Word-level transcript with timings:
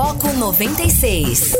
Foco 0.00 0.32
96. 0.32 1.56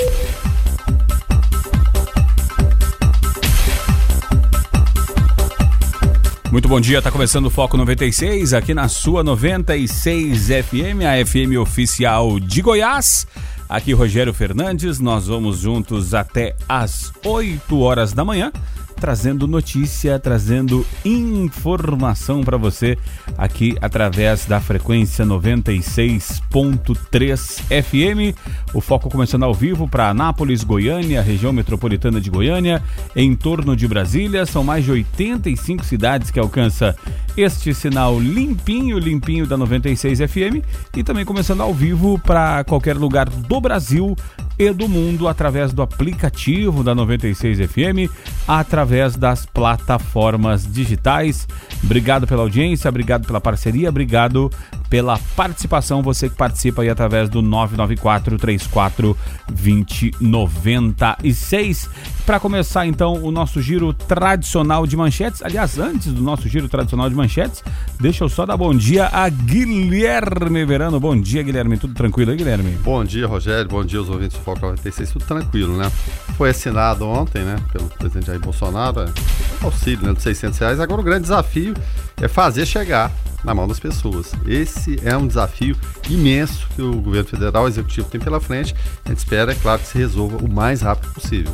Muito 6.53 6.69
bom 6.69 6.81
dia, 6.81 7.03
tá 7.03 7.11
começando 7.11 7.47
o 7.47 7.51
Foco 7.51 7.77
96 7.77 8.55
aqui 8.55 8.73
na 8.73 8.87
sua 8.87 9.25
96 9.25 10.51
FM, 10.51 11.03
a 11.05 11.27
FM 11.27 11.59
oficial 11.61 12.39
de 12.39 12.63
Goiás. 12.63 13.27
Aqui 13.69 13.93
Rogério 13.93 14.33
Fernandes, 14.33 15.01
nós 15.01 15.27
vamos 15.27 15.59
juntos 15.59 16.15
até 16.15 16.55
às 16.69 17.13
8 17.25 17.77
horas 17.81 18.13
da 18.13 18.25
manhã 18.25 18.53
trazendo 18.99 19.47
notícia, 19.47 20.19
trazendo 20.19 20.85
informação 21.05 22.43
para 22.43 22.57
você 22.57 22.99
aqui 23.37 23.77
através 23.81 24.47
da 24.47 24.61
frequência 24.61 25.25
96.3 25.25 27.83
FM. 27.83 28.37
O 28.75 28.81
foco 28.81 29.09
começando 29.09 29.45
ao 29.45 29.55
vivo 29.55 29.89
para 29.89 30.09
Anápolis, 30.09 30.65
Goiânia, 30.65 31.23
região 31.23 31.53
metropolitana 31.53 32.21
de 32.21 32.31
Goiânia, 32.31 32.83
em 33.15 33.35
torno 33.35 33.77
de 33.77 33.87
Brasília. 33.87 34.45
São 34.45 34.65
mais 34.65 34.85
de 34.85 34.91
85 34.91 35.85
cidades 35.85 36.31
que 36.31 36.41
alcança 36.41 36.97
este 37.37 37.73
sinal 37.73 38.19
limpinho, 38.19 38.99
limpinho 38.99 39.47
da 39.47 39.57
96 39.57 40.19
FM 40.19 40.65
e 40.97 41.05
também 41.05 41.25
começando 41.25 41.61
ao 41.61 41.73
vivo 41.73 42.19
para 42.19 42.65
qualquer 42.65 42.97
lugar 42.97 43.29
do 43.29 43.61
Brasil 43.61 44.17
e 44.59 44.73
do 44.73 44.89
mundo 44.89 45.29
através 45.29 45.73
do 45.73 45.81
aplicativo 45.81 46.83
da 46.83 46.95
96 46.95 47.71
FM, 47.71 48.11
através 48.47 48.88
das 49.17 49.47
plataformas 49.47 50.67
digitais. 50.67 51.47
Obrigado 51.85 52.27
pela 52.27 52.43
audiência, 52.43 52.89
obrigado 52.89 53.25
pela 53.27 53.41
parceria, 53.41 53.89
obrigado 53.89 54.51
pela 54.89 55.19
participação, 55.37 56.03
você 56.03 56.29
que 56.29 56.35
participa 56.35 56.83
aí 56.83 56.89
através 56.89 57.29
do 57.29 57.41
994 57.43 58.37
34 58.39 59.17
2096. 59.49 61.89
Para 62.25 62.41
começar 62.41 62.87
então 62.87 63.23
o 63.23 63.31
nosso 63.31 63.61
giro 63.61 63.93
tradicional 63.95 64.87
de 64.87 64.97
manchetes, 64.97 65.43
aliás, 65.43 65.79
antes 65.79 66.11
do 66.13 66.23
nosso 66.23 66.49
giro 66.49 66.69
tradicional 66.69 67.09
de 67.09 67.15
manchetes, 67.15 67.63
deixa 67.99 68.25
eu 68.25 68.29
só 68.29 68.45
dar 68.45 68.57
bom 68.57 68.75
dia 68.75 69.09
a 69.11 69.27
Guilherme 69.29 70.65
Verano. 70.65 71.01
Bom 71.01 71.19
dia, 71.19 71.43
Guilherme, 71.43 71.79
tudo 71.79 71.95
tranquilo 71.95 72.31
aí, 72.31 72.37
Guilherme? 72.37 72.73
Bom 72.83 73.03
dia, 73.05 73.27
Rogério, 73.27 73.69
bom 73.69 73.85
dia 73.85 73.99
aos 73.99 74.11
ouvintes 74.11 74.37
do 74.37 74.45
Foco 74.45 74.61
96, 74.61 75.13
tudo 75.13 75.25
tranquilo, 75.25 75.77
né? 75.77 75.91
Foi 76.37 76.51
assinado 76.51 77.07
ontem, 77.07 77.43
né, 77.43 77.57
pelo 77.73 77.87
presidente 77.87 78.27
Jair 78.27 78.41
Bolsonaro, 78.41 78.69
é, 78.79 79.65
auxílio 79.65 80.07
né, 80.07 80.13
de 80.13 80.23
600 80.23 80.59
reais, 80.59 80.81
agora 80.81 81.01
o 81.01 81.05
grande 81.05 81.23
desafio 81.23 81.75
é 82.21 82.29
fazer 82.29 82.67
chegar 82.67 83.13
na 83.45 83.55
mão 83.55 83.67
das 83.67 83.79
pessoas. 83.79 84.33
Esse 84.47 84.99
é 85.05 85.17
um 85.17 85.27
desafio 85.27 85.77
imenso 86.09 86.67
que 86.75 86.83
o 86.83 87.01
governo 87.01 87.29
federal, 87.29 87.65
o 87.65 87.69
executivo 87.69 88.09
tem 88.09 88.21
pela 88.21 88.41
frente. 88.41 88.75
A 89.05 89.09
gente 89.09 89.19
espera, 89.19 89.53
é 89.53 89.55
claro, 89.55 89.81
que 89.81 89.89
se 89.89 89.99
resolva 89.99 90.37
o 90.39 90.49
mais 90.51 90.83
rápido 90.83 91.13
possível. 91.13 91.53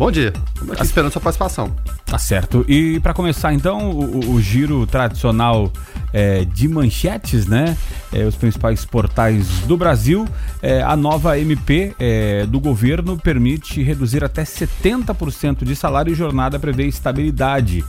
Bom 0.00 0.10
dia, 0.10 0.32
estamos 0.54 0.72
aqui 0.72 0.82
esperando 0.82 1.12
sua 1.12 1.20
participação. 1.20 1.76
Tá 2.06 2.16
certo. 2.16 2.64
E 2.66 2.98
para 3.00 3.12
começar 3.12 3.52
então 3.52 3.90
o, 3.90 4.30
o 4.30 4.40
giro 4.40 4.86
tradicional 4.86 5.70
é, 6.10 6.46
de 6.46 6.66
manchetes, 6.68 7.44
né? 7.44 7.76
É, 8.10 8.24
os 8.24 8.34
principais 8.34 8.82
portais 8.82 9.46
do 9.66 9.76
Brasil, 9.76 10.26
é, 10.62 10.80
a 10.80 10.96
nova 10.96 11.38
MP 11.38 11.94
é, 12.00 12.46
do 12.46 12.58
governo 12.58 13.18
permite 13.18 13.82
reduzir 13.82 14.24
até 14.24 14.42
70% 14.42 15.64
de 15.64 15.76
salário 15.76 16.10
e 16.10 16.14
jornada 16.14 16.58
prevê 16.58 16.86
estabilidade. 16.86 17.84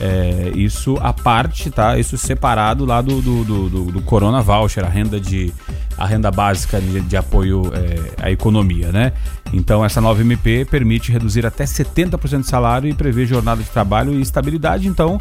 É, 0.00 0.52
isso 0.54 0.96
a 1.00 1.12
parte, 1.12 1.70
tá? 1.70 1.98
Isso 1.98 2.16
separado 2.18 2.84
lá 2.84 3.00
do, 3.00 3.22
do, 3.22 3.44
do, 3.44 3.92
do 3.92 4.02
Corona 4.02 4.42
Voucher, 4.42 4.84
a 4.84 4.88
renda 4.88 5.20
de 5.20 5.52
a 5.96 6.06
renda 6.06 6.30
básica 6.30 6.80
de, 6.80 7.00
de 7.02 7.16
apoio 7.16 7.70
é, 7.72 8.24
à 8.26 8.30
economia, 8.30 8.90
né? 8.90 9.12
Então 9.52 9.84
essa 9.84 10.00
nova 10.00 10.20
MP 10.20 10.64
permite 10.64 11.12
reduzir 11.12 11.46
até 11.46 11.64
70% 11.64 12.40
de 12.40 12.46
salário 12.46 12.88
e 12.88 12.94
prevê 12.94 13.24
jornada 13.24 13.62
de 13.62 13.70
trabalho 13.70 14.12
e 14.12 14.20
estabilidade. 14.20 14.88
Então 14.88 15.20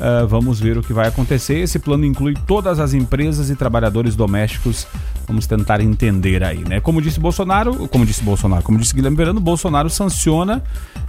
uh, 0.00 0.26
vamos 0.26 0.58
ver 0.58 0.78
o 0.78 0.82
que 0.82 0.92
vai 0.92 1.06
acontecer. 1.06 1.58
Esse 1.58 1.78
plano 1.78 2.04
inclui 2.04 2.34
todas 2.46 2.80
as 2.80 2.94
empresas 2.94 3.50
e 3.50 3.56
trabalhadores 3.56 4.16
domésticos. 4.16 4.86
Vamos 5.26 5.46
tentar 5.46 5.80
entender 5.80 6.42
aí, 6.42 6.64
né? 6.66 6.80
Como 6.80 7.00
disse 7.00 7.20
Bolsonaro, 7.20 7.86
como 7.88 8.04
disse 8.04 8.22
Bolsonaro, 8.22 8.62
como 8.62 8.78
disse 8.78 8.94
Guilherme 8.94 9.16
Verano, 9.16 9.40
Bolsonaro 9.40 9.88
sanciona 9.88 10.62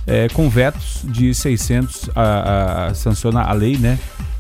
é, 0.06 0.28
com 0.30 0.50
vetos 0.50 1.02
de 1.06 1.34
600, 1.34 2.10
a, 2.16 2.88
a, 2.88 2.94
sanciona 2.94 3.42
a 3.42 3.54
lei, 3.54 3.78
né? 3.78 3.98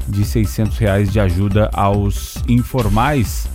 De 0.08 0.24
600 0.26 0.78
reais 0.78 1.12
de 1.12 1.20
ajuda 1.20 1.70
aos 1.74 2.36
informais. 2.48 3.50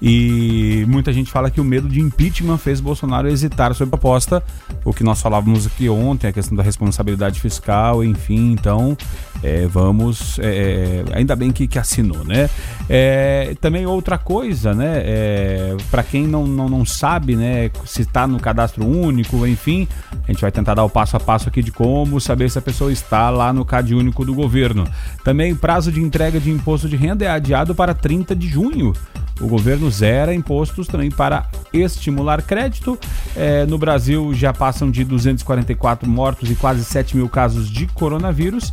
E 0.00 0.84
muita 0.88 1.12
gente 1.12 1.30
fala 1.30 1.50
que 1.50 1.60
o 1.60 1.64
medo 1.64 1.88
de 1.88 2.00
impeachment 2.00 2.58
fez 2.58 2.80
Bolsonaro 2.80 3.28
hesitar 3.28 3.74
sobre 3.74 3.94
a 3.94 3.98
proposta, 3.98 4.42
o 4.84 4.92
que 4.92 5.02
nós 5.02 5.20
falávamos 5.20 5.66
aqui 5.66 5.88
ontem, 5.88 6.28
a 6.28 6.32
questão 6.32 6.56
da 6.56 6.62
responsabilidade 6.62 7.40
fiscal, 7.40 8.04
enfim, 8.04 8.52
então 8.52 8.96
é, 9.42 9.66
vamos. 9.66 10.38
É, 10.38 11.04
é 11.08 11.16
ainda 11.16 11.36
bem 11.36 11.50
que, 11.50 11.66
que 11.66 11.78
assinou, 11.78 12.24
né? 12.24 12.48
É, 12.88 13.54
também 13.60 13.86
outra 13.86 14.18
coisa, 14.18 14.74
né? 14.74 15.02
É, 15.04 15.76
Para 15.90 16.02
quem 16.02 16.26
não, 16.26 16.46
não, 16.46 16.68
não 16.68 16.84
sabe, 16.84 17.36
né, 17.36 17.70
se 17.84 18.02
está 18.02 18.26
no 18.26 18.40
cadastro 18.40 18.86
único, 18.86 19.46
enfim, 19.46 19.86
a 20.26 20.32
gente 20.32 20.40
vai 20.40 20.50
tentar 20.50 20.74
dar 20.74 20.84
o 20.84 20.90
passo 20.90 21.16
a 21.16 21.20
passo 21.20 21.48
aqui 21.48 21.62
de 21.62 21.70
como 21.70 22.20
saber 22.20 22.50
se 22.50 22.58
a 22.58 22.62
pessoa 22.62 22.92
está 22.92 23.30
lá 23.30 23.52
no 23.52 23.64
CAD 23.64 23.94
único 23.94 24.24
do 24.24 24.34
governo. 24.34 24.84
Também 25.22 25.54
prazo 25.54 25.92
de 25.92 26.00
entrega 26.00 26.40
de 26.40 26.50
imposto 26.50 26.88
de 26.88 26.96
renda 26.96 27.24
é 27.24 27.28
adiado 27.28 27.74
para 27.74 27.94
30 27.94 28.34
de 28.34 28.48
junho. 28.48 28.92
O 29.40 29.46
governo 29.46 29.90
zera 29.90 30.34
impostos 30.34 30.86
também 30.86 31.10
para 31.10 31.46
estimular 31.72 32.42
crédito. 32.42 32.98
É, 33.36 33.64
no 33.66 33.78
Brasil 33.78 34.34
já 34.34 34.52
passam 34.52 34.90
de 34.90 35.04
244 35.04 36.08
mortos 36.08 36.50
e 36.50 36.54
quase 36.54 36.84
7 36.84 37.16
mil 37.16 37.28
casos 37.28 37.70
de 37.70 37.86
coronavírus. 37.86 38.72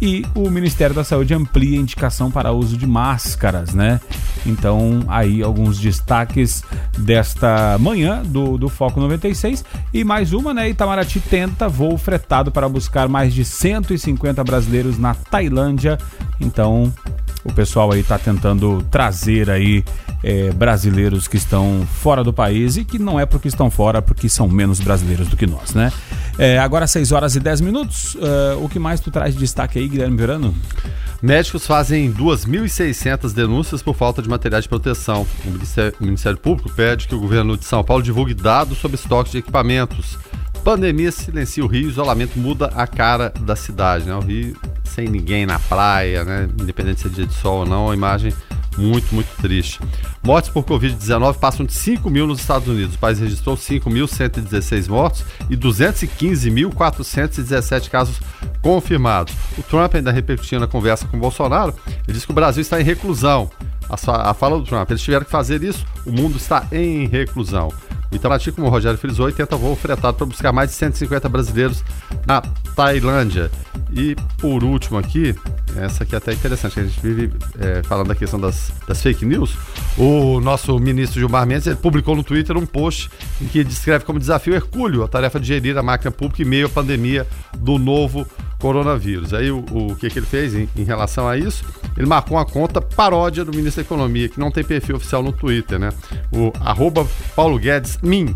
E 0.00 0.24
o 0.34 0.50
Ministério 0.50 0.94
da 0.94 1.04
Saúde 1.04 1.34
amplia 1.34 1.78
a 1.78 1.80
indicação 1.80 2.30
para 2.30 2.52
uso 2.52 2.76
de 2.76 2.86
máscaras, 2.86 3.74
né? 3.74 4.00
Então, 4.46 5.02
aí 5.08 5.42
alguns 5.42 5.78
destaques 5.78 6.62
desta 6.98 7.78
manhã 7.78 8.22
do, 8.22 8.58
do 8.58 8.68
Foco 8.68 9.00
96. 9.00 9.64
E 9.92 10.04
mais 10.04 10.32
uma, 10.32 10.52
né? 10.52 10.68
Itamaraty 10.68 11.20
tenta 11.20 11.68
voo 11.68 11.96
fretado 11.96 12.52
para 12.52 12.68
buscar 12.68 13.08
mais 13.08 13.32
de 13.32 13.44
150 13.44 14.44
brasileiros 14.44 14.98
na 14.98 15.14
Tailândia. 15.14 15.98
Então, 16.40 16.92
o 17.44 17.52
pessoal 17.52 17.92
aí 17.92 18.00
está 18.00 18.18
tentando 18.18 18.84
trazer 18.90 19.50
aí 19.50 19.84
é, 20.22 20.50
brasileiros 20.52 21.28
que 21.28 21.36
estão 21.36 21.86
fora 22.00 22.24
do 22.24 22.32
país 22.32 22.76
e 22.76 22.84
que 22.84 22.98
não 22.98 23.20
é 23.20 23.26
porque 23.26 23.48
estão 23.48 23.70
fora, 23.70 24.00
porque 24.00 24.28
são 24.28 24.48
menos 24.48 24.80
brasileiros 24.80 25.28
do 25.28 25.36
que 25.36 25.46
nós, 25.46 25.74
né? 25.74 25.92
É, 26.38 26.58
agora 26.58 26.86
6 26.86 27.12
horas 27.12 27.36
e 27.36 27.40
10 27.40 27.60
minutos. 27.60 28.14
Uh, 28.14 28.64
o 28.64 28.68
que 28.68 28.78
mais 28.78 29.00
tu 29.00 29.10
traz 29.10 29.34
de 29.34 29.40
destaque 29.40 29.78
aí, 29.78 29.86
Guilherme 29.86 30.16
Verano? 30.16 30.54
Médicos 31.22 31.66
fazem 31.66 32.12
2.600 32.12 33.32
denúncias 33.32 33.82
por 33.82 33.94
falta 33.94 34.20
de 34.20 34.28
materiais 34.28 34.64
de 34.64 34.68
proteção. 34.68 35.26
O 35.44 35.50
Ministério, 35.50 35.94
o 36.00 36.04
Ministério 36.04 36.38
Público 36.38 36.70
pede 36.70 37.06
que 37.06 37.14
o 37.14 37.20
governo 37.20 37.56
de 37.56 37.64
São 37.64 37.84
Paulo 37.84 38.02
divulgue 38.02 38.34
dados 38.34 38.78
sobre 38.78 38.96
estoques 38.96 39.32
de 39.32 39.38
equipamentos. 39.38 40.18
Pandemia 40.64 41.12
silencia 41.12 41.62
o 41.62 41.66
Rio, 41.66 41.90
isolamento 41.90 42.38
muda 42.38 42.72
a 42.74 42.86
cara 42.86 43.30
da 43.40 43.54
cidade, 43.54 44.06
né? 44.06 44.14
O 44.14 44.20
Rio 44.20 44.56
sem 44.84 45.06
ninguém 45.06 45.44
na 45.44 45.58
praia, 45.58 46.24
né? 46.24 46.48
Independente 46.58 47.02
se 47.02 47.06
é 47.06 47.10
dia 47.10 47.26
de 47.26 47.34
sol 47.34 47.60
ou 47.60 47.66
não, 47.66 47.90
a 47.90 47.94
imagem 47.94 48.32
muito, 48.78 49.14
muito 49.14 49.28
triste. 49.40 49.78
Mortes 50.22 50.50
por 50.50 50.64
Covid-19 50.64 51.38
passam 51.38 51.66
de 51.66 51.74
5 51.74 52.08
mil 52.08 52.26
nos 52.26 52.40
Estados 52.40 52.66
Unidos. 52.66 52.94
O 52.94 52.98
país 52.98 53.18
registrou 53.18 53.54
5.116 53.56 54.88
mortos 54.88 55.22
e 55.50 55.56
215.417 55.56 57.90
casos 57.90 58.18
confirmados. 58.62 59.34
O 59.58 59.62
Trump 59.62 59.94
ainda 59.94 60.10
repercutiu 60.10 60.58
na 60.58 60.66
conversa 60.66 61.06
com 61.06 61.18
o 61.18 61.20
Bolsonaro. 61.20 61.74
Ele 62.06 62.14
disse 62.14 62.24
que 62.24 62.32
o 62.32 62.34
Brasil 62.34 62.62
está 62.62 62.80
em 62.80 62.84
reclusão. 62.84 63.50
A, 63.88 64.32
fala 64.32 64.58
do 64.58 64.64
Trump, 64.64 64.90
eles 64.90 65.02
tiveram 65.02 65.26
que 65.26 65.30
fazer 65.30 65.62
isso, 65.62 65.84
o 66.06 66.10
mundo 66.10 66.38
está 66.38 66.66
em 66.72 67.06
reclusão. 67.06 67.70
Itamaraty, 68.16 68.52
como 68.52 68.66
o 68.66 68.70
Rogério 68.70 68.98
frisou, 68.98 69.30
tenta 69.32 69.56
voo 69.56 69.74
fretado 69.76 70.16
para 70.16 70.26
buscar 70.26 70.52
mais 70.52 70.70
de 70.70 70.76
150 70.76 71.28
brasileiros 71.28 71.84
na 72.26 72.40
Tailândia. 72.74 73.50
E 73.92 74.16
por 74.38 74.64
último 74.64 74.98
aqui, 74.98 75.34
essa 75.76 76.04
aqui 76.04 76.14
é 76.14 76.18
até 76.18 76.32
interessante, 76.32 76.80
a 76.80 76.82
gente 76.82 77.00
vive 77.00 77.32
é, 77.58 77.82
falando 77.82 78.08
da 78.08 78.14
questão 78.14 78.40
das, 78.40 78.72
das, 78.86 79.00
fake 79.02 79.24
news. 79.24 79.56
O 79.96 80.40
nosso 80.40 80.78
ministro 80.78 81.20
Gilmar 81.20 81.46
Mendes 81.46 81.66
ele 81.66 81.76
publicou 81.76 82.16
no 82.16 82.24
Twitter 82.24 82.56
um 82.56 82.66
post 82.66 83.10
em 83.40 83.46
que 83.46 83.62
descreve 83.62 84.04
como 84.04 84.18
desafio 84.18 84.54
hercúleo 84.54 85.02
a 85.02 85.08
tarefa 85.08 85.38
de 85.38 85.46
gerir 85.46 85.76
a 85.78 85.82
máquina 85.82 86.10
pública 86.10 86.42
em 86.42 86.46
meio 86.46 86.66
à 86.66 86.68
pandemia 86.68 87.26
do 87.56 87.78
novo 87.78 88.26
coronavírus. 88.58 89.34
Aí 89.34 89.50
o, 89.50 89.58
o 89.70 89.96
que, 89.96 90.08
que 90.08 90.18
ele 90.18 90.26
fez 90.26 90.54
em, 90.54 90.68
em, 90.76 90.84
relação 90.84 91.28
a 91.28 91.36
isso? 91.36 91.64
Ele 91.96 92.06
marcou 92.06 92.36
uma 92.36 92.44
conta 92.44 92.80
paródia 92.80 93.44
do 93.44 93.52
ministro 93.54 93.82
da 93.82 93.86
Economia, 93.86 94.28
que 94.28 94.38
não 94.38 94.50
tem 94.50 94.64
perfil 94.64 94.96
oficial 94.96 95.22
no 95.22 95.32
Twitter, 95.32 95.78
né? 95.78 95.90
O 96.32 96.52
arroba 96.60 97.06
Paulo 97.34 97.58
Guedes 97.58 97.98
Min. 98.02 98.34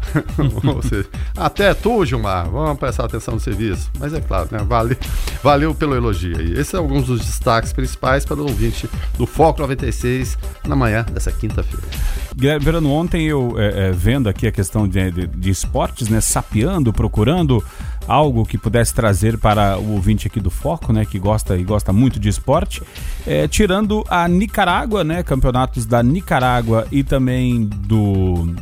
Ou 0.64 0.82
seja, 0.82 1.06
até 1.36 1.74
tu, 1.74 2.04
Gilmar, 2.04 2.48
vamos 2.48 2.78
prestar 2.78 3.04
atenção 3.04 3.34
no 3.34 3.40
serviço. 3.40 3.90
Mas 3.98 4.12
é 4.14 4.20
claro, 4.20 4.48
né? 4.50 4.58
Vale, 4.66 4.96
valeu 5.42 5.74
pelo 5.74 5.94
elogio 5.94 6.38
aí. 6.38 6.52
Esses 6.52 6.68
são 6.68 6.80
alguns 6.80 7.06
dos 7.06 7.20
destaques 7.20 7.72
principais 7.72 8.24
para 8.24 8.36
o 8.36 8.42
ouvinte 8.42 8.88
do 9.16 9.26
Foco 9.26 9.60
96 9.60 10.38
na 10.66 10.74
manhã 10.74 11.04
dessa 11.12 11.30
quinta-feira. 11.30 11.86
Verano, 12.34 12.90
ontem 12.90 13.26
eu 13.26 13.54
é, 13.58 13.88
é, 13.88 13.92
vendo 13.92 14.28
aqui 14.28 14.46
a 14.46 14.52
questão 14.52 14.88
de, 14.88 15.10
de, 15.10 15.26
de 15.26 15.50
esportes, 15.50 16.08
né? 16.08 16.20
Sapeando, 16.20 16.92
procurando 16.92 17.62
algo 18.06 18.44
que 18.44 18.58
pudesse 18.58 18.94
trazer 18.94 19.38
para 19.38 19.78
o 19.78 19.92
ouvinte 19.92 20.26
aqui 20.26 20.40
do 20.40 20.50
Foco, 20.50 20.92
né, 20.92 21.04
que 21.04 21.18
gosta 21.18 21.56
e 21.56 21.62
gosta 21.62 21.92
muito 21.92 22.18
de 22.18 22.28
esporte, 22.28 22.82
é, 23.26 23.46
tirando 23.46 24.04
a 24.08 24.26
Nicarágua, 24.26 25.04
né, 25.04 25.22
campeonatos 25.22 25.86
da 25.86 26.02
Nicarágua 26.02 26.86
e 26.90 27.02
também 27.02 27.64
do 27.64 28.54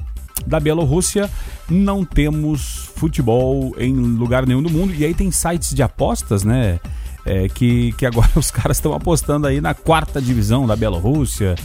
da 0.46 0.58
Bielorrússia, 0.58 1.28
não 1.68 2.04
temos 2.04 2.90
futebol 2.96 3.74
em 3.78 3.92
lugar 3.92 4.46
nenhum 4.46 4.62
do 4.62 4.70
mundo. 4.70 4.94
E 4.94 5.04
aí 5.04 5.12
tem 5.12 5.30
sites 5.30 5.74
de 5.74 5.82
apostas, 5.82 6.42
né? 6.42 6.80
É, 7.30 7.46
que, 7.46 7.92
que 7.92 8.06
agora 8.06 8.30
os 8.36 8.50
caras 8.50 8.78
estão 8.78 8.94
apostando 8.94 9.46
aí 9.46 9.60
na 9.60 9.74
quarta 9.74 10.20
divisão 10.20 10.66
da 10.66 10.74
Bielorrússia. 10.74 11.56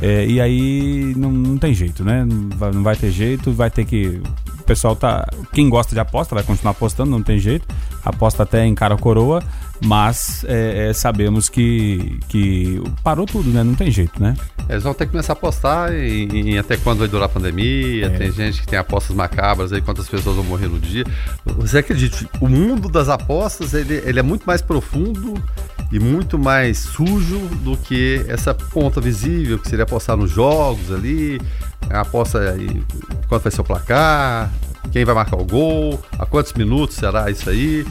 É, 0.00 0.26
e 0.26 0.40
aí 0.40 1.14
não, 1.14 1.30
não 1.30 1.58
tem 1.58 1.74
jeito, 1.74 2.02
né? 2.02 2.24
Não 2.24 2.48
vai, 2.56 2.72
não 2.72 2.82
vai 2.82 2.96
ter 2.96 3.10
jeito, 3.10 3.52
vai 3.52 3.70
ter 3.70 3.84
que. 3.84 4.22
O 4.58 4.62
pessoal 4.62 4.96
tá. 4.96 5.28
Quem 5.52 5.68
gosta 5.68 5.94
de 5.94 6.00
aposta 6.00 6.34
vai 6.34 6.42
continuar 6.42 6.70
apostando, 6.70 7.10
não 7.10 7.22
tem 7.22 7.38
jeito. 7.38 7.66
Aposta 8.02 8.44
até 8.44 8.64
em 8.64 8.74
cara 8.74 8.96
coroa 8.96 9.42
mas 9.82 10.44
é, 10.46 10.88
é, 10.88 10.92
sabemos 10.92 11.48
que, 11.48 12.18
que 12.28 12.82
parou 13.02 13.24
tudo, 13.24 13.50
né? 13.50 13.64
Não 13.64 13.74
tem 13.74 13.90
jeito, 13.90 14.22
né? 14.22 14.36
Eles 14.68 14.82
vão 14.82 14.92
ter 14.92 15.06
que 15.06 15.12
começar 15.12 15.32
a 15.32 15.34
apostar 15.34 15.92
em, 15.92 16.52
em 16.52 16.58
até 16.58 16.76
quando 16.76 16.98
vai 16.98 17.08
durar 17.08 17.26
a 17.26 17.28
pandemia. 17.28 18.06
É. 18.06 18.10
Tem 18.10 18.30
gente 18.30 18.60
que 18.60 18.66
tem 18.66 18.78
apostas 18.78 19.16
macabras 19.16 19.72
aí, 19.72 19.80
quantas 19.80 20.08
pessoas 20.08 20.36
vão 20.36 20.44
morrer 20.44 20.68
no 20.68 20.78
dia. 20.78 21.04
Você 21.44 21.78
acredita, 21.78 22.28
o 22.40 22.48
mundo 22.48 22.88
das 22.88 23.08
apostas 23.08 23.72
ele, 23.72 24.02
ele 24.04 24.18
é 24.18 24.22
muito 24.22 24.44
mais 24.44 24.60
profundo 24.60 25.34
e 25.90 25.98
muito 25.98 26.38
mais 26.38 26.78
sujo 26.78 27.38
do 27.62 27.76
que 27.76 28.24
essa 28.28 28.54
ponta 28.54 29.00
visível, 29.00 29.58
que 29.58 29.68
seria 29.68 29.84
apostar 29.84 30.16
nos 30.16 30.30
jogos 30.30 30.92
ali, 30.92 31.40
aposta 31.88 32.54
quanto 33.28 33.42
vai 33.42 33.50
ser 33.50 33.60
o 33.60 33.64
placar, 33.64 34.52
quem 34.92 35.04
vai 35.04 35.14
marcar 35.14 35.36
o 35.36 35.44
gol, 35.44 36.00
a 36.18 36.26
quantos 36.26 36.52
minutos 36.52 36.96
será 36.96 37.30
isso 37.30 37.48
aí 37.48 37.84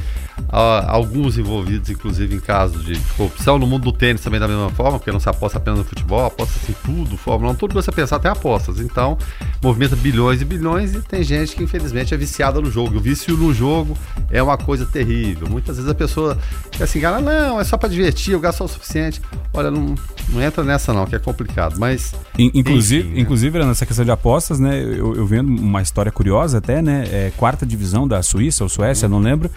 alguns 0.48 1.38
envolvidos, 1.38 1.90
inclusive, 1.90 2.36
em 2.36 2.40
casos 2.40 2.84
de 2.86 3.00
corrupção. 3.16 3.60
No 3.60 3.68
mundo 3.68 3.84
do 3.84 3.92
tênis 3.92 4.22
também 4.22 4.40
da 4.40 4.48
mesma 4.48 4.70
forma, 4.70 4.98
porque 4.98 5.12
não 5.12 5.20
se 5.20 5.30
aposta 5.30 5.58
apenas 5.58 5.80
no 5.80 5.86
futebol, 5.86 6.26
aposta-se 6.26 6.72
em 6.72 6.76
tudo, 6.86 7.18
Fórmula 7.18 7.52
1, 7.54 7.56
tudo 7.56 7.70
que 7.70 7.76
você 7.76 7.92
pensar 7.92 8.18
até 8.18 8.30
apostas. 8.30 8.80
Então, 8.80 9.18
movimenta 9.62 9.96
bilhões 9.96 10.42
e 10.42 10.46
bilhões 10.46 10.94
e 10.94 11.02
tem 11.02 11.24
gente 11.24 11.56
que, 11.56 11.64
infelizmente, 11.64 12.14
é 12.14 12.18
viciada 12.18 12.60
no 12.62 12.72
jogo. 12.72 12.98
O 12.98 13.00
vício 13.00 13.36
no 13.36 13.54
jogo 13.54 13.98
é 14.30 14.42
uma 14.42 14.58
coisa 14.58 14.86
terrível. 14.86 15.48
Muitas 15.50 15.78
vezes 15.78 15.90
a 15.90 15.96
pessoa 15.96 16.38
quer 16.72 16.84
assim, 16.84 17.00
cara, 17.00 17.20
não, 17.20 17.60
é 17.60 17.64
só 17.64 17.78
para 17.78 17.90
divertir, 17.90 18.34
eu 18.34 18.40
gasto 18.40 18.64
o 18.64 18.68
suficiente. 18.68 19.22
Olha, 19.54 19.70
não, 19.70 19.96
não 20.32 20.42
entra 20.42 20.64
nessa 20.64 20.94
não, 20.94 21.06
que 21.06 21.16
é 21.16 21.20
complicado, 21.20 21.80
mas... 21.80 22.14
Inclusive, 22.38 23.04
enfim, 23.08 23.16
né? 23.16 23.22
inclusive 23.22 23.60
nessa 23.60 23.86
questão 23.86 24.06
de 24.06 24.12
apostas, 24.12 24.60
né, 24.60 24.80
eu, 24.82 25.16
eu 25.16 25.26
vendo 25.26 25.50
uma 25.50 25.82
história 25.82 26.12
curiosa 26.12 26.60
até, 26.60 26.82
né, 26.82 27.06
é, 27.12 27.32
quarta 27.36 27.66
divisão 27.66 28.08
da 28.08 28.22
Suíça 28.22 28.64
ou 28.64 28.70
Suécia, 28.70 29.08
não 29.08 29.20
lembro, 29.20 29.50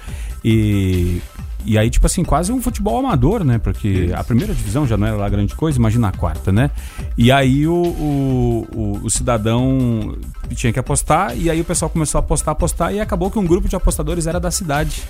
e, 0.45 1.21
e 1.65 1.79
aí, 1.79 1.89
tipo 1.89 2.07
assim, 2.07 2.25
quase 2.25 2.53
um 2.53 2.61
futebol 2.61 2.99
amador, 2.99 3.45
né? 3.45 3.59
Porque 3.59 3.89
Isso. 3.89 4.17
a 4.17 4.25
primeira 4.25 4.53
divisão 4.53 4.87
já 4.87 4.97
não 4.97 5.07
era 5.07 5.17
lá 5.17 5.29
grande 5.29 5.55
coisa, 5.55 5.79
imagina 5.79 6.09
a 6.09 6.13
quarta, 6.13 6.51
né? 6.51 6.71
E 7.17 7.31
aí 7.31 7.67
o, 7.67 7.75
o, 7.75 8.69
o, 8.75 9.01
o, 9.05 9.11
cidadão 9.11 10.17
tinha 10.55 10.73
que 10.73 10.79
apostar, 10.79 11.37
e 11.37 11.49
aí 11.49 11.61
o 11.61 11.65
pessoal 11.65 11.89
começou 11.89 12.19
a 12.19 12.23
apostar, 12.23 12.53
apostar, 12.53 12.93
e 12.93 13.01
acabou 13.01 13.31
que 13.31 13.39
um 13.39 13.47
grupo 13.47 13.69
de 13.69 13.77
apostadores 13.77 14.27
era 14.27 14.41
da 14.41 14.51
cidade. 14.51 15.03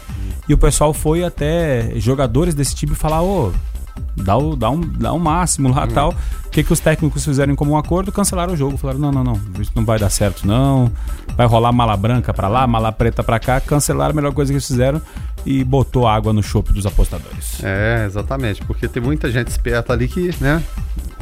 E 0.47 0.53
o 0.53 0.59
pessoal 0.59 0.93
foi 0.93 1.25
até 1.25 1.93
jogadores 1.97 2.55
desse 2.55 2.75
time 2.75 2.94
falar, 2.94 3.23
ô. 3.23 3.49
Oh, 3.49 3.73
dá 4.16 4.36
o, 4.36 4.56
dá 4.56 4.70
um, 4.70 4.80
dá 4.80 5.12
um 5.12 5.18
máximo 5.18 5.74
lá 5.74 5.84
e 5.84 5.88
tal. 5.88 6.14
O 6.46 6.50
que, 6.50 6.62
que 6.62 6.72
os 6.72 6.80
técnicos 6.80 7.24
fizeram 7.24 7.52
em 7.52 7.56
comum 7.56 7.76
acordo? 7.76 8.12
Cancelaram 8.12 8.52
o 8.52 8.56
jogo. 8.56 8.76
Falaram: 8.76 9.00
não, 9.00 9.12
não, 9.12 9.24
não, 9.24 9.40
isso 9.60 9.72
não 9.74 9.84
vai 9.84 9.98
dar 9.98 10.10
certo, 10.10 10.46
não. 10.46 10.90
Vai 11.36 11.46
rolar 11.46 11.72
mala 11.72 11.96
branca 11.96 12.32
pra 12.34 12.48
lá, 12.48 12.66
mala 12.66 12.92
preta 12.92 13.22
pra 13.22 13.38
cá. 13.38 13.60
Cancelaram 13.60 14.12
a 14.12 14.14
melhor 14.14 14.32
coisa 14.32 14.52
que 14.52 14.56
eles 14.56 14.66
fizeram 14.66 15.00
e 15.44 15.64
botou 15.64 16.06
água 16.06 16.32
no 16.32 16.42
chope 16.42 16.72
dos 16.72 16.86
apostadores. 16.86 17.62
É, 17.62 18.04
exatamente, 18.06 18.64
porque 18.64 18.88
tem 18.88 19.02
muita 19.02 19.30
gente 19.30 19.48
esperta 19.48 19.92
ali 19.92 20.08
que, 20.08 20.30
né, 20.40 20.62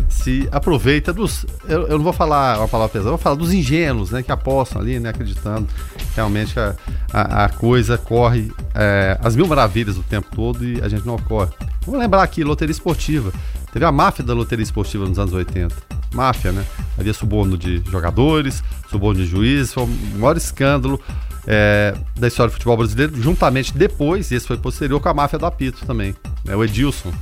se 0.08 0.48
aproveita 0.50 1.12
dos. 1.12 1.46
Eu, 1.66 1.86
eu 1.86 1.96
não 1.96 2.04
vou 2.04 2.12
falar 2.12 2.58
uma 2.58 2.68
palavra 2.68 2.92
pesada, 2.92 3.08
eu 3.08 3.16
vou 3.16 3.18
falar 3.18 3.36
dos 3.36 3.52
ingênuos, 3.52 4.10
né, 4.10 4.22
que 4.22 4.32
apostam 4.32 4.82
ali, 4.82 4.98
né, 4.98 5.10
acreditando 5.10 5.66
realmente 6.14 6.58
a, 6.58 6.74
a, 7.12 7.44
a 7.44 7.48
coisa 7.48 7.96
corre 7.96 8.52
é, 8.74 9.18
as 9.22 9.36
mil 9.36 9.46
maravilhas 9.46 9.96
o 9.96 10.02
tempo 10.02 10.28
todo 10.34 10.64
e 10.64 10.82
a 10.82 10.88
gente 10.88 11.06
não 11.06 11.14
ocorre. 11.14 11.50
Vamos 11.86 12.00
lembrar 12.00 12.22
aqui, 12.22 12.44
loteria 12.44 12.72
esportiva. 12.72 13.32
Teve 13.72 13.84
a 13.84 13.92
máfia 13.92 14.24
da 14.24 14.34
loteria 14.34 14.62
esportiva 14.62 15.06
nos 15.06 15.18
anos 15.18 15.32
80. 15.32 15.74
Máfia, 16.12 16.50
né? 16.52 16.64
Havia 16.98 17.14
suborno 17.14 17.56
de 17.56 17.82
jogadores, 17.90 18.64
suborno 18.88 19.20
de 19.20 19.26
juízes, 19.26 19.72
foi 19.72 19.84
o 19.84 19.88
maior 20.18 20.36
escândalo 20.36 21.00
é, 21.46 21.94
da 22.16 22.28
história 22.28 22.50
do 22.50 22.54
futebol 22.54 22.76
brasileiro, 22.76 23.20
juntamente 23.20 23.76
depois, 23.76 24.30
esse 24.30 24.46
foi 24.46 24.56
posterior, 24.56 25.00
com 25.00 25.08
a 25.08 25.14
máfia 25.14 25.38
do 25.38 25.46
apito 25.46 25.86
também. 25.86 26.14
Né? 26.44 26.54
O 26.54 26.64
Edilson. 26.64 27.12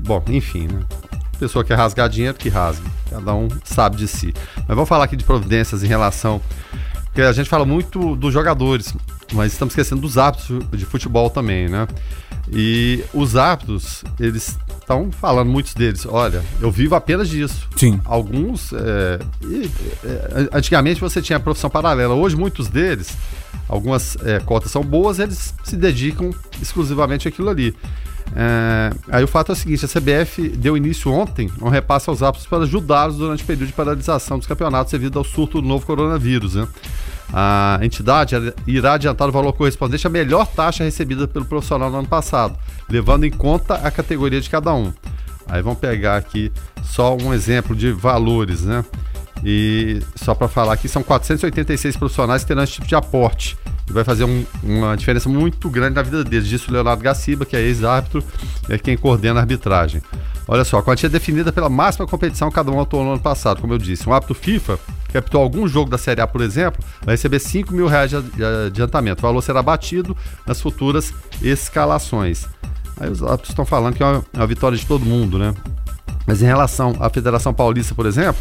Bom, 0.00 0.22
enfim, 0.28 0.68
né? 0.68 0.80
Pessoa 1.38 1.64
que 1.64 1.72
rasgar 1.72 2.08
dinheiro, 2.08 2.36
que 2.36 2.48
rasgue. 2.48 2.86
Cada 3.08 3.34
um 3.34 3.48
sabe 3.64 3.96
de 3.96 4.08
si. 4.08 4.34
Mas 4.56 4.68
vamos 4.68 4.88
falar 4.88 5.04
aqui 5.04 5.16
de 5.16 5.24
providências 5.24 5.84
em 5.84 5.86
relação. 5.86 6.40
Porque 7.04 7.22
a 7.22 7.32
gente 7.32 7.48
fala 7.48 7.64
muito 7.64 8.16
dos 8.16 8.32
jogadores, 8.32 8.92
mas 9.32 9.52
estamos 9.52 9.72
esquecendo 9.72 10.00
dos 10.00 10.18
hábitos 10.18 10.58
de 10.72 10.84
futebol 10.84 11.30
também, 11.30 11.68
né? 11.68 11.86
E 12.50 13.04
os 13.14 13.36
hábitos, 13.36 14.02
eles 14.18 14.58
estão 14.88 15.12
falando, 15.12 15.50
muitos 15.50 15.74
deles, 15.74 16.06
olha, 16.08 16.42
eu 16.60 16.70
vivo 16.70 16.94
apenas 16.94 17.28
disso. 17.28 17.68
Sim. 17.76 18.00
Alguns, 18.06 18.72
é, 18.72 19.18
e, 19.42 19.70
é, 20.02 20.48
antigamente 20.50 20.98
você 20.98 21.20
tinha 21.20 21.36
a 21.36 21.40
profissão 21.40 21.68
paralela, 21.68 22.14
hoje 22.14 22.34
muitos 22.34 22.68
deles, 22.68 23.14
algumas 23.68 24.16
é, 24.24 24.40
cotas 24.40 24.72
são 24.72 24.82
boas, 24.82 25.18
eles 25.18 25.54
se 25.62 25.76
dedicam 25.76 26.30
exclusivamente 26.62 27.28
àquilo 27.28 27.50
ali. 27.50 27.76
É, 28.34 28.90
aí 29.10 29.24
o 29.24 29.28
fato 29.28 29.52
é 29.52 29.54
o 29.54 29.56
seguinte: 29.56 29.84
a 29.84 29.88
CBF 29.88 30.48
deu 30.50 30.76
início 30.76 31.10
ontem 31.10 31.50
a 31.60 31.64
um 31.64 31.68
repasse 31.68 32.08
aos 32.10 32.22
hábitos 32.22 32.46
para 32.46 32.64
ajudá-los 32.64 33.16
durante 33.16 33.42
o 33.42 33.46
período 33.46 33.68
de 33.68 33.72
paralisação 33.72 34.38
dos 34.38 34.46
campeonatos 34.46 34.92
devido 34.92 35.18
ao 35.18 35.24
surto 35.24 35.62
do 35.62 35.68
novo 35.68 35.86
coronavírus. 35.86 36.54
Né? 36.54 36.66
A 37.32 37.78
entidade 37.82 38.34
irá 38.66 38.94
adiantar 38.94 39.28
o 39.28 39.32
valor 39.32 39.52
correspondente 39.52 40.06
à 40.06 40.10
melhor 40.10 40.46
taxa 40.46 40.84
recebida 40.84 41.28
pelo 41.28 41.44
profissional 41.44 41.90
no 41.90 41.98
ano 41.98 42.08
passado, 42.08 42.56
levando 42.88 43.24
em 43.24 43.30
conta 43.30 43.74
a 43.74 43.90
categoria 43.90 44.40
de 44.40 44.48
cada 44.48 44.72
um. 44.72 44.92
Aí 45.46 45.62
vamos 45.62 45.78
pegar 45.78 46.16
aqui 46.16 46.52
só 46.82 47.16
um 47.16 47.32
exemplo 47.32 47.74
de 47.76 47.92
valores, 47.92 48.62
né? 48.62 48.84
E 49.44 50.00
só 50.16 50.34
para 50.34 50.48
falar 50.48 50.72
aqui, 50.72 50.88
são 50.88 51.02
486 51.02 51.96
profissionais 51.96 52.42
que 52.42 52.48
terão 52.48 52.62
esse 52.62 52.72
tipo 52.72 52.86
de 52.86 52.94
aporte. 52.94 53.56
E 53.88 53.92
vai 53.92 54.04
fazer 54.04 54.24
um, 54.24 54.44
uma 54.62 54.96
diferença 54.96 55.28
muito 55.28 55.70
grande 55.70 55.94
na 55.94 56.02
vida 56.02 56.24
deles. 56.24 56.48
Disse 56.48 56.68
o 56.68 56.72
Leonardo 56.72 57.02
Gaciba, 57.02 57.46
que 57.46 57.56
é 57.56 57.60
ex-árbitro, 57.60 58.22
é 58.68 58.76
quem 58.76 58.96
coordena 58.96 59.40
a 59.40 59.42
arbitragem. 59.42 60.02
Olha 60.46 60.64
só, 60.64 60.78
a 60.78 60.82
quantia 60.82 61.08
definida 61.08 61.52
pela 61.52 61.68
máxima 61.68 62.06
competição 62.06 62.50
cada 62.50 62.70
um 62.70 62.80
atuou 62.80 63.04
no 63.04 63.12
ano 63.12 63.20
passado, 63.20 63.60
como 63.60 63.72
eu 63.72 63.78
disse. 63.78 64.08
Um 64.08 64.12
árbitro 64.12 64.34
FIFA 64.34 64.78
que 65.08 65.18
apitou 65.18 65.40
algum 65.40 65.66
jogo 65.66 65.90
da 65.90 65.98
Série 65.98 66.20
A, 66.20 66.26
por 66.26 66.40
exemplo, 66.40 66.82
vai 67.02 67.14
receber 67.14 67.38
5 67.38 67.72
mil 67.72 67.86
reais 67.86 68.10
de 68.10 68.44
adiantamento. 68.66 69.20
O 69.20 69.22
valor 69.22 69.42
será 69.42 69.62
batido 69.62 70.16
nas 70.46 70.60
futuras 70.60 71.12
escalações. 71.42 72.46
Aí 73.00 73.10
os 73.10 73.22
árbitros 73.22 73.50
estão 73.50 73.64
falando 73.64 73.94
que 73.94 74.02
é 74.02 74.06
uma, 74.06 74.24
é 74.32 74.38
uma 74.38 74.46
vitória 74.46 74.76
de 74.76 74.84
todo 74.84 75.04
mundo, 75.04 75.38
né? 75.38 75.54
Mas 76.26 76.42
em 76.42 76.46
relação 76.46 76.94
à 77.00 77.08
Federação 77.08 77.54
Paulista, 77.54 77.94
por 77.94 78.06
exemplo, 78.06 78.40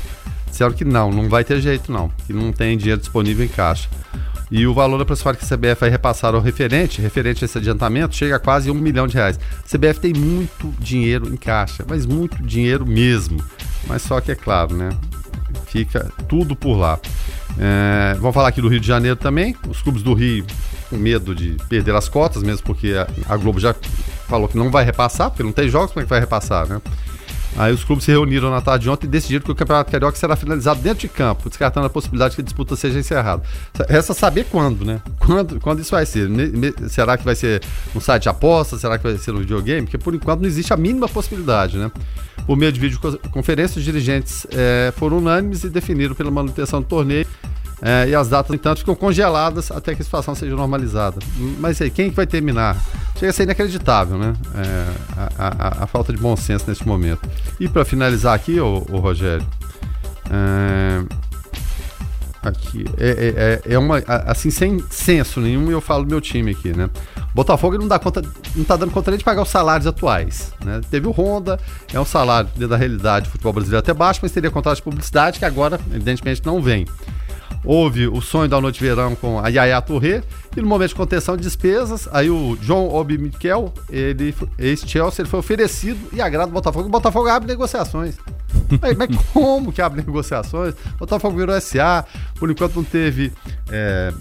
disseram 0.50 0.74
que 0.74 0.84
não, 0.84 1.12
não 1.12 1.30
vai 1.30 1.44
ter 1.44 1.62
jeito 1.62 1.92
não, 1.92 2.10
que 2.26 2.34
não 2.34 2.52
tem 2.52 2.78
dinheiro 2.78 3.00
disponível 3.00 3.46
em 3.46 3.50
caixa. 3.50 3.88
E 4.50 4.66
o 4.66 4.74
valor 4.74 5.02
aproximado 5.02 5.38
que 5.38 5.44
a 5.44 5.58
CBF 5.58 5.82
vai 5.82 5.90
repassar 5.90 6.34
ao 6.34 6.42
referente, 6.42 7.02
referente 7.02 7.44
a 7.44 7.46
esse 7.46 7.58
adiantamento, 7.58 8.16
chega 8.16 8.38
a 8.38 8.40
quase 8.40 8.72
um 8.72 8.74
milhão 8.74 9.06
de 9.06 9.16
reais. 9.16 9.38
A 9.38 9.78
CBF 9.78 10.00
tem 10.00 10.14
muito 10.14 10.74
dinheiro 10.80 11.28
em 11.34 11.36
caixa, 11.36 11.86
mas 11.88 12.06
muito 12.06 12.42
dinheiro 12.42 12.86
mesmo. 12.86 13.44
Mas 13.88 14.02
só 14.02 14.22
que 14.22 14.32
é 14.32 14.36
claro, 14.36 14.76
né? 14.76 14.90
Fica 15.66 16.12
tudo 16.28 16.56
por 16.56 16.76
lá. 16.76 17.00
É, 17.60 18.16
vamos 18.16 18.34
falar 18.34 18.50
aqui 18.50 18.62
do 18.62 18.68
Rio 18.68 18.80
de 18.80 18.88
Janeiro 18.88 19.16
também. 19.16 19.56
Os 19.68 19.82
clubes 19.82 20.04
do 20.04 20.14
Rio 20.14 20.46
com 20.90 20.98
medo 20.98 21.36
de 21.36 21.58
perder 21.68 21.96
as 21.96 22.08
cotas, 22.08 22.44
mesmo 22.44 22.66
porque 22.66 22.94
a, 22.94 23.08
a 23.34 23.38
Globo 23.38 23.60
já 23.60 23.76
falou 24.28 24.48
que 24.48 24.58
não 24.58 24.70
vai 24.72 24.84
repassar, 24.84 25.30
porque 25.30 25.44
não 25.44 25.52
tem 25.52 25.70
jogos, 25.70 25.92
como 25.92 26.02
é 26.02 26.04
que 26.04 26.10
vai 26.10 26.20
repassar, 26.20 26.68
né? 26.68 26.82
Aí 27.56 27.74
os 27.74 27.84
clubes 27.84 28.06
se 28.06 28.12
reuniram 28.12 28.52
na 28.52 28.62
tarde 28.62 28.84
de 28.84 28.90
ontem 28.90 29.08
e 29.08 29.10
decidiram 29.10 29.44
que 29.44 29.52
o 29.52 29.56
Campeonato 29.56 29.92
Carioca 29.92 30.18
será 30.18 30.36
finalizado 30.36 30.82
dentro 30.82 31.00
de 31.00 31.08
campo, 31.08 31.50
descartando 31.50 31.88
a 31.88 31.90
possibilidade 31.90 32.36
que 32.36 32.42
a 32.42 32.44
disputa 32.44 32.76
seja 32.76 33.00
encerrada. 33.00 33.42
Resta 33.90 34.14
saber 34.14 34.46
quando, 34.46 34.86
né? 34.86 35.02
Quando, 35.20 35.60
quando 35.60 35.80
isso 35.80 35.92
vai 35.92 36.06
ser? 36.06 36.30
Será 36.90 37.18
que 37.18 37.26
vai 37.26 37.36
ser 37.36 37.64
um 37.96 38.00
site 38.00 38.24
de 38.24 38.30
apostas? 38.30 38.82
Será 38.82 38.98
que 38.98 39.04
vai 39.04 39.18
ser 39.18 39.32
um 39.32 39.40
videogame? 39.40 39.84
Porque 39.88 39.98
por 39.98 40.14
enquanto 40.14 40.42
não 40.42 40.48
existe 40.48 40.74
a 40.74 40.78
mínima 40.78 41.08
possibilidade, 41.08 41.78
né? 41.78 41.92
Por 42.46 42.56
meio 42.56 42.72
de 42.72 42.80
videoconferência, 42.80 43.80
os 43.80 43.84
dirigentes 43.84 44.48
é, 44.52 44.94
foram 44.96 45.18
unânimes 45.18 45.64
e 45.64 45.70
definiram 45.70 46.16
pela 46.16 46.32
manutenção 46.32 46.82
do 46.82 46.88
torneio 46.88 47.28
É, 47.82 48.10
e 48.10 48.16
as 48.16 48.28
datas, 48.28 48.50
no 48.50 48.56
entanto, 48.56 48.80
ficam 48.80 48.96
congeladas 48.96 49.70
até 49.72 49.94
que 49.94 50.02
a 50.02 50.06
situação 50.06 50.34
seja 50.34 50.56
normalizada. 50.56 51.20
Mas 51.60 51.82
aí, 51.82 51.90
quem 51.90 52.10
que 52.10 52.16
vai 52.16 52.26
terminar? 52.26 52.76
Chega 53.16 53.30
a 53.30 53.34
ser 53.34 53.44
inacreditável, 53.44 54.18
né? 54.18 54.34
É, 54.56 54.86
a, 55.38 55.48
a, 55.48 55.84
a, 55.84 55.88
falta 55.88 56.12
de 56.12 56.20
bom 56.20 56.36
senso 56.36 56.66
nesse 56.68 56.88
momento. 56.88 57.22
E 57.60 57.68
para 57.68 57.86
finalizar 57.86 58.34
aqui, 58.34 58.60
o 58.60 58.80
Rogério, 58.98 59.46
é, 60.30 61.04
aqui 62.42 62.86
é, 62.98 63.62
é, 63.66 63.74
é, 63.74 63.80
uma 63.80 63.98
assim 64.26 64.50
sem 64.50 64.84
senso 64.90 65.40
nenhum 65.40 65.70
eu 65.72 65.82
falo 65.82 66.04
do 66.04 66.10
meu 66.10 66.22
time 66.22 66.52
aqui, 66.52 66.76
né? 66.76 66.90
Botafogo 67.34 67.78
não 67.78 67.88
dá 67.88 68.00
conta, 68.00 68.22
não 68.56 68.64
tá 68.64 68.76
dando 68.76 68.92
conta 68.92 69.12
nem 69.12 69.18
de 69.18 69.24
pagar 69.24 69.44
os 69.44 69.50
salários 69.50 69.86
atuais, 69.86 70.54
né? 70.64 70.82
Teve 70.90 71.08
o 71.08 71.12
Honda, 71.12 71.60
é 71.94 72.00
um 72.00 72.06
salário 72.06 72.50
dentro 72.54 72.70
da 72.70 72.78
realidade 72.78 73.28
do 73.28 73.32
futebol 73.32 73.54
brasileiro 73.54 73.80
até 73.80 73.94
baixo, 73.94 74.20
mas 74.24 74.32
teria 74.32 74.50
contrato 74.50 74.78
de 74.78 74.84
publicidade 74.84 75.40
que 75.40 75.46
agora 75.46 75.80
evidentemente 75.92 76.42
não 76.46 76.62
vem 76.62 76.86
houve 77.68 78.08
o 78.08 78.22
sonho 78.22 78.48
da 78.48 78.62
noite 78.62 78.80
de 78.80 78.86
verão 78.86 79.14
com 79.14 79.40
a 79.40 79.50
Yaya 79.50 79.82
Touré, 79.82 80.24
e 80.56 80.62
no 80.62 80.68
momento 80.68 80.90
de 80.90 80.96
contenção 80.96 81.36
de 81.36 81.44
despesas, 81.44 82.08
aí 82.14 82.30
o 82.30 82.58
John 82.62 82.90
Obi 82.90 83.18
Mikel, 83.18 83.74
ele, 83.90 84.34
ex-Chelsea, 84.58 85.22
ele 85.22 85.30
foi 85.30 85.40
oferecido 85.40 86.00
e 86.14 86.22
agrada 86.22 86.50
o 86.50 86.54
Botafogo. 86.54 86.88
O 86.88 86.90
Botafogo 86.92 87.28
abre 87.28 87.48
negociações. 87.48 88.16
mas, 88.82 88.96
mas, 88.96 89.10
como 89.34 89.74
que 89.74 89.82
abre 89.82 90.02
negociações? 90.02 90.74
O 90.96 91.00
Botafogo 91.00 91.38
virou 91.38 91.60
SA, 91.60 92.06
por 92.36 92.50
enquanto 92.50 92.78
não 92.78 92.84
teve 92.86 93.34
é, 93.70 94.14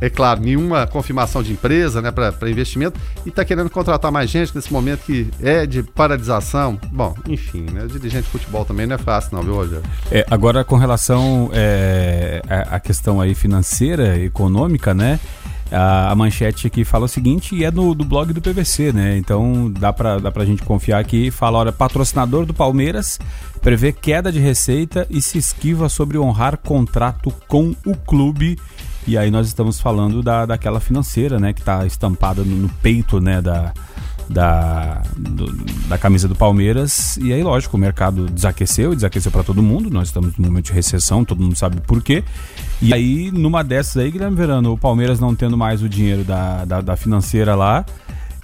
é 0.00 0.10
claro, 0.10 0.40
nenhuma 0.40 0.86
confirmação 0.86 1.42
de 1.42 1.52
empresa 1.52 2.02
né, 2.02 2.10
para 2.10 2.50
investimento 2.50 3.00
e 3.24 3.28
está 3.28 3.44
querendo 3.44 3.70
contratar 3.70 4.12
mais 4.12 4.30
gente 4.30 4.54
nesse 4.54 4.72
momento 4.72 5.00
que 5.04 5.28
é 5.42 5.66
de 5.66 5.82
paralisação. 5.82 6.78
Bom, 6.92 7.14
enfim, 7.28 7.66
né, 7.72 7.86
dirigente 7.86 8.24
de 8.24 8.30
futebol 8.30 8.64
também 8.64 8.86
não 8.86 8.96
é 8.96 8.98
fácil, 8.98 9.36
não, 9.36 9.42
viu, 9.42 9.54
Rogério? 9.54 9.84
É, 10.10 10.26
agora, 10.30 10.64
com 10.64 10.76
relação 10.76 11.50
é, 11.52 12.42
à 12.48 12.78
questão 12.78 13.20
aí 13.20 13.34
financeira, 13.34 14.18
econômica, 14.18 14.92
né? 14.92 15.18
A, 15.70 16.12
a, 16.12 16.14
manchete 16.14 16.68
aqui 16.68 16.84
fala 16.84 17.06
o 17.06 17.08
seguinte, 17.08 17.54
e 17.54 17.64
é 17.64 17.72
no, 17.72 17.92
do 17.92 18.04
blog 18.04 18.32
do 18.32 18.40
PVC, 18.40 18.92
né? 18.92 19.16
Então 19.16 19.72
dá 19.72 19.92
pra, 19.92 20.18
dá 20.18 20.30
pra 20.30 20.44
gente 20.44 20.62
confiar 20.62 21.00
aqui. 21.00 21.30
Fala, 21.30 21.58
olha, 21.58 21.72
patrocinador 21.72 22.46
do 22.46 22.54
Palmeiras 22.54 23.18
prevê 23.60 23.92
queda 23.92 24.30
de 24.30 24.38
receita 24.38 25.06
e 25.10 25.20
se 25.20 25.38
esquiva 25.38 25.88
sobre 25.88 26.18
honrar 26.18 26.56
contrato 26.56 27.32
com 27.48 27.74
o 27.84 27.96
clube 27.96 28.56
e 29.06 29.16
aí 29.16 29.30
nós 29.30 29.46
estamos 29.46 29.80
falando 29.80 30.22
da, 30.22 30.46
daquela 30.46 30.80
financeira, 30.80 31.38
né, 31.38 31.52
que 31.52 31.60
está 31.60 31.86
estampada 31.86 32.42
no, 32.42 32.56
no, 32.56 32.68
peito, 32.68 33.20
né, 33.20 33.40
da, 33.40 33.72
da, 34.28 35.02
do, 35.16 35.46
da 35.88 35.96
camisa 35.96 36.26
do 36.26 36.34
Palmeiras. 36.34 37.16
E 37.18 37.32
aí, 37.32 37.42
lógico, 37.42 37.76
o 37.76 37.80
mercado 37.80 38.26
desaqueceu, 38.26 38.94
desaqueceu 38.94 39.30
para 39.30 39.44
todo 39.44 39.62
mundo. 39.62 39.90
Nós 39.90 40.08
estamos 40.08 40.36
num 40.36 40.46
momento 40.46 40.66
de 40.66 40.72
recessão, 40.72 41.24
todo 41.24 41.42
mundo 41.42 41.56
sabe 41.56 41.80
por 41.80 42.02
quê. 42.02 42.24
E 42.82 42.92
aí, 42.92 43.30
numa 43.30 43.62
dessas 43.62 43.96
aí, 43.98 44.10
Guilherme 44.10 44.36
Verano, 44.36 44.72
o 44.72 44.78
Palmeiras 44.78 45.20
não 45.20 45.34
tendo 45.34 45.56
mais 45.56 45.82
o 45.82 45.88
dinheiro 45.88 46.24
da, 46.24 46.64
da, 46.64 46.80
da 46.80 46.96
financeira 46.96 47.54
lá, 47.54 47.86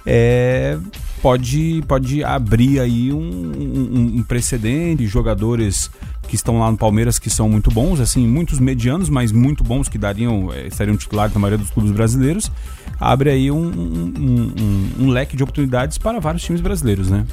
é, 0.05 0.77
pode, 1.23 1.81
pode 1.87 2.21
abrir 2.21 2.81
aí 2.81 3.13
um, 3.13 3.17
um, 3.17 4.17
um 4.17 4.23
precedente, 4.23 5.07
jogadores 5.07 5.89
que 6.27 6.35
estão 6.35 6.59
lá 6.59 6.69
no 6.69 6.77
Palmeiras 6.77 7.17
que 7.17 7.29
são 7.29 7.47
muito 7.47 7.71
bons, 7.71 8.01
assim, 8.01 8.27
muitos 8.27 8.59
medianos, 8.59 9.07
mas 9.07 9.31
muito 9.31 9.63
bons 9.63 9.87
que 9.87 9.97
dariam, 9.97 10.51
é, 10.51 10.67
estariam 10.67 10.97
titulares 10.97 11.33
na 11.33 11.39
maioria 11.39 11.57
dos 11.57 11.71
clubes 11.71 11.93
brasileiros, 11.93 12.51
abre 12.99 13.29
aí 13.29 13.49
um, 13.49 13.55
um, 13.57 14.13
um, 14.19 15.05
um 15.05 15.09
leque 15.09 15.37
de 15.37 15.43
oportunidades 15.43 15.97
para 15.97 16.19
vários 16.19 16.43
times 16.43 16.59
brasileiros, 16.59 17.09
né? 17.09 17.25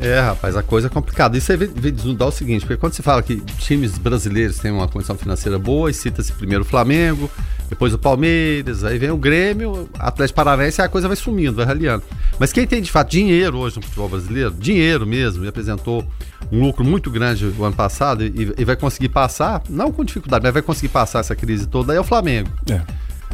É, 0.00 0.20
rapaz, 0.20 0.56
a 0.56 0.62
coisa 0.62 0.88
é 0.88 0.90
complicada. 0.90 1.36
Isso 1.36 1.52
aí 1.52 1.58
vem 1.58 1.92
desnudar 1.92 2.28
o 2.28 2.32
seguinte, 2.32 2.60
porque 2.60 2.76
quando 2.76 2.94
se 2.94 3.02
fala 3.02 3.22
que 3.22 3.36
times 3.36 3.98
brasileiros 3.98 4.58
têm 4.58 4.70
uma 4.70 4.88
condição 4.88 5.16
financeira 5.16 5.58
boa, 5.58 5.90
e 5.90 5.94
cita-se 5.94 6.32
primeiro 6.32 6.64
o 6.64 6.66
Flamengo, 6.66 7.30
depois 7.68 7.94
o 7.94 7.98
Palmeiras, 7.98 8.84
aí 8.84 8.98
vem 8.98 9.10
o 9.10 9.16
Grêmio, 9.16 9.88
Atlético 9.98 10.36
Paranaense, 10.36 10.80
aí 10.80 10.86
a 10.86 10.90
coisa 10.90 11.08
vai 11.08 11.16
sumindo, 11.16 11.56
vai 11.56 11.64
raliando. 11.64 12.02
Mas 12.38 12.52
quem 12.52 12.66
tem 12.66 12.82
de 12.82 12.90
fato 12.90 13.10
dinheiro 13.10 13.58
hoje 13.58 13.76
no 13.76 13.82
futebol 13.82 14.08
brasileiro, 14.08 14.50
dinheiro 14.50 15.06
mesmo, 15.06 15.44
e 15.44 15.48
apresentou 15.48 16.04
um 16.50 16.60
lucro 16.60 16.84
muito 16.84 17.10
grande 17.10 17.46
o 17.46 17.64
ano 17.64 17.76
passado 17.76 18.24
e, 18.24 18.52
e 18.58 18.64
vai 18.64 18.76
conseguir 18.76 19.08
passar, 19.08 19.62
não 19.68 19.92
com 19.92 20.04
dificuldade, 20.04 20.42
mas 20.42 20.52
vai 20.52 20.62
conseguir 20.62 20.88
passar 20.88 21.20
essa 21.20 21.36
crise 21.36 21.66
toda, 21.66 21.92
aí 21.92 21.96
é 21.96 22.00
o 22.00 22.04
Flamengo. 22.04 22.50
É. 22.70 22.80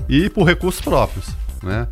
E 0.09 0.29
por 0.31 0.45
recursos 0.45 0.81
próprios. 0.81 1.27
Né? 1.63 1.87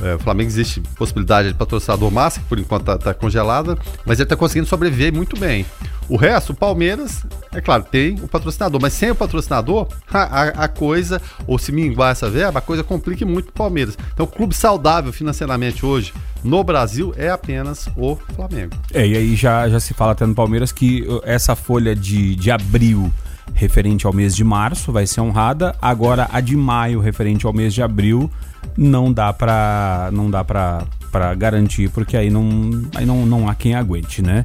É, 0.00 0.14
o 0.14 0.18
Flamengo 0.18 0.48
existe 0.48 0.80
possibilidade 0.96 1.48
de 1.48 1.54
patrocinador 1.54 2.10
massa, 2.10 2.40
que 2.40 2.46
por 2.46 2.58
enquanto 2.58 2.82
está 2.82 2.98
tá 2.98 3.14
congelada, 3.14 3.78
mas 4.04 4.18
ele 4.18 4.24
está 4.24 4.36
conseguindo 4.36 4.66
sobreviver 4.66 5.12
muito 5.12 5.38
bem. 5.38 5.64
O 6.08 6.16
resto, 6.16 6.52
o 6.52 6.54
Palmeiras, 6.54 7.24
é 7.52 7.60
claro, 7.60 7.84
tem 7.84 8.16
o 8.16 8.28
patrocinador, 8.28 8.80
mas 8.80 8.92
sem 8.92 9.10
o 9.10 9.14
patrocinador, 9.14 9.86
a, 10.12 10.64
a, 10.64 10.68
coisa, 10.68 11.22
ou 11.46 11.58
se 11.58 11.72
minguar 11.72 12.12
essa 12.12 12.28
verba, 12.28 12.58
a 12.58 12.62
coisa 12.62 12.82
complica 12.82 13.24
muito 13.24 13.48
o 13.48 13.52
Palmeiras. 13.52 13.96
Então, 14.12 14.24
o 14.24 14.28
clube 14.28 14.54
saudável 14.54 15.12
financeiramente 15.12 15.86
hoje 15.86 16.12
no 16.42 16.62
Brasil 16.64 17.14
é 17.16 17.30
apenas 17.30 17.88
o 17.96 18.16
Flamengo. 18.34 18.74
É, 18.92 19.06
e 19.06 19.16
aí 19.16 19.36
já, 19.36 19.68
já 19.68 19.78
se 19.78 19.94
fala 19.94 20.12
até 20.12 20.26
no 20.26 20.34
Palmeiras 20.34 20.72
que 20.72 21.02
uh, 21.02 21.22
essa 21.24 21.54
folha 21.54 21.94
de, 21.94 22.34
de 22.34 22.50
abril 22.50 23.12
referente 23.54 24.06
ao 24.06 24.12
mês 24.12 24.34
de 24.34 24.42
março 24.42 24.92
vai 24.92 25.06
ser 25.06 25.20
honrada, 25.20 25.74
agora 25.80 26.28
a 26.32 26.40
de 26.40 26.56
maio 26.56 27.00
referente 27.00 27.46
ao 27.46 27.52
mês 27.52 27.74
de 27.74 27.82
abril 27.82 28.30
não 28.76 29.12
dá 29.12 29.32
para 29.32 30.10
não 30.12 30.30
dá 30.30 30.44
para 30.44 31.34
garantir 31.36 31.90
porque 31.90 32.16
aí 32.16 32.30
não 32.30 32.82
aí 32.94 33.04
não, 33.04 33.26
não 33.26 33.48
há 33.48 33.54
quem 33.54 33.74
aguente, 33.74 34.22
né? 34.22 34.44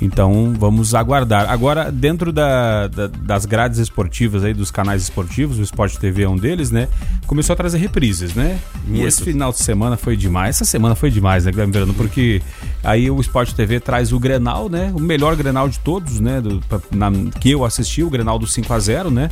Então 0.00 0.54
vamos 0.58 0.94
aguardar. 0.94 1.50
Agora, 1.50 1.90
dentro 1.90 2.32
da, 2.32 2.88
da, 2.88 3.06
das 3.06 3.46
grades 3.46 3.78
esportivas 3.78 4.44
aí, 4.44 4.52
dos 4.52 4.70
canais 4.70 5.02
esportivos, 5.02 5.58
o 5.58 5.62
Sport 5.62 5.96
TV 5.96 6.24
é 6.24 6.28
um 6.28 6.36
deles, 6.36 6.70
né? 6.70 6.88
Começou 7.26 7.54
a 7.54 7.56
trazer 7.56 7.78
reprises, 7.78 8.34
né? 8.34 8.58
Muito. 8.86 9.02
E 9.02 9.06
esse 9.06 9.22
final 9.22 9.50
de 9.52 9.58
semana 9.58 9.96
foi 9.96 10.16
demais. 10.16 10.56
Essa 10.56 10.64
semana 10.64 10.94
foi 10.94 11.10
demais, 11.10 11.44
né, 11.44 11.50
Guilherme 11.50 11.72
Verano? 11.72 11.94
Porque 11.94 12.42
aí 12.82 13.10
o 13.10 13.20
Sport 13.20 13.52
TV 13.52 13.80
traz 13.80 14.12
o 14.12 14.18
Grenal, 14.18 14.68
né? 14.68 14.92
O 14.94 15.00
melhor 15.00 15.36
Grenal 15.36 15.68
de 15.68 15.78
todos, 15.78 16.20
né? 16.20 16.40
Do, 16.40 16.62
na, 16.90 17.10
que 17.40 17.50
eu 17.50 17.64
assisti, 17.64 18.02
o 18.02 18.10
Grenal 18.10 18.38
do 18.38 18.46
5 18.46 18.72
a 18.72 18.78
0 18.78 19.10
né? 19.10 19.30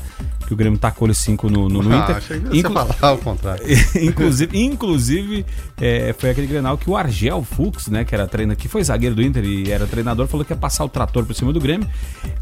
Que 0.52 0.54
o 0.54 0.56
Grêmio 0.56 0.78
tacou 0.78 1.08
ele 1.08 1.14
5 1.14 1.48
no, 1.48 1.66
no, 1.66 1.82
no 1.82 1.92
ah, 1.94 1.98
Inter. 1.98 2.16
Achei 2.16 2.40
que 2.40 2.58
Inclu 2.58 2.74
falar 2.74 3.14
o 3.14 3.18
contrário. 3.18 3.64
inclusive, 4.02 4.58
inclusive 4.58 5.46
é, 5.80 6.14
foi 6.18 6.28
aquele 6.28 6.46
Grenal 6.46 6.76
que 6.76 6.90
o 6.90 6.94
Argel 6.94 7.42
Fux, 7.42 7.88
né? 7.88 8.04
Que 8.04 8.14
era 8.14 8.26
treinador, 8.26 8.60
que 8.60 8.68
foi 8.68 8.84
zagueiro 8.84 9.14
do 9.14 9.22
Inter 9.22 9.42
e 9.44 9.72
era 9.72 9.86
treinador, 9.86 10.26
falou 10.26 10.44
que 10.44 10.52
ia 10.52 10.56
passar 10.56 10.84
o 10.84 10.90
trator 10.90 11.24
por 11.24 11.34
cima 11.34 11.54
do 11.54 11.60
Grêmio. 11.60 11.88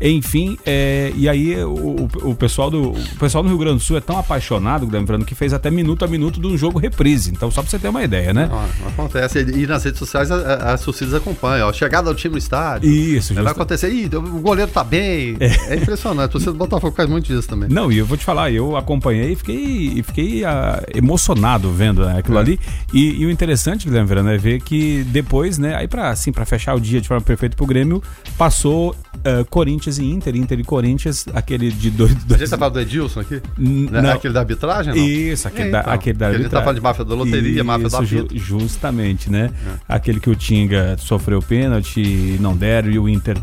Enfim, 0.01 0.59
é, 0.67 1.13
e 1.15 1.29
aí 1.29 1.63
o, 1.63 2.09
o, 2.23 2.35
pessoal 2.35 2.69
do, 2.69 2.91
o 2.91 3.17
pessoal 3.19 3.45
do 3.45 3.49
Rio 3.49 3.59
Grande 3.59 3.77
do 3.77 3.83
Sul 3.83 3.97
é 3.97 4.01
tão 4.01 4.19
apaixonado, 4.19 4.89
lembrando, 4.91 5.25
que 5.25 5.37
fez 5.37 5.53
até 5.53 5.71
minuto 5.71 6.05
a 6.05 6.09
minuto 6.09 6.41
de 6.41 6.47
um 6.49 6.59
jogo 6.59 6.81
reprise. 6.81 7.31
Então, 7.31 7.49
só 7.49 7.63
pra 7.63 7.71
você 7.71 7.79
ter 7.79 7.89
uma 7.89 8.03
ideia, 8.03 8.33
né? 8.33 8.51
Não, 8.51 8.89
acontece. 8.89 9.39
E 9.39 9.69
nas 9.69 9.85
redes 9.85 10.01
sociais 10.01 10.33
as 10.33 10.83
torcidas 10.83 11.15
acompanham. 11.15 11.69
A 11.69 11.73
chegada 11.73 12.13
do 12.13 12.17
time 12.17 12.33
no 12.33 12.39
estádio. 12.39 12.91
Isso, 12.91 13.35
Vai 13.35 13.53
acontecer. 13.53 13.89
Ih, 13.93 14.07
o 14.17 14.41
goleiro 14.41 14.71
tá 14.71 14.83
bem. 14.83 15.37
É, 15.39 15.75
é 15.75 15.77
impressionante. 15.77 16.25
A 16.25 16.29
torcida 16.29 16.53
do 16.53 16.59
Botafogo 16.59 16.95
faz 16.97 17.09
muito 17.09 17.27
disso 17.27 17.49
também. 17.49 17.69
Não, 17.69 17.91
e 17.93 18.00
eu 18.01 18.07
vou 18.07 18.17
te 18.17 18.25
falar, 18.25 18.51
eu 18.51 18.77
acompanhei 18.77 19.33
e 19.33 19.37
fiquei, 19.37 20.03
fiquei 20.03 20.43
uh, 20.43 20.49
emocionado 20.95 21.71
vendo 21.71 22.05
né, 22.05 22.19
aquilo 22.19 22.39
é. 22.39 22.41
ali. 22.41 22.61
E, 22.93 23.23
e, 23.23 23.27
o 23.27 23.31
interessante, 23.31 23.87
Guilherme 23.87 24.09
Verano, 24.09 24.31
é 24.31 24.39
ver 24.39 24.61
que 24.61 25.05
depois, 25.05 25.59
né, 25.59 25.77
aí 25.77 25.87
pra, 25.87 26.11
assim, 26.11 26.33
pra 26.33 26.45
fechar 26.45 26.75
o 26.75 26.81
dia 26.81 27.01
de 27.01 27.09
forma 27.09 27.23
perfeita 27.23 27.57
pro 27.57 27.67
Grêmio, 27.67 28.03
passou 28.37 28.91
uh, 28.91 29.45
Corinthians 29.49 29.99
e 29.99 30.05
Inter, 30.05 30.35
Inter 30.37 30.59
e 30.59 30.65
Corinthians, 30.65 31.27
aquele 31.35 31.71
de 31.71 31.91
dois. 31.91 32.15
dois... 32.15 32.41
A 32.41 32.45
gente 32.45 32.51
tá 32.51 32.59
falando 32.59 32.75
do 32.75 32.81
Edilson 32.81 33.21
aqui? 33.21 33.43
Não. 33.59 34.03
Né, 34.03 34.13
aquele 34.13 34.35
da 34.35 34.41
arbitragem? 34.41 34.95
Não? 34.95 35.03
Isso, 35.03 35.47
aquele, 35.47 35.69
é, 35.69 35.73
da, 35.73 35.81
então, 35.81 35.93
aquele 35.93 36.19
da 36.19 36.27
arbitragem. 36.27 36.47
Ele 36.47 36.49
tá 36.49 36.61
falando 36.61 36.77
de 36.77 36.83
máfia 36.83 37.05
da 37.05 37.15
loteria, 37.15 37.55
Isso, 37.57 37.65
máfia 37.65 37.89
da 37.89 38.03
ju 38.03 38.29
Justamente, 38.33 39.31
né? 39.31 39.51
É. 39.67 39.95
Aquele 39.95 40.21
que 40.21 40.31
o 40.31 40.35
Tinga 40.35 40.97
sofreu 40.99 41.41
pênalti, 41.43 42.37
não 42.41 42.57
deram, 42.57 42.91
e 42.91 42.99
o 42.99 43.09
Inter 43.09 43.37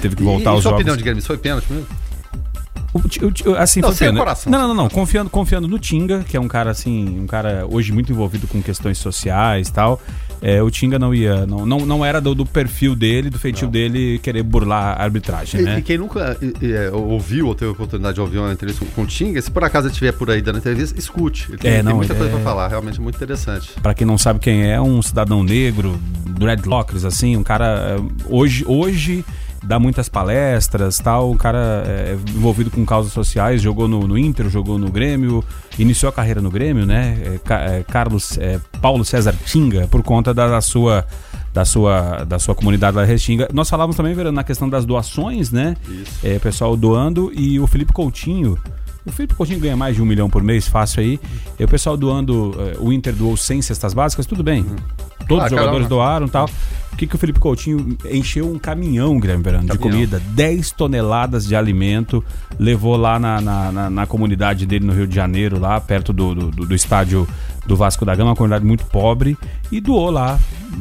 teve 0.00 0.16
que 0.16 0.22
voltar 0.22 0.50
e, 0.50 0.52
aos 0.52 0.60
e 0.60 0.62
sua 0.62 0.70
jogos. 0.70 0.80
opinião 0.80 0.96
de 0.96 1.02
Grêmio, 1.02 1.22
foi 1.22 1.38
pênalti 1.38 1.66
mesmo? 1.72 1.86
O, 2.96 3.50
o, 3.50 3.56
assim, 3.56 3.80
não, 3.80 3.94
pena. 3.94 4.18
Coração, 4.18 4.50
não, 4.50 4.60
não, 4.60 4.68
não, 4.68 4.74
não, 4.74 4.88
Confiando, 4.88 5.28
confiando 5.28 5.68
no 5.68 5.78
Tinga, 5.78 6.24
que 6.24 6.36
é 6.36 6.40
um 6.40 6.48
cara 6.48 6.70
assim, 6.70 7.20
um 7.20 7.26
cara 7.26 7.66
hoje 7.68 7.92
muito 7.92 8.10
envolvido 8.12 8.46
com 8.46 8.62
questões 8.62 8.98
sociais 8.98 9.68
e 9.68 9.72
tal. 9.72 10.00
É, 10.40 10.62
o 10.62 10.70
Tinga 10.70 10.98
não 10.98 11.14
ia, 11.14 11.46
não, 11.46 11.64
não, 11.64 11.80
não 11.80 12.04
era 12.04 12.20
do, 12.20 12.34
do 12.34 12.44
perfil 12.44 12.94
dele, 12.94 13.30
do 13.30 13.38
feitio 13.38 13.64
não. 13.64 13.72
dele 13.72 14.18
querer 14.18 14.42
burlar 14.42 14.98
a 14.98 15.02
arbitragem, 15.02 15.60
e, 15.60 15.64
né? 15.64 15.78
E 15.78 15.82
quem 15.82 15.98
nunca 15.98 16.36
é, 16.62 16.90
ouviu 16.90 17.46
ou 17.46 17.54
teve 17.54 17.70
a 17.70 17.72
oportunidade 17.72 18.14
de 18.14 18.20
ouvir 18.20 18.38
uma 18.38 18.52
entrevista 18.52 18.84
com 18.94 19.02
o 19.02 19.06
Tinga, 19.06 19.40
se 19.40 19.50
por 19.50 19.64
acaso 19.64 19.88
estiver 19.88 20.12
por 20.12 20.30
aí 20.30 20.42
dando 20.42 20.58
entrevista, 20.58 20.98
escute. 20.98 21.46
Ele 21.48 21.58
tem, 21.58 21.70
é, 21.72 21.82
não, 21.82 21.92
tem 21.92 21.96
muita 21.98 22.14
coisa 22.14 22.30
é... 22.30 22.34
pra 22.34 22.42
falar, 22.42 22.68
realmente 22.68 23.00
muito 23.00 23.16
interessante. 23.16 23.70
Para 23.80 23.94
quem 23.94 24.06
não 24.06 24.18
sabe 24.18 24.38
quem 24.38 24.70
é, 24.70 24.80
um 24.80 25.00
cidadão 25.00 25.42
negro, 25.42 25.98
dreadlockers, 26.26 27.04
assim, 27.04 27.36
um 27.36 27.42
cara 27.42 27.96
é, 27.98 28.00
hoje, 28.28 28.64
hoje 28.66 29.24
dá 29.66 29.78
muitas 29.78 30.08
palestras, 30.08 30.98
tal. 30.98 31.30
O 31.32 31.36
cara 31.36 31.82
é 31.86 32.16
envolvido 32.34 32.70
com 32.70 32.84
causas 32.86 33.12
sociais, 33.12 33.60
jogou 33.60 33.88
no, 33.88 34.06
no, 34.06 34.16
Inter, 34.16 34.48
jogou 34.48 34.78
no 34.78 34.90
Grêmio, 34.90 35.44
iniciou 35.78 36.08
a 36.08 36.12
carreira 36.12 36.40
no 36.40 36.50
Grêmio, 36.50 36.86
né? 36.86 37.18
É, 37.48 37.78
é, 37.78 37.82
Carlos 37.82 38.38
é, 38.38 38.60
Paulo 38.80 39.04
César 39.04 39.34
Tinga, 39.44 39.86
por 39.88 40.02
conta 40.02 40.32
da, 40.32 40.48
da, 40.48 40.60
sua 40.60 41.04
da 41.52 41.64
sua 41.64 42.24
da 42.24 42.38
sua 42.38 42.54
comunidade 42.54 42.96
lá 42.96 43.04
Restinga. 43.04 43.48
Nós 43.52 43.68
falávamos 43.68 43.96
também, 43.96 44.14
Verano, 44.14 44.36
na 44.36 44.44
questão 44.44 44.68
das 44.68 44.84
doações, 44.84 45.50
né? 45.50 45.76
Isso. 45.88 46.26
É, 46.26 46.38
pessoal 46.38 46.76
doando 46.76 47.32
e 47.34 47.58
o 47.58 47.66
Felipe 47.66 47.92
Coutinho 47.92 48.56
O 49.04 49.12
Felipe 49.12 49.34
Coutinho 49.34 49.58
ganha 49.60 49.76
mais 49.76 49.96
de 49.96 50.02
um 50.02 50.04
milhão 50.04 50.28
por 50.28 50.42
mês, 50.42 50.66
fácil 50.68 51.00
aí. 51.00 51.20
E 51.58 51.64
o 51.64 51.68
pessoal 51.68 51.96
doando, 51.96 52.54
eh, 52.58 52.76
o 52.80 52.92
Inter 52.92 53.14
doou 53.14 53.36
100 53.36 53.62
cestas 53.62 53.94
básicas, 53.94 54.26
tudo 54.26 54.42
bem. 54.42 54.64
Todos 55.28 55.44
Ah, 55.44 55.46
os 55.46 55.50
jogadores 55.50 55.86
caramba. 55.86 55.88
doaram 55.88 56.26
e 56.26 56.30
tal. 56.30 56.50
O 56.96 56.98
que, 56.98 57.06
que 57.06 57.14
o 57.14 57.18
Felipe 57.18 57.38
Coutinho 57.38 57.94
encheu 58.10 58.50
um 58.50 58.58
caminhão, 58.58 59.20
Guilherme 59.20 59.42
Verano, 59.44 59.64
de 59.64 59.76
comida, 59.78 60.18
10 60.30 60.70
toneladas 60.70 61.46
de 61.46 61.54
alimento, 61.54 62.24
levou 62.58 62.96
lá 62.96 63.18
na, 63.18 63.38
na, 63.38 63.70
na- 63.70 63.90
na 63.90 64.06
comunidade 64.06 64.64
dele 64.64 64.86
no 64.86 64.94
Rio 64.94 65.06
de 65.06 65.14
Janeiro, 65.14 65.58
lá 65.60 65.78
perto 65.78 66.10
do, 66.10 66.34
do, 66.34 66.50
do- 66.50 66.66
do 66.66 66.74
estádio 66.74 67.28
do 67.66 67.76
Vasco 67.76 68.04
da 68.06 68.14
Gama, 68.14 68.30
uma 68.30 68.36
comunidade 68.36 68.64
muito 68.64 68.86
pobre, 68.86 69.36
e 69.70 69.78
doou 69.78 70.08
lá 70.10 70.38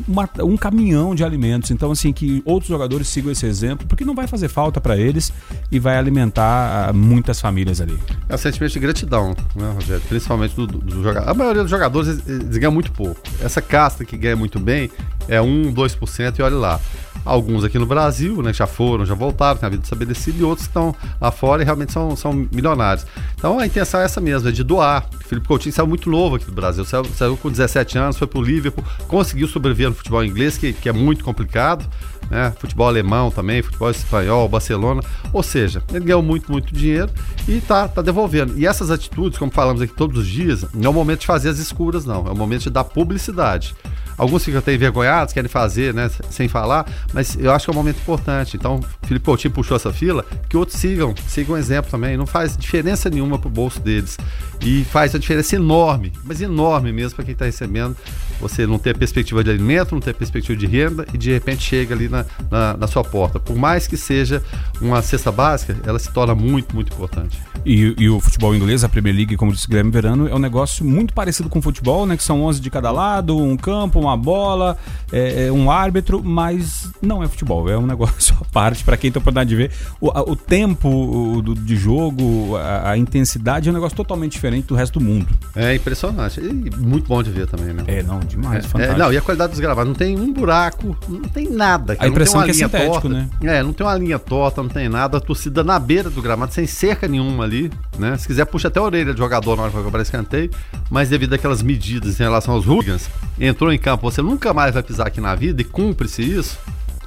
uma- 0.07 0.29
um 0.41 0.55
caminhão 0.55 1.13
de 1.13 1.23
alimentos. 1.23 1.69
Então, 1.71 1.91
assim, 1.91 2.13
que 2.13 2.41
outros 2.45 2.69
jogadores 2.69 3.07
sigam 3.09 3.29
esse 3.31 3.45
exemplo, 3.45 3.85
porque 3.85 4.05
não 4.05 4.15
vai 4.15 4.25
fazer 4.27 4.47
falta 4.47 4.79
para 4.79 4.95
eles 4.95 5.33
e 5.69 5.79
vai 5.79 5.97
alimentar 5.97 6.87
ah, 6.89 6.93
muitas 6.93 7.41
famílias 7.41 7.81
ali. 7.81 7.99
É 8.29 8.35
um 8.35 8.37
sentimento 8.37 8.71
de 8.71 8.79
gratidão, 8.79 9.35
né, 9.53 9.69
Rogério? 9.75 10.01
Principalmente 10.07 10.55
do, 10.55 10.65
do, 10.65 10.77
do 10.77 11.03
jogador. 11.03 11.29
A 11.29 11.33
maioria 11.33 11.61
dos 11.63 11.71
jogadores 11.71 12.07
eles, 12.07 12.27
eles 12.29 12.57
ganham 12.57 12.71
muito 12.71 12.91
pouco. 12.93 13.19
Essa 13.43 13.61
casta 13.61 14.05
que 14.05 14.15
ganha 14.15 14.35
muito 14.37 14.59
bem 14.59 14.89
é 15.27 15.41
1, 15.41 15.73
2% 15.73 16.04
e 16.39 16.41
olha 16.41 16.55
lá. 16.55 16.79
Alguns 17.23 17.63
aqui 17.63 17.79
no 17.79 17.87
Brasil, 17.87 18.39
né, 18.43 18.53
já 18.53 18.67
foram, 18.67 19.03
já 19.03 19.15
voltaram, 19.15 19.57
têm 19.57 19.65
a 19.65 19.69
vida 19.69 19.83
estabelecida, 19.83 20.37
e 20.39 20.43
outros 20.43 20.67
estão 20.67 20.95
lá 21.19 21.31
fora 21.31 21.63
e 21.63 21.65
realmente 21.65 21.91
são, 21.91 22.15
são 22.15 22.31
milionários. 22.31 23.05
Então 23.35 23.57
a 23.57 23.65
intenção 23.65 23.99
é 23.99 24.05
essa 24.05 24.21
mesmo, 24.21 24.47
é 24.47 24.51
de 24.51 24.63
doar. 24.63 25.07
O 25.11 25.27
Felipe 25.27 25.47
Coutinho 25.47 25.73
saiu 25.73 25.87
muito 25.87 26.07
novo 26.07 26.35
aqui 26.35 26.45
do 26.45 26.51
Brasil, 26.51 26.85
saiu, 26.85 27.03
saiu 27.05 27.35
com 27.35 27.49
17 27.49 27.97
anos, 27.97 28.17
foi 28.17 28.27
pro 28.27 28.41
Liverpool, 28.41 28.83
conseguiu 29.07 29.47
sobreviver 29.47 29.89
no 29.89 29.95
futebol 29.95 30.23
inglês, 30.23 30.55
que, 30.55 30.71
que 30.71 30.87
é 30.87 30.91
muito 30.91 31.23
complicado, 31.23 31.89
né? 32.29 32.53
Futebol 32.59 32.87
alemão 32.87 33.31
também, 33.31 33.61
futebol 33.61 33.89
espanhol, 33.89 34.47
Barcelona. 34.47 35.01
Ou 35.33 35.41
seja, 35.41 35.83
ele 35.89 36.05
ganhou 36.05 36.21
muito, 36.21 36.51
muito 36.51 36.73
dinheiro 36.73 37.09
e 37.47 37.59
tá, 37.61 37.87
tá 37.87 38.01
devolvendo. 38.01 38.57
E 38.57 38.67
essas 38.67 38.91
atitudes, 38.91 39.37
como 39.37 39.51
falamos 39.51 39.81
aqui 39.81 39.93
todos 39.93 40.19
os 40.19 40.27
dias, 40.27 40.65
não 40.73 40.85
é 40.85 40.89
o 40.89 40.93
momento 40.93 41.21
de 41.21 41.27
fazer 41.27 41.49
as 41.49 41.57
escuras, 41.57 42.05
não. 42.05 42.27
É 42.27 42.31
o 42.31 42.35
momento 42.35 42.63
de 42.63 42.69
dar 42.69 42.83
publicidade. 42.83 43.75
Alguns 44.17 44.43
ficam 44.43 44.59
até 44.59 44.73
envergonhados, 44.73 45.33
querem 45.33 45.49
fazer, 45.49 45.93
né, 45.93 46.09
sem 46.29 46.47
falar, 46.47 46.85
mas 47.13 47.37
eu 47.39 47.51
acho 47.51 47.65
que 47.65 47.71
é 47.71 47.73
um 47.73 47.75
momento 47.75 47.97
importante. 47.97 48.55
Então, 48.55 48.79
Felipe 49.03 49.25
Coutinho 49.25 49.53
puxou 49.53 49.75
essa 49.75 49.91
fila, 49.91 50.25
que 50.47 50.55
outros 50.55 50.79
sigam, 50.79 51.13
sigam 51.27 51.55
o 51.55 51.57
exemplo 51.57 51.91
também. 51.91 52.17
Não 52.17 52.25
faz 52.25 52.55
diferença 52.55 53.09
nenhuma 53.09 53.37
pro 53.37 53.49
bolso 53.49 53.79
deles. 53.79 54.17
E 54.61 54.83
faz 54.85 55.13
uma 55.13 55.19
diferença 55.19 55.55
enorme, 55.55 56.11
mas 56.23 56.41
enorme 56.41 56.91
mesmo 56.91 57.15
para 57.15 57.25
quem 57.25 57.33
está 57.33 57.45
recebendo. 57.45 57.95
Você 58.39 58.65
não 58.65 58.79
ter 58.79 58.97
perspectiva 58.97 59.43
de 59.43 59.49
alimento, 59.49 59.93
não 59.93 60.01
ter 60.01 60.13
perspectiva 60.13 60.57
de 60.57 60.65
renda 60.65 61.05
e 61.13 61.17
de 61.17 61.31
repente 61.31 61.63
chega 61.63 61.93
ali 61.93 62.09
na, 62.09 62.25
na, 62.49 62.77
na 62.77 62.87
sua 62.87 63.03
porta. 63.03 63.39
Por 63.39 63.55
mais 63.55 63.87
que 63.87 63.97
seja 63.97 64.41
uma 64.81 65.01
cesta 65.01 65.31
básica, 65.31 65.75
ela 65.85 65.99
se 65.99 66.11
torna 66.11 66.33
muito, 66.33 66.73
muito 66.73 66.93
importante. 66.93 67.39
E, 67.65 67.95
e 67.97 68.09
o 68.09 68.19
futebol 68.19 68.55
inglês, 68.55 68.83
a 68.83 68.89
Premier 68.89 69.15
League, 69.15 69.35
como 69.35 69.51
disse 69.51 69.67
Guilherme 69.67 69.91
Verano, 69.91 70.27
é 70.27 70.35
um 70.35 70.39
negócio 70.39 70.85
muito 70.85 71.13
parecido 71.13 71.49
com 71.49 71.59
o 71.59 71.61
futebol, 71.61 72.05
né? 72.05 72.15
Que 72.15 72.23
são 72.23 72.43
11 72.43 72.61
de 72.61 72.69
cada 72.69 72.91
lado, 72.91 73.37
um 73.37 73.57
campo, 73.57 74.01
uma 74.05 74.17
bola, 74.17 74.77
é, 75.11 75.47
é, 75.47 75.51
um 75.51 75.69
árbitro, 75.69 76.23
mas 76.23 76.89
não 77.01 77.21
é 77.23 77.27
futebol, 77.27 77.69
é 77.69 77.77
um 77.77 77.85
negócio 77.87 78.35
à 78.41 78.45
parte. 78.45 78.83
Para 78.83 78.97
quem 78.97 79.11
tem 79.11 79.19
a 79.19 79.21
oportunidade 79.21 79.49
de 79.49 79.55
ver, 79.55 79.71
o, 79.99 80.09
a- 80.09 80.21
o 80.21 80.35
tempo 80.35 80.87
o, 80.89 81.41
do- 81.41 81.55
de 81.55 81.75
jogo, 81.75 82.55
a, 82.57 82.91
a 82.91 82.97
intensidade 82.97 83.67
é 83.67 83.71
um 83.71 83.75
negócio 83.75 83.95
totalmente 83.95 84.33
diferente 84.33 84.65
do 84.67 84.75
resto 84.75 84.99
do 84.99 85.05
mundo. 85.05 85.27
É 85.55 85.75
impressionante. 85.75 86.39
E 86.39 86.75
muito 86.77 87.07
bom 87.07 87.21
de 87.23 87.29
ver 87.31 87.47
também, 87.47 87.73
né? 87.73 87.83
É, 87.87 88.03
não, 88.03 88.19
demais, 88.19 88.65
É, 88.65 88.67
fantástico. 88.67 88.99
não, 88.99 89.13
e 89.13 89.17
a 89.17 89.21
qualidade 89.21 89.51
dos 89.51 89.59
gravados, 89.59 89.87
não 89.89 89.95
tem 89.95 90.17
um 90.19 90.31
buraco, 90.33 90.95
não 91.07 91.21
tem 91.21 91.49
nada. 91.49 91.95
cara, 91.95 92.07
A 92.07 92.11
impressão 92.11 92.41
não 92.41 92.47
tem 92.47 92.55
que 92.55 92.63
é 92.63 92.67
uma 92.67 92.77
linha 92.77 92.87
sintético, 92.89 93.09
torta. 93.09 93.37
né? 93.43 93.57
É, 93.57 93.63
não 93.63 93.73
tem 93.73 93.85
uma 93.85 93.95
linha 93.97 94.19
torta, 94.19 94.61
não 94.61 94.69
tem 94.69 94.89
nada. 94.89 95.17
A 95.17 95.21
torcida 95.21 95.63
na 95.63 95.77
beira 95.79 96.09
do 96.09 96.21
gramado, 96.21 96.53
sem 96.53 96.65
cerca 96.67 97.07
nenhuma 97.07 97.43
ali, 97.43 97.71
né? 97.97 98.17
Se 98.17 98.27
quiser, 98.27 98.45
puxa 98.45 98.67
até 98.67 98.79
a 98.79 98.83
orelha 98.83 99.13
do 99.13 99.17
jogador 99.17 99.55
na 99.55 99.63
hora 99.63 99.69
que 99.71 99.75
vai 99.75 99.83
cobrar 99.85 100.01
escanteio. 100.01 100.49
Mas 100.89 101.09
devido 101.09 101.33
àquelas 101.33 101.61
medidas 101.61 102.19
em 102.19 102.23
relação 102.23 102.53
aos 102.53 102.65
hooligans, 102.67 103.09
entrou 103.39 103.71
em 103.71 103.77
campo, 103.77 103.94
você 104.03 104.21
nunca 104.21 104.53
mais 104.53 104.73
vai 104.73 104.83
pisar 104.83 105.07
aqui 105.07 105.19
na 105.21 105.35
vida 105.35 105.61
e 105.61 105.65
cumpre-se 105.65 106.21
isso. 106.21 106.57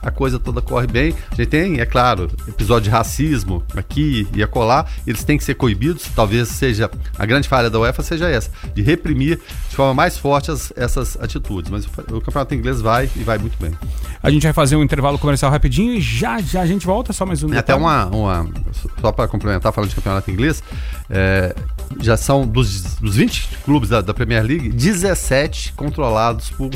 A 0.01 0.13
coisa 0.13 0.39
toda 0.39 0.63
corre 0.63 0.87
bem. 0.87 1.13
A 1.33 1.35
gente 1.35 1.49
tem, 1.49 1.81
é 1.81 1.85
claro, 1.85 2.31
episódio 2.47 2.85
de 2.85 2.91
racismo 2.91 3.65
aqui 3.77 4.29
e 4.33 4.41
acolá. 4.45 4.87
Eles 5.05 5.25
têm 5.25 5.37
que 5.37 5.43
ser 5.43 5.55
coibidos. 5.55 6.05
Talvez 6.15 6.47
seja 6.51 6.89
a 7.19 7.27
grande 7.27 7.49
falha 7.49 7.69
da 7.69 7.81
UEFA 7.81 8.01
seja 8.05 8.29
essa, 8.31 8.49
de 8.73 8.81
reprimir 8.81 9.41
de 9.69 9.75
forma 9.75 9.93
mais 9.93 10.17
forte 10.17 10.53
as- 10.53 10.73
essas 10.77 11.17
atitudes. 11.21 11.69
Mas 11.69 11.85
o, 11.85 11.89
o 12.17 12.21
campeonato 12.21 12.55
inglês 12.55 12.81
vai 12.81 13.11
e 13.17 13.25
vai 13.25 13.39
muito 13.39 13.59
bem. 13.61 13.73
A 14.23 14.31
gente 14.31 14.45
vai 14.45 14.53
fazer 14.53 14.77
um 14.77 14.85
intervalo 14.85 15.19
comercial 15.19 15.51
rapidinho 15.51 15.93
e 15.95 16.01
já 16.01 16.41
já 16.41 16.61
a 16.61 16.67
gente 16.67 16.87
volta, 16.87 17.13
só 17.13 17.27
mais 17.27 17.43
um 17.43 17.53
É 17.53 17.59
até 17.59 17.75
uma, 17.75 18.07
uma 18.07 18.49
só 19.01 19.11
para 19.11 19.27
complementar, 19.27 19.73
falando 19.73 19.91
de 19.91 19.97
campeonato 19.97 20.31
inglês, 20.31 20.63
é, 21.11 21.57
já 22.01 22.17
são 22.17 22.47
dos, 22.47 22.97
dos 22.97 23.17
20 23.17 23.49
clubes 23.65 23.89
da, 23.89 24.01
da 24.01 24.15
Premier 24.15 24.45
League, 24.45 24.69
17 24.71 25.73
controlados 25.73 26.51
por, 26.51 26.71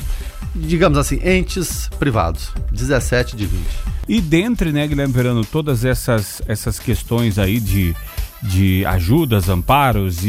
digamos 0.54 0.98
assim, 0.98 1.20
entes 1.22 1.88
privados. 1.98 2.50
17 2.70 3.36
de 3.36 3.46
20. 3.46 3.62
E 4.08 4.20
dentre, 4.20 4.72
né, 4.72 4.86
Guilherme 4.86 5.12
Verano, 5.12 5.44
todas 5.44 5.84
essas, 5.84 6.42
essas 6.46 6.78
questões 6.78 7.38
aí 7.38 7.60
de, 7.60 7.94
de 8.42 8.84
ajudas, 8.86 9.48
amparos 9.48 10.24
e, 10.24 10.28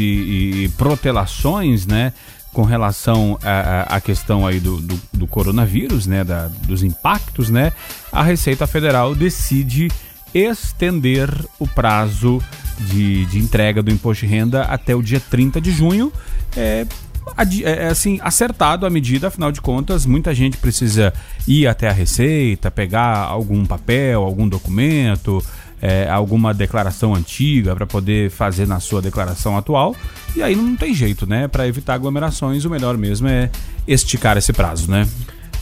e 0.64 0.68
protelações, 0.76 1.86
né, 1.86 2.12
com 2.52 2.62
relação 2.62 3.36
à 3.42 4.00
questão 4.00 4.46
aí 4.46 4.60
do, 4.60 4.80
do, 4.80 5.00
do 5.12 5.26
coronavírus, 5.26 6.06
né, 6.06 6.22
da, 6.22 6.46
dos 6.46 6.84
impactos, 6.84 7.50
né, 7.50 7.72
a 8.12 8.22
Receita 8.22 8.66
Federal 8.66 9.14
decide 9.14 9.90
estender 10.34 11.30
o 11.58 11.66
prazo 11.66 12.42
de, 12.78 13.24
de 13.26 13.38
entrega 13.38 13.82
do 13.82 13.90
imposto 13.90 14.26
de 14.26 14.32
renda 14.32 14.62
até 14.64 14.94
o 14.94 15.02
dia 15.02 15.20
30 15.20 15.60
de 15.60 15.70
junho. 15.70 16.12
É, 16.56 16.86
é, 17.36 17.70
é, 17.70 17.86
assim, 17.88 18.18
acertado 18.22 18.84
a 18.84 18.90
medida, 18.90 19.28
afinal 19.28 19.50
de 19.50 19.60
contas, 19.60 20.04
muita 20.04 20.34
gente 20.34 20.56
precisa 20.56 21.12
ir 21.46 21.66
até 21.66 21.88
a 21.88 21.92
Receita, 21.92 22.70
pegar 22.70 23.18
algum 23.18 23.64
papel, 23.64 24.22
algum 24.22 24.46
documento, 24.48 25.42
é, 25.80 26.08
alguma 26.08 26.54
declaração 26.54 27.14
antiga 27.14 27.74
para 27.74 27.86
poder 27.86 28.30
fazer 28.30 28.66
na 28.66 28.80
sua 28.80 29.02
declaração 29.02 29.56
atual. 29.56 29.96
E 30.36 30.42
aí 30.42 30.54
não 30.54 30.76
tem 30.76 30.94
jeito, 30.94 31.26
né? 31.26 31.48
Para 31.48 31.66
evitar 31.66 31.94
aglomerações, 31.94 32.64
o 32.64 32.70
melhor 32.70 32.96
mesmo 32.96 33.28
é 33.28 33.50
esticar 33.86 34.36
esse 34.36 34.52
prazo, 34.52 34.90
né? 34.90 35.08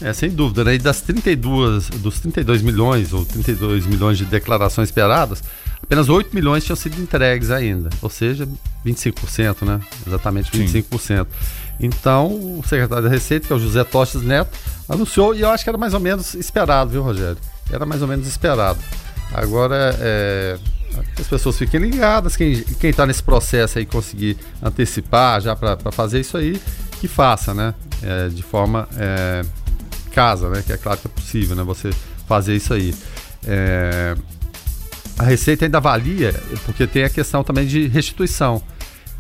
É, 0.02 0.12
sem 0.12 0.30
dúvida, 0.30 0.64
né? 0.64 0.74
E 0.74 0.78
das 0.78 1.00
32, 1.00 1.88
dos 1.90 2.18
32 2.18 2.60
milhões 2.62 3.12
ou 3.12 3.24
32 3.24 3.86
milhões 3.86 4.18
de 4.18 4.24
declarações 4.24 4.88
esperadas, 4.88 5.42
apenas 5.80 6.08
8 6.08 6.34
milhões 6.34 6.64
tinham 6.64 6.76
sido 6.76 7.00
entregues 7.00 7.50
ainda, 7.50 7.88
ou 8.02 8.10
seja, 8.10 8.48
25%, 8.84 9.64
né? 9.64 9.80
Exatamente 10.06 10.50
25%. 10.50 11.26
Então, 11.78 12.26
o 12.58 12.62
secretário 12.66 13.04
da 13.04 13.08
Receita, 13.08 13.46
que 13.46 13.52
é 13.52 13.56
o 13.56 13.60
José 13.60 13.84
Toches 13.84 14.22
Neto, 14.22 14.58
anunciou, 14.88 15.34
e 15.34 15.40
eu 15.40 15.50
acho 15.50 15.62
que 15.62 15.70
era 15.70 15.78
mais 15.78 15.94
ou 15.94 16.00
menos 16.00 16.34
esperado, 16.34 16.90
viu, 16.90 17.02
Rogério? 17.02 17.38
Era 17.70 17.86
mais 17.86 18.02
ou 18.02 18.08
menos 18.08 18.26
esperado. 18.26 18.80
Agora, 19.32 19.96
é, 20.00 20.58
as 21.18 21.26
pessoas 21.26 21.56
fiquem 21.56 21.80
ligadas, 21.80 22.36
quem, 22.36 22.62
quem 22.80 22.90
está 22.90 23.06
nesse 23.06 23.22
processo 23.22 23.78
aí 23.78 23.86
conseguir 23.86 24.36
antecipar 24.62 25.40
já 25.40 25.56
para 25.56 25.92
fazer 25.92 26.20
isso 26.20 26.36
aí, 26.36 26.60
que 27.00 27.08
faça, 27.08 27.54
né? 27.54 27.74
É, 28.02 28.28
de 28.28 28.42
forma 28.42 28.88
é, 28.96 29.42
casa, 30.12 30.48
né? 30.48 30.62
Que 30.64 30.72
é 30.72 30.76
claro 30.76 30.98
que 30.98 31.06
é 31.06 31.10
possível, 31.10 31.56
né? 31.56 31.62
Você 31.64 31.90
fazer 32.26 32.54
isso 32.54 32.72
aí. 32.72 32.94
É, 33.44 34.14
a 35.18 35.24
Receita 35.24 35.64
ainda 35.64 35.78
avalia, 35.78 36.34
porque 36.64 36.86
tem 36.86 37.04
a 37.04 37.10
questão 37.10 37.42
também 37.42 37.66
de 37.66 37.86
restituição. 37.88 38.62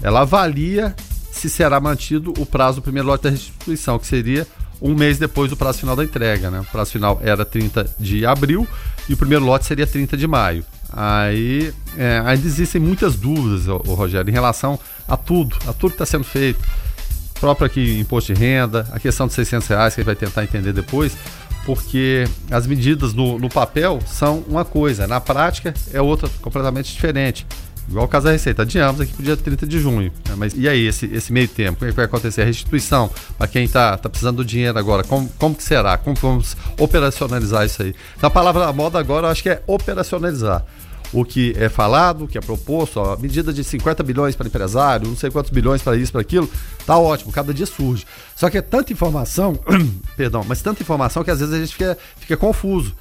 Ela 0.02 0.20
avalia 0.20 0.94
se 1.30 1.48
será 1.48 1.80
mantido 1.80 2.32
o 2.38 2.46
prazo 2.46 2.76
do 2.76 2.82
primeiro 2.82 3.08
lote 3.08 3.24
da 3.24 3.30
restituição, 3.30 3.98
que 3.98 4.06
seria 4.06 4.46
um 4.80 4.94
mês 4.94 5.16
depois 5.18 5.48
do 5.48 5.56
prazo 5.56 5.78
final 5.78 5.94
da 5.94 6.04
entrega. 6.04 6.50
Né? 6.50 6.60
O 6.60 6.64
prazo 6.64 6.92
final 6.92 7.20
era 7.22 7.44
30 7.44 7.94
de 7.98 8.26
abril 8.26 8.66
e 9.08 9.14
o 9.14 9.16
primeiro 9.16 9.44
lote 9.44 9.64
seria 9.64 9.86
30 9.86 10.16
de 10.16 10.26
maio. 10.26 10.64
Aí 10.92 11.72
é, 11.96 12.20
ainda 12.24 12.46
existem 12.46 12.80
muitas 12.80 13.16
dúvidas, 13.16 13.66
ô, 13.68 13.94
Rogério, 13.94 14.28
em 14.28 14.32
relação 14.32 14.78
a 15.08 15.16
tudo, 15.16 15.56
a 15.66 15.72
tudo 15.72 15.90
que 15.90 15.94
está 15.94 16.06
sendo 16.06 16.24
feito. 16.24 16.60
Próprio 17.42 17.66
aqui 17.66 17.98
imposto 17.98 18.32
de 18.32 18.38
renda, 18.38 18.86
a 18.92 19.00
questão 19.00 19.26
dos 19.26 19.34
600 19.34 19.66
reais, 19.66 19.94
que 19.96 20.00
a 20.00 20.04
gente 20.04 20.06
vai 20.06 20.14
tentar 20.14 20.44
entender 20.44 20.72
depois, 20.72 21.16
porque 21.66 22.22
as 22.48 22.68
medidas 22.68 23.12
no, 23.12 23.36
no 23.36 23.48
papel 23.48 23.98
são 24.06 24.44
uma 24.46 24.64
coisa, 24.64 25.08
na 25.08 25.20
prática 25.20 25.74
é 25.92 26.00
outra 26.00 26.30
completamente 26.40 26.94
diferente. 26.94 27.44
Igual 27.88 28.04
o 28.04 28.08
caso 28.08 28.26
da 28.26 28.30
Receita, 28.30 28.62
adiamos 28.62 29.00
aqui 29.00 29.12
para 29.12 29.22
o 29.22 29.24
dia 29.24 29.36
30 29.36 29.66
de 29.66 29.80
junho. 29.80 30.12
né? 30.28 30.36
Mas 30.36 30.54
e 30.56 30.68
aí, 30.68 30.86
esse, 30.86 31.06
esse 31.06 31.32
meio 31.32 31.48
tempo? 31.48 31.80
Como 31.80 31.88
é 31.88 31.90
que 31.90 31.96
vai 31.96 32.04
acontecer? 32.04 32.42
A 32.42 32.44
restituição 32.44 33.10
para 33.36 33.48
quem 33.48 33.64
está 33.64 33.96
tá 33.96 34.08
precisando 34.08 34.36
do 34.36 34.44
dinheiro 34.44 34.78
agora, 34.78 35.02
como, 35.02 35.28
como 35.30 35.52
que 35.52 35.64
será? 35.64 35.98
Como 35.98 36.14
vamos 36.14 36.56
operacionalizar 36.78 37.66
isso 37.66 37.82
aí? 37.82 37.92
Então, 38.16 38.28
a 38.28 38.30
palavra 38.30 38.66
da 38.66 38.72
moda 38.72 39.00
agora 39.00 39.26
eu 39.26 39.32
acho 39.32 39.42
que 39.42 39.50
é 39.50 39.60
operacionalizar. 39.66 40.64
O 41.12 41.24
que 41.24 41.54
é 41.58 41.68
falado, 41.68 42.24
o 42.24 42.28
que 42.28 42.38
é 42.38 42.40
proposto, 42.40 42.98
ó, 42.98 43.16
medida 43.16 43.52
de 43.52 43.62
50 43.62 44.02
bilhões 44.02 44.34
para 44.34 44.46
empresário, 44.46 45.08
não 45.08 45.16
sei 45.16 45.30
quantos 45.30 45.50
bilhões 45.50 45.82
para 45.82 45.96
isso, 45.96 46.10
para 46.10 46.22
aquilo, 46.22 46.48
tá 46.86 46.96
ótimo, 46.96 47.30
cada 47.30 47.52
dia 47.52 47.66
surge. 47.66 48.06
Só 48.34 48.48
que 48.48 48.56
é 48.56 48.62
tanta 48.62 48.92
informação, 48.92 49.58
perdão, 50.16 50.42
mas 50.46 50.62
tanta 50.62 50.82
informação 50.82 51.22
que 51.22 51.30
às 51.30 51.40
vezes 51.40 51.54
a 51.54 51.58
gente 51.58 51.72
fica, 51.72 51.98
fica 52.16 52.36
confuso. 52.36 52.94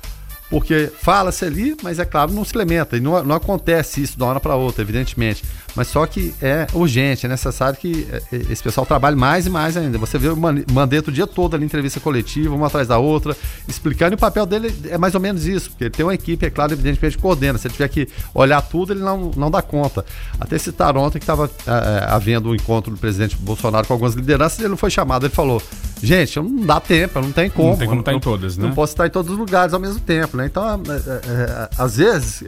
Porque 0.51 0.91
fala-se 0.99 1.45
ali, 1.45 1.77
mas 1.81 1.97
é 1.97 2.03
claro, 2.03 2.33
não 2.33 2.43
se 2.43 2.49
implementa. 2.49 2.97
E 2.97 2.99
não, 2.99 3.23
não 3.23 3.37
acontece 3.37 4.01
isso 4.01 4.17
de 4.17 4.21
uma 4.21 4.31
hora 4.31 4.39
para 4.41 4.53
outra, 4.53 4.81
evidentemente. 4.81 5.45
Mas 5.75 5.87
só 5.87 6.05
que 6.05 6.33
é 6.41 6.67
urgente, 6.73 7.25
é 7.25 7.29
necessário 7.29 7.79
que 7.79 8.07
é, 8.11 8.21
é, 8.35 8.41
esse 8.51 8.61
pessoal 8.61 8.85
trabalhe 8.85 9.15
mais 9.15 9.45
e 9.45 9.49
mais 9.49 9.77
ainda. 9.77 9.97
Você 9.97 10.17
vê 10.17 10.29
o 10.29 10.37
Mandetta 10.37 11.09
o 11.09 11.13
dia 11.13 11.25
todo 11.25 11.55
ali, 11.55 11.65
entrevista 11.65 11.99
coletiva, 11.99 12.53
uma 12.53 12.67
atrás 12.67 12.87
da 12.87 12.97
outra, 12.97 13.35
explicando, 13.67 14.13
e 14.13 14.15
o 14.15 14.17
papel 14.17 14.45
dele 14.45 14.73
é 14.89 14.97
mais 14.97 15.15
ou 15.15 15.21
menos 15.21 15.45
isso, 15.45 15.69
porque 15.69 15.85
ele 15.85 15.91
tem 15.91 16.05
uma 16.05 16.13
equipe, 16.13 16.45
é 16.45 16.49
claro, 16.49 16.73
evidentemente 16.73 17.17
coordena. 17.17 17.57
Se 17.57 17.67
ele 17.67 17.73
tiver 17.73 17.87
que 17.87 18.07
olhar 18.33 18.61
tudo, 18.61 18.93
ele 18.93 19.01
não, 19.01 19.31
não 19.35 19.49
dá 19.49 19.61
conta. 19.61 20.05
Até 20.39 20.57
citaram 20.57 21.01
ontem 21.01 21.19
que 21.19 21.23
estava 21.23 21.49
é, 21.65 21.71
é, 21.71 22.05
havendo 22.09 22.49
um 22.49 22.55
encontro 22.55 22.91
do 22.91 22.97
presidente 22.97 23.35
Bolsonaro 23.37 23.87
com 23.87 23.93
algumas 23.93 24.13
lideranças, 24.13 24.59
ele 24.59 24.69
não 24.69 24.77
foi 24.77 24.89
chamado, 24.89 25.25
ele 25.25 25.33
falou: 25.33 25.61
gente, 26.03 26.37
não 26.39 26.65
dá 26.65 26.79
tempo, 26.79 27.21
não 27.21 27.31
tem 27.31 27.49
como. 27.49 27.71
Não 27.71 27.77
tem 27.77 27.87
como 27.87 28.01
estar 28.01 28.11
tá 28.11 28.17
em 28.17 28.19
todas, 28.19 28.57
né? 28.57 28.67
Não 28.67 28.73
posso 28.73 28.93
estar 28.93 29.07
em 29.07 29.09
todos 29.09 29.31
os 29.31 29.37
lugares 29.37 29.73
ao 29.73 29.79
mesmo 29.79 29.99
tempo, 29.99 30.35
né? 30.35 30.45
Então, 30.45 30.63
é, 30.67 30.75
é, 30.75 31.69
às 31.77 31.97
vezes 31.97 32.43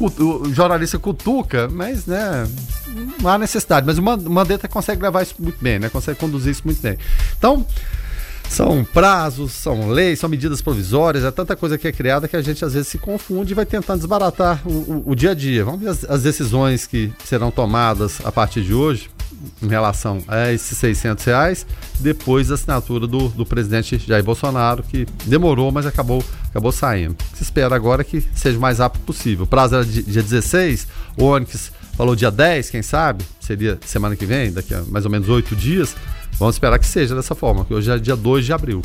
o 0.00 0.52
jornalista 0.52 0.98
cutuca, 0.98 1.68
mas 1.70 2.06
né, 2.06 2.46
não 3.20 3.30
há 3.30 3.38
necessidade. 3.38 3.86
Mas 3.86 3.98
o 3.98 4.02
Mandetta 4.02 4.68
consegue 4.68 5.02
levar 5.02 5.22
isso 5.22 5.34
muito 5.38 5.62
bem, 5.62 5.78
né? 5.78 5.88
Consegue 5.88 6.18
conduzir 6.18 6.52
isso 6.52 6.62
muito 6.64 6.80
bem. 6.80 6.96
Então, 7.36 7.66
são 8.48 8.84
prazos, 8.84 9.52
são 9.52 9.90
leis, 9.90 10.18
são 10.18 10.28
medidas 10.28 10.62
provisórias, 10.62 11.24
é 11.24 11.30
tanta 11.30 11.54
coisa 11.54 11.76
que 11.76 11.86
é 11.86 11.92
criada 11.92 12.26
que 12.26 12.34
a 12.34 12.40
gente 12.40 12.64
às 12.64 12.72
vezes 12.72 12.88
se 12.88 12.98
confunde 12.98 13.52
e 13.52 13.54
vai 13.54 13.66
tentando 13.66 13.98
desbaratar 13.98 14.62
o, 14.64 14.70
o, 14.70 15.02
o 15.06 15.14
dia 15.14 15.32
a 15.32 15.34
dia. 15.34 15.64
Vamos 15.64 15.80
ver 15.80 15.90
as, 15.90 16.04
as, 16.04 16.22
decisões 16.22 16.86
que 16.86 17.12
serão 17.24 17.50
tomadas 17.50 18.24
a 18.24 18.32
partir 18.32 18.62
de 18.62 18.72
hoje 18.72 19.10
em 19.62 19.68
relação 19.68 20.22
a 20.26 20.52
esses 20.52 20.76
600 20.78 21.24
reais, 21.24 21.66
depois 22.00 22.48
da 22.48 22.54
assinatura 22.54 23.06
do, 23.06 23.28
do 23.28 23.46
presidente 23.46 23.98
Jair 23.98 24.24
Bolsonaro, 24.24 24.82
que 24.82 25.06
demorou, 25.26 25.70
mas 25.70 25.86
acabou, 25.86 26.24
acabou 26.48 26.72
saindo. 26.72 27.16
Se 27.34 27.42
espera 27.42 27.74
agora 27.74 28.02
é 28.02 28.04
que 28.04 28.24
seja 28.34 28.58
o 28.58 28.60
mais 28.60 28.78
rápido 28.78 29.02
possível. 29.02 29.44
O 29.44 29.46
prazo 29.46 29.76
era 29.76 29.84
dia 29.84 30.22
16, 30.22 30.88
o 31.16 31.24
Onyx 31.24 31.72
falou 31.96 32.14
dia 32.14 32.30
10, 32.30 32.70
quem 32.70 32.82
sabe? 32.82 33.24
Seria 33.40 33.78
semana 33.84 34.14
que 34.14 34.26
vem, 34.26 34.52
daqui 34.52 34.74
a 34.74 34.82
mais 34.82 35.04
ou 35.04 35.10
menos 35.10 35.28
oito 35.28 35.56
dias. 35.56 35.94
Vamos 36.38 36.54
esperar 36.54 36.78
que 36.78 36.86
seja 36.86 37.14
dessa 37.14 37.34
forma, 37.34 37.64
que 37.64 37.74
hoje 37.74 37.90
é 37.90 37.98
dia 37.98 38.14
2 38.14 38.44
de 38.44 38.52
abril. 38.52 38.82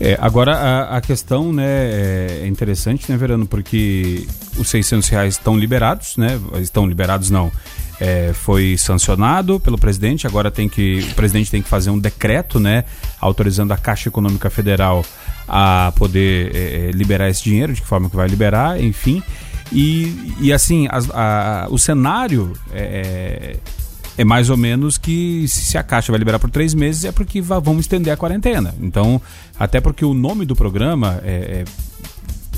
É, 0.00 0.16
agora 0.20 0.54
a, 0.54 0.96
a, 0.96 1.00
questão 1.00 1.52
né, 1.52 2.42
é 2.42 2.46
interessante, 2.46 3.10
né, 3.10 3.18
Verano? 3.18 3.46
Porque 3.46 4.26
os 4.56 4.68
600 4.68 5.08
reais 5.08 5.34
estão 5.34 5.58
liberados, 5.58 6.16
né? 6.16 6.40
Estão 6.60 6.86
liberados, 6.86 7.30
não. 7.30 7.50
É, 8.00 8.32
foi 8.32 8.76
sancionado 8.78 9.58
pelo 9.58 9.76
presidente, 9.76 10.26
agora 10.26 10.52
tem 10.52 10.68
que 10.68 11.00
o 11.10 11.14
presidente 11.14 11.50
tem 11.50 11.60
que 11.60 11.68
fazer 11.68 11.90
um 11.90 11.98
decreto, 11.98 12.60
né, 12.60 12.84
autorizando 13.20 13.72
a 13.72 13.76
Caixa 13.76 14.08
Econômica 14.08 14.48
Federal 14.48 15.04
a 15.48 15.92
poder 15.96 16.54
é, 16.54 16.58
é 16.58 16.90
liberar 16.92 17.28
esse 17.28 17.42
dinheiro, 17.42 17.72
de 17.72 17.80
que 17.80 17.86
forma 17.86 18.08
que 18.08 18.14
vai 18.14 18.28
liberar, 18.28 18.80
enfim. 18.80 19.22
E, 19.72 20.34
e 20.40 20.52
assim, 20.52 20.86
a, 20.88 21.64
a, 21.64 21.68
o 21.70 21.78
cenário 21.78 22.52
é, 22.72 23.56
é 24.18 24.24
mais 24.24 24.50
ou 24.50 24.56
menos 24.56 24.98
que 24.98 25.46
se 25.46 25.78
a 25.78 25.82
Caixa 25.82 26.10
vai 26.10 26.18
liberar 26.18 26.38
por 26.40 26.50
três 26.50 26.74
meses 26.74 27.04
é 27.04 27.12
porque 27.12 27.40
vamos 27.40 27.80
estender 27.80 28.12
a 28.12 28.16
quarentena. 28.16 28.74
Então, 28.80 29.22
até 29.58 29.80
porque 29.80 30.04
o 30.04 30.12
nome 30.12 30.44
do 30.44 30.56
programa 30.56 31.20
é, 31.22 31.30
é, 31.30 31.64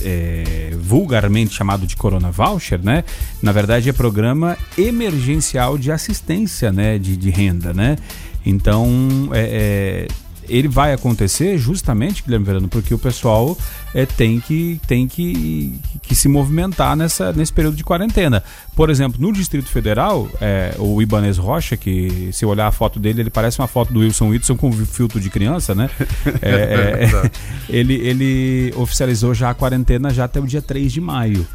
é, 0.03 0.75
vulgarmente 0.79 1.55
chamado 1.55 1.87
de 1.87 1.97
Corona 1.97 2.31
Voucher, 2.31 2.81
né? 2.83 3.05
Na 3.43 3.53
verdade 3.53 3.89
é 3.89 3.93
programa 3.93 4.57
emergencial 4.77 5.79
de 5.79 5.91
assistência, 5.93 6.73
né? 6.73 6.99
De, 6.99 7.17
de 7.17 7.31
renda, 7.31 7.73
né? 7.73 7.97
Então, 8.45 9.29
é, 9.33 10.07
é 10.09 10.30
ele 10.51 10.69
vai 10.69 10.93
acontecer 10.93 11.57
justamente, 11.57 12.23
Guilherme 12.23 12.45
Verano, 12.45 12.69
porque 12.69 12.93
o 12.93 12.99
pessoal 12.99 13.57
é, 13.95 14.05
tem, 14.05 14.41
que, 14.41 14.81
tem 14.87 15.07
que, 15.07 15.79
que 16.03 16.15
se 16.15 16.29
movimentar 16.29 16.97
nessa, 16.97 17.33
nesse 17.33 17.53
período 17.53 17.77
de 17.77 17.85
quarentena. 17.85 18.43
Por 18.75 18.91
exemplo, 18.91 19.21
no 19.21 19.33
Distrito 19.33 19.69
Federal, 19.69 20.29
é, 20.41 20.75
o 20.79 21.01
Ibanez 21.01 21.39
Rocha, 21.39 21.77
que 21.77 22.31
se 22.33 22.45
olhar 22.45 22.67
a 22.67 22.73
foto 22.73 22.99
dele, 22.99 23.23
ele 23.23 23.31
parece 23.31 23.59
uma 23.59 23.69
foto 23.69 23.93
do 23.93 24.01
Wilson 24.01 24.29
Whitson 24.29 24.57
com 24.57 24.73
filtro 24.73 25.21
de 25.21 25.31
criança, 25.31 25.75
né? 25.75 25.89
É, 26.43 27.05
é, 27.05 27.31
ele, 27.69 27.95
ele 27.95 28.75
oficializou 28.77 29.35
já 29.35 29.51
a 29.51 29.55
quarentena 29.55 30.11
já 30.11 30.25
até 30.25 30.41
o 30.41 30.47
dia 30.47 30.63
3 30.63 30.93
de 30.93 31.01
maio. 31.01 31.47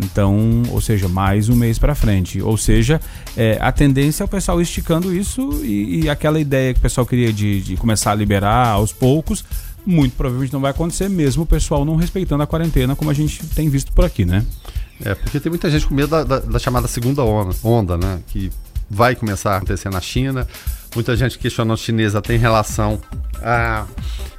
Então, 0.00 0.62
ou 0.70 0.80
seja, 0.80 1.08
mais 1.08 1.48
um 1.48 1.54
mês 1.54 1.78
para 1.78 1.94
frente. 1.94 2.40
Ou 2.40 2.56
seja, 2.56 3.00
é, 3.36 3.58
a 3.60 3.70
tendência 3.70 4.22
é 4.22 4.26
o 4.26 4.28
pessoal 4.28 4.60
esticando 4.60 5.14
isso 5.14 5.60
e, 5.64 6.02
e 6.02 6.10
aquela 6.10 6.40
ideia 6.40 6.72
que 6.72 6.80
o 6.80 6.82
pessoal 6.82 7.06
queria 7.06 7.32
de, 7.32 7.60
de, 7.60 7.76
começar 7.76 8.12
a 8.12 8.14
liberar 8.14 8.68
aos 8.68 8.92
poucos, 8.92 9.44
muito 9.84 10.14
provavelmente 10.16 10.52
não 10.52 10.60
vai 10.60 10.70
acontecer, 10.70 11.08
mesmo 11.08 11.42
o 11.42 11.46
pessoal 11.46 11.84
não 11.84 11.96
respeitando 11.96 12.42
a 12.42 12.46
quarentena, 12.46 12.96
como 12.96 13.10
a 13.10 13.14
gente 13.14 13.44
tem 13.48 13.68
visto 13.68 13.92
por 13.92 14.04
aqui, 14.04 14.24
né? 14.24 14.44
É, 15.04 15.14
porque 15.14 15.40
tem 15.40 15.50
muita 15.50 15.70
gente 15.70 15.86
com 15.86 15.94
medo 15.94 16.10
da, 16.10 16.24
da, 16.24 16.38
da 16.38 16.58
chamada 16.58 16.86
segunda 16.86 17.22
onda, 17.22 17.54
onda, 17.62 17.96
né? 17.96 18.20
Que 18.28 18.50
vai 18.88 19.16
começar 19.16 19.54
a 19.54 19.56
acontecer 19.56 19.90
na 19.90 20.00
China. 20.00 20.46
Muita 20.94 21.16
gente 21.16 21.38
questionando 21.38 21.74
os 21.74 21.80
chineses 21.80 22.14
até 22.14 22.34
em 22.34 22.38
relação 22.38 23.00
a 23.42 23.86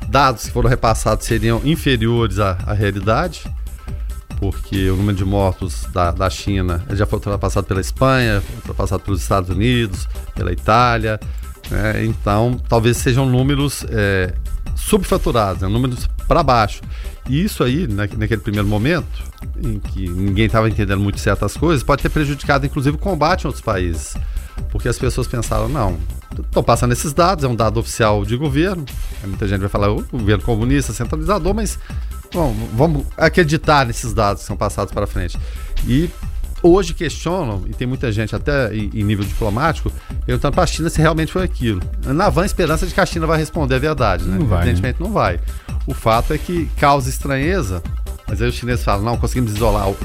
dados 0.07 0.45
que 0.45 0.51
foram 0.51 0.69
repassados 0.69 1.25
seriam 1.25 1.61
inferiores 1.65 2.39
à, 2.39 2.57
à 2.65 2.73
realidade 2.73 3.43
porque 4.39 4.89
o 4.89 4.96
número 4.96 5.17
de 5.17 5.26
mortos 5.26 5.86
da, 5.93 6.12
da 6.12 6.30
China 6.30 6.84
já 6.91 7.06
foi 7.06 7.17
ultrapassado 7.17 7.65
pela 7.67 7.82
Espanha, 7.82 8.41
foi 8.41 8.56
ultrapassado 8.58 9.04
pelos 9.04 9.22
Estados 9.22 9.50
Unidos, 9.50 10.08
pela 10.36 10.52
Itália. 10.52 11.19
Né? 11.69 12.06
Então, 12.06 12.60
talvez 12.67 12.98
sejam 12.98 13.26
números 13.26 13.86
é, 13.89 14.34
subfaturados, 14.76 15.62
né? 15.62 15.67
números 15.67 16.08
para 16.28 16.43
baixo. 16.43 16.82
E 17.30 17.43
isso 17.43 17.63
aí, 17.63 17.88
na, 17.88 18.04
naquele 18.04 18.41
primeiro 18.41 18.67
momento, 18.67 19.24
em 19.62 19.80
que 19.80 20.10
ninguém 20.10 20.46
estava 20.46 20.69
entendendo 20.69 21.00
muito 21.00 21.19
certas 21.19 21.56
coisas, 21.56 21.84
pode 21.84 22.02
ter 22.02 22.10
prejudicado, 22.10 22.65
inclusive, 22.65 22.96
o 22.96 23.00
combate 23.00 23.43
em 23.43 23.48
outros 23.48 23.63
países. 23.63 24.15
Porque 24.69 24.88
as 24.88 24.98
pessoas 24.98 25.28
pensaram, 25.28 25.67
não, 25.67 25.98
estão 26.39 26.63
passando 26.63 26.91
esses 26.91 27.13
dados, 27.13 27.43
é 27.43 27.48
um 27.48 27.56
dado 27.56 27.80
oficial 27.80 28.26
de 28.26 28.36
governo. 28.36 28.86
Muita 29.26 29.48
gente 29.48 29.62
vai 29.62 29.69
falar, 29.69 29.89
o 29.91 30.04
governo 30.12 30.43
comunista, 30.43 30.93
centralizador, 30.93 31.54
mas 31.54 31.80
Bom, 32.34 32.54
vamos 32.74 33.06
acreditar 33.15 33.86
nesses 33.86 34.13
dados 34.13 34.41
que 34.41 34.48
são 34.48 34.58
passados 34.58 34.91
para 34.91 35.06
frente. 35.06 35.38
E 35.88 36.10
hoje 36.63 36.93
questionam, 36.93 37.63
e 37.67 37.74
tem 37.74 37.86
muita 37.86 38.12
gente 38.12 38.36
até 38.36 38.74
em, 38.74 39.04
nível 39.04 39.24
diplomático, 39.24 39.91
perguntando 40.26 40.56
para 40.56 40.63
a 40.63 40.67
China 40.67 40.89
se 40.89 41.00
realmente 41.00 41.32
foi 41.32 41.43
aquilo. 41.43 41.82
Na 42.04 42.30
vã 42.30 42.46
esperança 42.46 42.88
de 42.88 42.93
que 42.93 43.00
a 43.00 43.06
China 43.06 43.28
vai 43.28 43.38
responder 43.38 43.76
a 43.76 43.80
verdade, 43.80 44.26
né? 44.26 44.38
Não 44.39 44.48
vai, 44.48 44.63
Evidentemente 44.63 45.00
né? 45.00 45.06
não 45.06 45.13
vai. 45.13 45.39
O 45.86 45.93
fato 45.93 46.34
é 46.34 46.38
que 46.38 46.65
causa 46.78 47.10
estranheza 47.10 47.84
mas 48.27 48.41
aí 48.41 48.49
os 48.49 48.55
chineses 48.55 48.83
falam, 48.83 49.03
não, 49.03 49.17
conseguimos 49.17 49.53
isolar 49.53 49.89
o, 49.89 49.97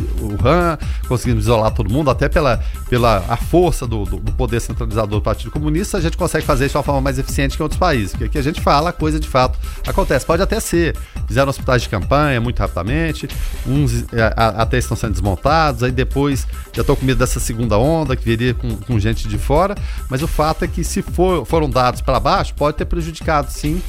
Han, 0.44 0.78
conseguimos 1.07 1.44
isolar 1.44 1.70
todo 1.70 1.90
mundo, 1.90 2.11
até 2.11 2.28
pela, 2.28 2.62
pela 2.88 3.24
a 3.28 3.37
força 3.37 3.87
do, 3.87 4.04
do, 4.04 4.16
do, 4.18 4.33
poder 4.33 4.61
centralizador 4.61 5.20
do 5.20 5.22
Partido 5.22 5.50
Comunista, 5.50 5.98
a 5.98 6.00
gente 6.00 6.16
consegue 6.16 6.44
fazer 6.44 6.66
isso 6.66 6.72
de 6.72 6.78
uma 6.78 6.83
forma 6.83 7.00
mais 7.00 7.18
eficiente 7.18 7.57
que 7.57 7.62
em 7.62 7.64
outros 7.64 7.78
países. 7.78 8.11
Porque 8.11 8.24
aqui 8.24 8.38
a 8.38 8.42
gente 8.42 8.61
fala, 8.61 8.90
a 8.90 8.92
coisa 8.92 9.18
de 9.18 9.28
fato 9.28 9.59
acontece. 9.87 10.26
Pode 10.26 10.42
até 10.42 10.61
ser. 10.61 10.96
Fizeram 11.26 11.48
hospitais 11.50 11.83
de 11.83 11.88
campanha 11.88 12.40
muito 12.40 12.59
rapidamente, 12.59 13.28
uns 13.66 14.04
é, 14.12 14.33
até 14.37 14.78
estão 14.78 14.96
sendo 14.96 15.12
desmontados, 15.12 15.83
aí 15.83 15.90
depois 15.90 16.46
já 16.72 16.81
estou 16.81 16.96
com 16.96 17.04
medo 17.04 17.18
dessa 17.18 17.38
segunda 17.38 17.78
onda 17.78 18.16
que 18.16 18.24
viria 18.24 18.54
com, 18.54 18.76
com 18.76 18.98
gente 18.98 19.28
de 19.28 19.38
fora, 19.38 19.74
mas 20.09 20.22
o 20.22 20.28
fato 20.28 20.64
é 20.64 20.68
que 20.68 20.83
se 20.83 21.02
for, 21.02 21.44
foram 21.44 21.68
dados 21.68 22.00
para 22.00 22.18
baixo, 22.18 22.54
pode 22.54 22.76
ter 22.76 22.85
prejudicado 22.87 23.50
sim 23.50 23.83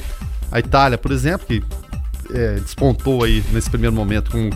a 0.52 0.58
Itália, 0.58 0.98
por 0.98 1.12
exemplo, 1.12 1.46
que 1.46 1.62
é, 2.34 2.54
despontou 2.54 3.24
aí 3.24 3.42
nesse 3.52 3.70
primeiro 3.70 3.94
momento 3.94 4.30
com 4.30 4.50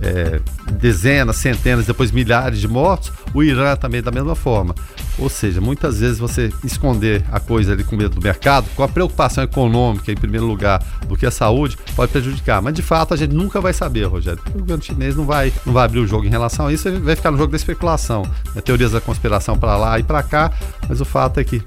é, 0.00 0.40
dezenas, 0.72 1.36
centenas, 1.36 1.86
depois 1.86 2.10
milhares 2.10 2.60
de 2.60 2.68
mortos, 2.68 3.12
o 3.34 3.42
Irã 3.42 3.76
também 3.76 4.02
da 4.02 4.10
mesma 4.10 4.34
forma. 4.34 4.74
Ou 5.18 5.28
seja, 5.28 5.60
muitas 5.60 5.98
vezes 5.98 6.18
você 6.18 6.52
esconder 6.62 7.24
a 7.32 7.40
coisa 7.40 7.72
ali 7.72 7.82
com 7.82 7.96
medo 7.96 8.14
do 8.14 8.22
mercado, 8.22 8.68
com 8.76 8.82
a 8.84 8.88
preocupação 8.88 9.42
econômica 9.42 10.12
em 10.12 10.14
primeiro 10.14 10.46
lugar 10.46 10.82
do 11.08 11.16
que 11.16 11.26
a 11.26 11.30
saúde, 11.30 11.76
pode 11.96 12.12
prejudicar. 12.12 12.62
Mas 12.62 12.74
de 12.74 12.82
fato 12.82 13.14
a 13.14 13.16
gente 13.16 13.34
nunca 13.34 13.60
vai 13.60 13.72
saber, 13.72 14.04
Rogério. 14.04 14.40
O 14.54 14.58
governo 14.60 14.82
chinês 14.82 15.16
não 15.16 15.24
vai, 15.24 15.52
não 15.66 15.72
vai 15.72 15.84
abrir 15.84 15.98
o 15.98 16.06
jogo 16.06 16.24
em 16.24 16.30
relação 16.30 16.68
a 16.68 16.72
isso, 16.72 16.88
vai 17.00 17.16
ficar 17.16 17.32
no 17.32 17.38
jogo 17.38 17.50
da 17.50 17.56
especulação. 17.56 18.22
É, 18.54 18.60
teorias 18.60 18.92
da 18.92 19.00
conspiração 19.00 19.58
para 19.58 19.76
lá 19.76 19.98
e 19.98 20.04
para 20.04 20.22
cá, 20.22 20.52
mas 20.88 21.00
o 21.00 21.04
fato 21.04 21.40
é 21.40 21.44
que 21.44 21.62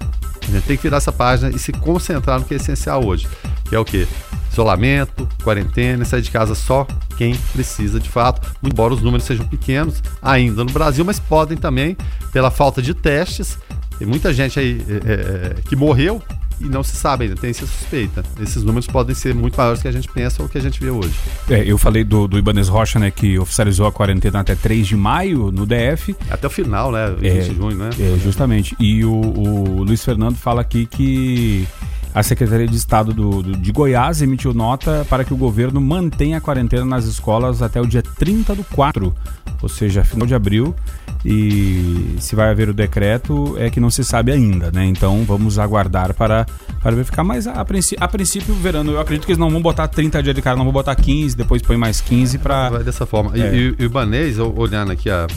a 0.49 0.51
gente 0.51 0.65
tem 0.65 0.77
que 0.77 0.83
virar 0.83 0.97
essa 0.97 1.11
página 1.11 1.49
e 1.49 1.59
se 1.59 1.71
concentrar 1.71 2.39
no 2.39 2.45
que 2.45 2.53
é 2.53 2.57
essencial 2.57 3.05
hoje, 3.05 3.27
que 3.67 3.75
é 3.75 3.79
o 3.79 3.85
quê? 3.85 4.07
Isolamento, 4.51 5.27
quarentena, 5.43 6.03
sair 6.03 6.21
de 6.21 6.31
casa 6.31 6.55
só 6.55 6.85
quem 7.17 7.35
precisa 7.53 7.99
de 7.99 8.09
fato, 8.09 8.51
embora 8.63 8.93
os 8.93 9.01
números 9.01 9.25
sejam 9.25 9.47
pequenos 9.47 10.01
ainda 10.21 10.63
no 10.63 10.71
Brasil, 10.71 11.05
mas 11.05 11.19
podem 11.19 11.57
também, 11.57 11.95
pela 12.31 12.51
falta 12.51 12.81
de 12.81 12.93
testes, 12.93 13.57
tem 13.97 14.07
muita 14.07 14.33
gente 14.33 14.59
aí 14.59 14.83
é, 15.05 15.61
que 15.61 15.75
morreu 15.75 16.21
e 16.63 16.69
não 16.69 16.83
se 16.83 16.95
sabe 16.95 17.25
ainda, 17.25 17.35
tem 17.35 17.49
essa 17.49 17.65
suspeita. 17.65 18.23
Esses 18.39 18.63
números 18.63 18.87
podem 18.87 19.15
ser 19.15 19.33
muito 19.33 19.57
maiores 19.57 19.81
que 19.81 19.87
a 19.87 19.91
gente 19.91 20.07
pensa 20.07 20.41
ou 20.41 20.49
que 20.49 20.57
a 20.57 20.61
gente 20.61 20.79
vê 20.79 20.89
hoje. 20.89 21.13
É, 21.49 21.63
eu 21.63 21.77
falei 21.77 22.03
do, 22.03 22.27
do 22.27 22.37
Ibanez 22.37 22.67
Rocha, 22.67 22.99
né, 22.99 23.11
que 23.11 23.37
oficializou 23.39 23.85
a 23.87 23.91
quarentena 23.91 24.39
até 24.39 24.55
3 24.55 24.87
de 24.87 24.95
maio 24.95 25.51
no 25.51 25.65
DF. 25.65 26.15
Até 26.29 26.47
o 26.47 26.49
final, 26.49 26.91
né? 26.91 27.13
20 27.17 27.25
é, 27.25 27.39
de 27.39 27.55
junho, 27.55 27.77
né? 27.77 27.89
É, 27.99 28.17
justamente. 28.19 28.75
E 28.79 29.03
o, 29.03 29.11
o 29.11 29.83
Luiz 29.83 30.03
Fernando 30.03 30.35
fala 30.35 30.61
aqui 30.61 30.85
que 30.85 31.67
a 32.13 32.21
Secretaria 32.23 32.67
de 32.67 32.75
Estado 32.75 33.13
do, 33.13 33.41
do, 33.41 33.57
de 33.57 33.71
Goiás 33.71 34.21
emitiu 34.21 34.53
nota 34.53 35.05
para 35.09 35.23
que 35.23 35.33
o 35.33 35.37
governo 35.37 35.79
mantenha 35.79 36.37
a 36.37 36.41
quarentena 36.41 36.85
nas 36.85 37.05
escolas 37.05 37.61
até 37.61 37.79
o 37.79 37.85
dia 37.85 38.01
30 38.01 38.55
do 38.55 38.63
4 38.65 39.13
ou 39.61 39.69
seja, 39.69 40.03
final 40.03 40.27
de 40.27 40.33
abril. 40.33 40.75
E 41.23 42.15
se 42.19 42.35
vai 42.35 42.49
haver 42.49 42.69
o 42.69 42.73
decreto 42.73 43.55
é 43.57 43.69
que 43.69 43.79
não 43.79 43.91
se 43.91 44.03
sabe 44.03 44.31
ainda, 44.31 44.71
né? 44.71 44.85
Então 44.85 45.23
vamos 45.23 45.59
aguardar 45.59 46.13
para, 46.13 46.45
para 46.81 46.91
verificar. 46.91 47.23
Mas 47.23 47.45
a, 47.45 47.63
princípio, 47.63 48.03
a 48.03 48.07
princípio, 48.07 48.55
verano, 48.55 48.91
eu 48.91 48.99
acredito 48.99 49.25
que 49.25 49.31
eles 49.31 49.39
não 49.39 49.49
vão 49.49 49.61
botar 49.61 49.87
30 49.87 50.23
dias 50.23 50.35
de 50.35 50.41
cara, 50.41 50.57
não 50.57 50.63
vão 50.63 50.73
botar 50.73 50.95
15, 50.95 51.35
depois 51.35 51.61
põe 51.61 51.77
mais 51.77 52.01
15 52.01 52.39
para. 52.39 52.69
Vai 52.69 52.83
dessa 52.83 53.05
forma. 53.05 53.31
É. 53.35 53.55
E, 53.55 53.75
e, 53.77 53.83
o 53.83 53.85
Ibanês, 53.85 54.39
olhando 54.39 54.91
aqui 54.91 55.09
a, 55.09 55.27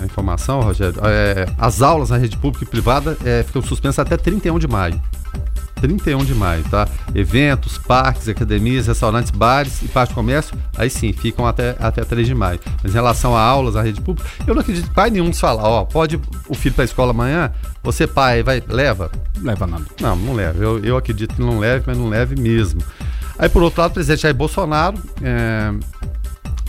a 0.00 0.04
informação, 0.04 0.60
Rogério, 0.60 1.00
é, 1.04 1.46
as 1.56 1.82
aulas 1.82 2.10
na 2.10 2.16
rede 2.16 2.36
pública 2.36 2.64
e 2.64 2.68
privada 2.68 3.16
é, 3.24 3.42
ficam 3.42 3.62
suspensas 3.62 4.00
até 4.00 4.16
31 4.16 4.58
de 4.58 4.66
maio. 4.66 5.00
31 5.82 6.24
de 6.24 6.34
maio, 6.34 6.62
tá? 6.70 6.88
Eventos, 7.12 7.76
parques, 7.76 8.28
academias, 8.28 8.86
restaurantes, 8.86 9.32
bares 9.32 9.82
e 9.82 9.88
parte 9.88 10.10
de 10.10 10.14
comércio, 10.14 10.56
aí 10.76 10.88
sim, 10.88 11.12
ficam 11.12 11.44
até, 11.44 11.76
até 11.80 12.04
3 12.04 12.28
de 12.28 12.34
maio. 12.34 12.60
Mas 12.82 12.92
em 12.92 12.94
relação 12.94 13.36
a 13.36 13.42
aulas 13.42 13.74
na 13.74 13.82
rede 13.82 14.00
pública, 14.00 14.28
eu 14.46 14.54
não 14.54 14.62
acredito 14.62 14.88
que 14.88 14.94
pai 14.94 15.10
nenhum 15.10 15.32
fala, 15.32 15.62
ó, 15.62 15.84
pode 15.84 16.20
o 16.48 16.54
filho 16.54 16.74
para 16.74 16.84
a 16.84 16.86
escola 16.86 17.10
amanhã, 17.10 17.50
você 17.82 18.06
pai, 18.06 18.44
vai, 18.44 18.62
leva? 18.68 19.10
Leva 19.40 19.66
nada. 19.66 19.84
Não, 20.00 20.14
não 20.14 20.34
leva. 20.34 20.62
Eu, 20.62 20.78
eu 20.84 20.96
acredito 20.96 21.34
que 21.34 21.40
não 21.40 21.58
leve, 21.58 21.84
mas 21.86 21.98
não 21.98 22.08
leve 22.08 22.40
mesmo. 22.40 22.80
Aí, 23.36 23.48
por 23.48 23.60
outro 23.62 23.80
lado, 23.82 23.90
o 23.90 23.94
presidente 23.94 24.22
Jair 24.22 24.34
Bolsonaro 24.34 24.96
é, 25.20 25.72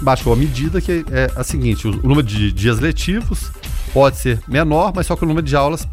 baixou 0.01 0.33
a 0.33 0.35
medida 0.35 0.81
que 0.81 1.05
é 1.11 1.31
a 1.35 1.43
seguinte: 1.43 1.87
o 1.87 1.91
número 1.91 2.23
de 2.23 2.51
dias 2.51 2.79
letivos 2.79 3.51
pode 3.93 4.17
ser 4.17 4.39
menor, 4.47 4.91
mas 4.95 5.05
só 5.05 5.15
que 5.15 5.23
o 5.23 5.27
número 5.27 5.45
de 5.45 5.55
aulas 5.55 5.87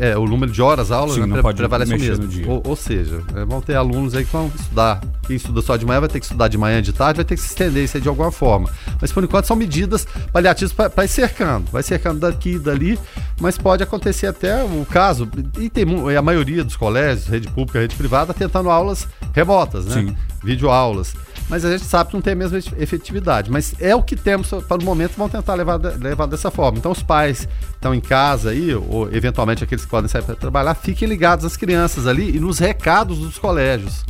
é, 0.00 0.16
o 0.16 0.24
número 0.26 0.52
de 0.52 0.62
horas 0.62 0.92
aulas 0.92 1.16
Sim, 1.16 1.26
né, 1.26 1.42
pre 1.42 1.54
prevalece 1.54 1.94
o 1.94 1.98
mesmo. 1.98 2.50
Ou, 2.50 2.62
ou 2.64 2.76
seja, 2.76 3.22
é, 3.34 3.44
vão 3.44 3.60
ter 3.60 3.74
alunos 3.74 4.14
aí 4.14 4.24
que 4.24 4.32
vão 4.32 4.50
estudar. 4.54 5.00
Quem 5.26 5.36
estuda 5.36 5.62
só 5.62 5.76
de 5.76 5.84
manhã 5.84 6.00
vai 6.00 6.08
ter 6.08 6.20
que 6.20 6.26
estudar 6.26 6.48
de 6.48 6.56
manhã 6.56 6.80
de 6.80 6.92
tarde, 6.92 7.16
vai 7.16 7.24
ter 7.24 7.34
que 7.34 7.40
se 7.40 7.48
estender 7.48 7.84
isso 7.84 7.96
aí 7.96 8.00
de 8.00 8.08
alguma 8.08 8.30
forma. 8.30 8.70
Mas 9.00 9.10
por 9.10 9.24
enquanto 9.24 9.46
são 9.46 9.56
medidas 9.56 10.06
paliativas 10.32 10.72
para 10.72 11.04
ir 11.04 11.08
cercando. 11.08 11.70
Vai 11.72 11.82
cercando 11.82 12.20
daqui 12.20 12.52
e 12.52 12.58
dali, 12.58 12.98
mas 13.40 13.58
pode 13.58 13.82
acontecer 13.82 14.26
até 14.28 14.62
o 14.62 14.86
caso. 14.86 15.28
E 15.58 15.68
tem 15.68 15.84
a 16.16 16.22
maioria 16.22 16.62
dos 16.62 16.76
colégios, 16.76 17.26
rede 17.26 17.48
pública, 17.48 17.80
rede 17.80 17.96
privada, 17.96 18.32
tentando 18.32 18.70
aulas 18.70 19.08
remotas, 19.32 19.86
né? 19.86 19.94
Sim. 19.94 20.16
Videoaulas. 20.42 21.14
Mas 21.48 21.64
a 21.64 21.70
gente 21.70 21.84
sabe 21.84 22.10
que 22.10 22.16
não 22.16 22.22
tem 22.22 22.32
a 22.32 22.36
mesma 22.36 22.58
efetividade. 22.78 23.50
Mas 23.50 23.74
é 23.80 23.94
o 23.94 24.02
que 24.02 24.16
temos 24.16 24.48
para 24.48 24.80
o 24.80 24.84
momento, 24.84 25.12
vão 25.16 25.28
tentar 25.28 25.54
levar, 25.54 25.76
levar 25.76 26.26
dessa 26.26 26.50
forma. 26.50 26.78
Então 26.78 26.90
os 26.92 27.02
pais 27.02 27.46
estão 27.72 27.94
em 27.94 28.00
casa 28.00 28.50
aí, 28.50 28.74
ou 28.74 29.12
eventualmente 29.12 29.62
aqueles 29.62 29.84
que 29.84 29.90
podem 29.90 30.08
sair 30.08 30.22
para 30.22 30.34
trabalhar, 30.34 30.74
fiquem 30.74 31.06
ligados 31.06 31.44
às 31.44 31.56
crianças 31.56 32.06
ali 32.06 32.36
e 32.36 32.40
nos 32.40 32.58
recados 32.58 33.18
dos 33.18 33.38
colégios. 33.38 34.04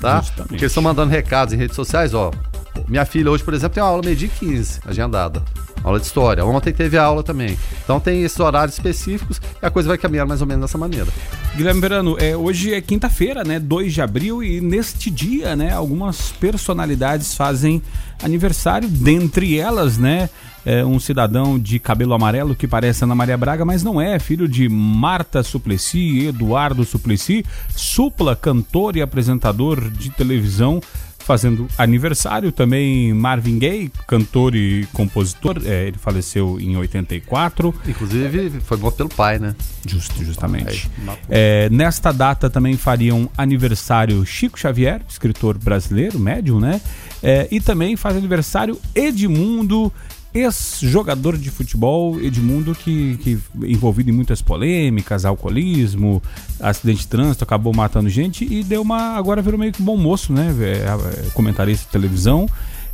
Tá? 0.00 0.20
Justamente. 0.20 0.48
Porque 0.48 0.64
eles 0.64 0.72
estão 0.72 0.82
mandando 0.82 1.10
recados 1.10 1.52
em 1.52 1.56
redes 1.56 1.76
sociais, 1.76 2.14
ó. 2.14 2.30
Minha 2.86 3.04
filha 3.04 3.30
hoje, 3.30 3.42
por 3.42 3.52
exemplo, 3.52 3.74
tem 3.74 3.82
uma 3.82 3.88
aula 3.90 4.02
meio-dia 4.02 4.28
e 4.28 4.30
15, 4.30 4.80
agendada. 4.86 5.42
Aula 5.82 5.98
de 5.98 6.06
história. 6.06 6.44
Ontem 6.44 6.72
teve 6.72 6.98
aula 6.98 7.22
também. 7.22 7.56
Então 7.82 7.98
tem 7.98 8.22
esses 8.22 8.38
horários 8.38 8.76
específicos 8.76 9.40
e 9.62 9.64
a 9.66 9.70
coisa 9.70 9.88
vai 9.88 9.98
caminhar 9.98 10.26
mais 10.26 10.40
ou 10.40 10.46
menos 10.46 10.62
dessa 10.62 10.78
maneira. 10.78 11.06
Guilherme 11.56 11.80
Verano, 11.80 12.16
é, 12.18 12.36
hoje 12.36 12.74
é 12.74 12.80
quinta-feira, 12.80 13.44
né? 13.44 13.58
2 13.58 13.92
de 13.94 14.02
abril, 14.02 14.42
e 14.42 14.60
neste 14.60 15.10
dia, 15.10 15.56
né, 15.56 15.72
algumas 15.72 16.32
personalidades 16.32 17.34
fazem 17.34 17.82
aniversário, 18.22 18.88
dentre 18.88 19.58
elas, 19.58 19.98
né? 19.98 20.28
é, 20.68 20.84
um 20.84 21.00
cidadão 21.00 21.58
de 21.58 21.78
cabelo 21.78 22.12
amarelo 22.12 22.54
que 22.54 22.68
parece 22.68 23.02
Ana 23.02 23.14
Maria 23.14 23.38
Braga, 23.38 23.64
mas 23.64 23.82
não 23.82 23.98
é, 23.98 24.18
filho 24.18 24.46
de 24.46 24.68
Marta 24.68 25.42
Suplicy, 25.42 26.26
Eduardo 26.26 26.84
Suplicy, 26.84 27.42
supla, 27.74 28.36
cantor 28.36 28.94
e 28.94 29.00
apresentador 29.00 29.88
de 29.90 30.10
televisão, 30.10 30.78
fazendo 31.28 31.68
aniversário 31.76 32.50
também 32.50 33.12
Marvin 33.12 33.58
Gaye, 33.58 33.92
cantor 34.06 34.54
e 34.56 34.88
compositor, 34.94 35.60
é, 35.62 35.88
ele 35.88 35.98
faleceu 35.98 36.58
em 36.58 36.74
84. 36.74 37.74
Inclusive, 37.86 38.60
foi 38.60 38.78
morto 38.78 38.96
pelo 38.96 39.10
pai, 39.10 39.38
né? 39.38 39.54
Justo, 39.86 40.24
justamente. 40.24 40.90
É, 41.28 41.68
nesta 41.68 42.12
data 42.12 42.48
também 42.48 42.78
fariam 42.78 43.28
aniversário 43.36 44.24
Chico 44.24 44.58
Xavier, 44.58 45.02
escritor 45.06 45.58
brasileiro, 45.58 46.18
médium, 46.18 46.60
né? 46.60 46.80
É, 47.22 47.46
e 47.50 47.60
também 47.60 47.94
faz 47.94 48.16
aniversário 48.16 48.80
Edmundo, 48.94 49.92
ex-jogador 50.32 51.36
de 51.36 51.50
futebol, 51.50 52.20
Edmundo, 52.20 52.74
que, 52.74 53.16
que 53.18 53.38
envolvido 53.64 54.10
em 54.10 54.12
muitas 54.12 54.42
polêmicas, 54.42 55.24
alcoolismo, 55.24 56.22
acidente 56.60 57.00
de 57.00 57.08
trânsito, 57.08 57.44
acabou 57.44 57.74
matando 57.74 58.08
gente 58.08 58.44
e 58.44 58.62
deu 58.62 58.82
uma. 58.82 59.16
Agora 59.16 59.42
virou 59.42 59.58
meio 59.58 59.72
que 59.72 59.82
bom 59.82 59.96
moço, 59.96 60.32
né? 60.32 60.54
É, 60.60 61.26
é, 61.26 61.30
comentarista 61.30 61.86
de 61.86 61.92
televisão. 61.92 62.48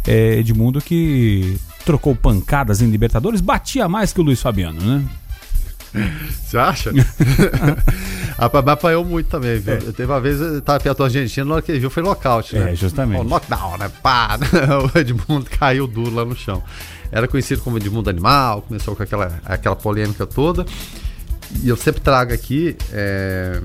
É, 0.06 0.38
Edmundo 0.38 0.80
que 0.80 1.56
trocou 1.84 2.14
pancadas 2.14 2.82
em 2.82 2.90
Libertadores, 2.90 3.40
batia 3.40 3.88
mais 3.88 4.12
que 4.12 4.20
o 4.20 4.24
Luiz 4.24 4.40
Fabiano, 4.40 4.80
né? 4.80 5.04
Você 6.44 6.58
acha? 6.58 6.90
apanhou 8.36 9.04
muito 9.04 9.28
também, 9.28 9.60
viu? 9.60 9.92
Teve 9.92 10.10
uma 10.10 10.20
vez, 10.20 10.40
eu 10.40 10.60
tava 10.60 10.80
perto 10.80 10.98
do 10.98 11.04
Argentina, 11.04 11.46
na 11.46 11.54
hora 11.54 11.62
que 11.62 11.70
ele 11.70 11.78
viu, 11.78 11.88
foi 11.88 12.02
nocaute, 12.02 12.56
né? 12.56 12.72
É, 12.72 12.74
justamente. 12.74 13.24
Knockdown, 13.24 13.78
né? 13.78 13.90
Pá! 14.02 14.36
o 14.92 14.98
Edmundo 14.98 15.46
caiu 15.50 15.86
duro 15.86 16.12
lá 16.12 16.24
no 16.24 16.34
chão. 16.34 16.62
Era 17.10 17.28
conhecido 17.28 17.62
como 17.62 17.76
Edmundo 17.76 18.10
Animal, 18.10 18.62
começou 18.62 18.96
com 18.96 19.02
aquela, 19.02 19.40
aquela 19.44 19.76
polêmica 19.76 20.26
toda. 20.26 20.64
E 21.62 21.68
eu 21.68 21.76
sempre 21.76 22.00
trago 22.00 22.32
aqui 22.32 22.76
é, 22.92 23.60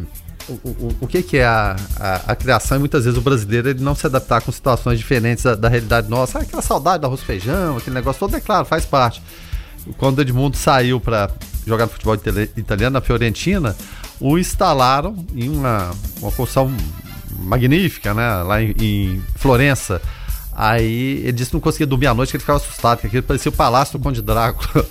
o, 0.47 0.53
o, 0.53 0.95
o 1.01 1.07
que, 1.07 1.23
que 1.23 1.37
é 1.37 1.45
a, 1.45 1.75
a, 1.99 2.15
a 2.31 2.35
criação 2.35 2.77
e 2.77 2.79
muitas 2.79 3.05
vezes 3.05 3.17
o 3.17 3.21
brasileiro 3.21 3.69
ele 3.69 3.81
não 3.81 3.95
se 3.95 4.05
adaptar 4.05 4.41
com 4.41 4.51
situações 4.51 4.99
diferentes 4.99 5.43
da, 5.43 5.55
da 5.55 5.69
realidade 5.69 6.09
nossa. 6.09 6.39
Ah, 6.39 6.41
aquela 6.41 6.61
saudade 6.61 7.01
do 7.01 7.07
arroz 7.07 7.21
e 7.21 7.25
feijão, 7.25 7.77
aquele 7.77 7.95
negócio 7.95 8.19
todo, 8.19 8.35
é 8.35 8.39
claro, 8.39 8.65
faz 8.65 8.85
parte. 8.85 9.21
Quando 9.97 10.19
o 10.19 10.21
Edmundo 10.21 10.57
saiu 10.57 10.99
para 10.99 11.31
jogar 11.65 11.85
no 11.85 11.91
futebol 11.91 12.15
itali- 12.15 12.51
italiano 12.57 12.93
na 12.93 13.01
Fiorentina, 13.01 13.75
o 14.19 14.37
instalaram 14.37 15.15
em 15.33 15.49
uma, 15.49 15.91
uma 16.21 16.31
construção 16.31 16.71
magnífica, 17.39 18.13
né? 18.13 18.43
Lá 18.43 18.61
em, 18.61 18.75
em 18.79 19.23
Florença. 19.35 20.01
Aí 20.61 21.21
ele 21.23 21.31
disse 21.31 21.51
que 21.51 21.55
não 21.55 21.61
conseguia 21.61 21.87
dormir 21.87 22.07
à 22.07 22.13
noite, 22.13 22.31
que 22.31 22.35
ele 22.35 22.41
ficava 22.41 22.57
assustado, 22.59 22.99
que 22.99 23.07
aquilo 23.07 23.23
parecia 23.23 23.49
o 23.49 23.55
palácio 23.55 23.97
do 23.97 24.03
Conde 24.03 24.21
Drácula. 24.21 24.85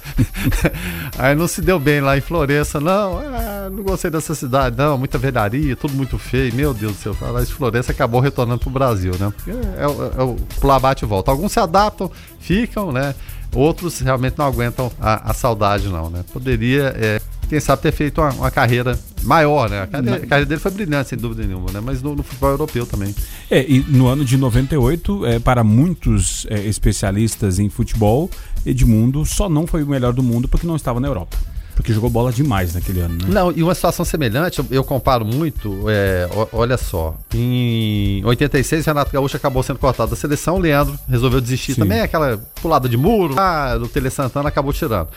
Aí 1.19 1.35
não 1.35 1.47
se 1.47 1.61
deu 1.61 1.79
bem 1.79 2.01
lá 2.01 2.17
em 2.17 2.23
Florença, 2.23 2.81
não, 2.81 3.21
é, 3.21 3.69
não 3.69 3.83
gostei 3.83 4.11
dessa 4.11 4.35
cidade, 4.35 4.79
não, 4.79 4.97
muita 4.97 5.19
velharia, 5.19 5.77
tudo 5.77 5.93
muito 5.93 6.17
feio, 6.19 6.55
meu 6.55 6.73
Deus 6.73 6.93
do 6.95 6.99
céu. 6.99 7.17
Em 7.43 7.45
Florença 7.45 7.93
acabou 7.93 8.19
retornando 8.19 8.61
pro 8.61 8.71
Brasil, 8.71 9.13
né? 9.21 9.31
É, 9.77 9.87
o- 9.87 10.13
é 10.19 10.23
o 10.23 10.37
pular 10.59 10.79
bate 10.81 11.05
e 11.05 11.09
volta. 11.09 11.31
Alguns 11.31 11.53
se 11.53 11.61
adaptam, 11.61 12.11
ficam, 12.41 12.91
né? 12.91 13.15
Outros 13.55 14.01
realmente 14.01 14.39
não 14.39 14.47
aguentam 14.47 14.91
a, 14.99 15.31
a 15.31 15.35
saudade, 15.35 15.89
não, 15.89 16.09
né? 16.09 16.25
Poderia, 16.33 16.95
é, 16.97 17.21
quem 17.49 17.61
sabe, 17.61 17.83
ter 17.83 17.93
feito 17.93 18.21
uma, 18.21 18.31
uma 18.33 18.51
carreira 18.51 18.99
maior, 19.23 19.69
né? 19.71 19.83
A 19.83 19.87
carreira, 19.87 20.17
a 20.17 20.27
carreira 20.27 20.47
dele 20.47 20.61
foi 20.61 20.71
brilhante, 20.71 21.09
sem 21.11 21.19
dúvida 21.19 21.47
nenhuma, 21.47 21.71
né? 21.73 21.81
Mas 21.83 22.03
no, 22.03 22.15
no 22.15 22.23
futebol 22.23 22.51
europeu 22.51 22.87
também. 22.87 23.15
É, 23.51 23.65
e 23.69 23.81
no 23.89 24.07
ano 24.07 24.25
de 24.25 24.37
98, 24.37 25.27
é, 25.27 25.39
para 25.39 25.65
muitos 25.65 26.47
é, 26.51 26.61
especialistas 26.61 27.59
em 27.59 27.69
futebol, 27.69 28.31
Edmundo 28.67 29.25
só 29.25 29.49
não 29.49 29.67
foi 29.67 29.83
o 29.83 29.87
melhor 29.87 30.13
do 30.13 30.23
mundo 30.23 30.47
porque 30.49 30.67
não 30.67 30.77
estava 30.77 31.01
na 31.01 31.09
Europa. 31.09 31.37
Porque 31.75 31.93
jogou 31.93 32.11
bola 32.11 32.33
demais 32.33 32.75
naquele 32.75 32.99
ano, 33.01 33.15
né? 33.15 33.25
Não, 33.29 33.53
e 33.53 33.63
uma 33.63 33.73
situação 33.73 34.05
semelhante, 34.05 34.59
eu, 34.59 34.67
eu 34.69 34.83
comparo 34.83 35.25
muito, 35.25 35.85
é, 35.89 36.29
o- 36.35 36.49
olha 36.59 36.77
só, 36.77 37.17
em 37.33 38.21
86 38.25 38.85
Renato 38.85 39.13
Gaúcho 39.13 39.37
acabou 39.37 39.63
sendo 39.63 39.79
cortado 39.79 40.11
da 40.11 40.17
seleção, 40.17 40.57
o 40.57 40.59
Leandro 40.59 40.99
resolveu 41.09 41.41
desistir 41.41 41.75
Sim. 41.75 41.83
também, 41.83 42.01
aquela 42.01 42.37
pulada 42.61 42.89
de 42.89 42.97
muro, 42.97 43.37
ah, 43.39 43.77
do 43.79 43.87
Tele 43.87 44.11
Santana 44.11 44.49
acabou 44.49 44.73
tirando. 44.73 45.09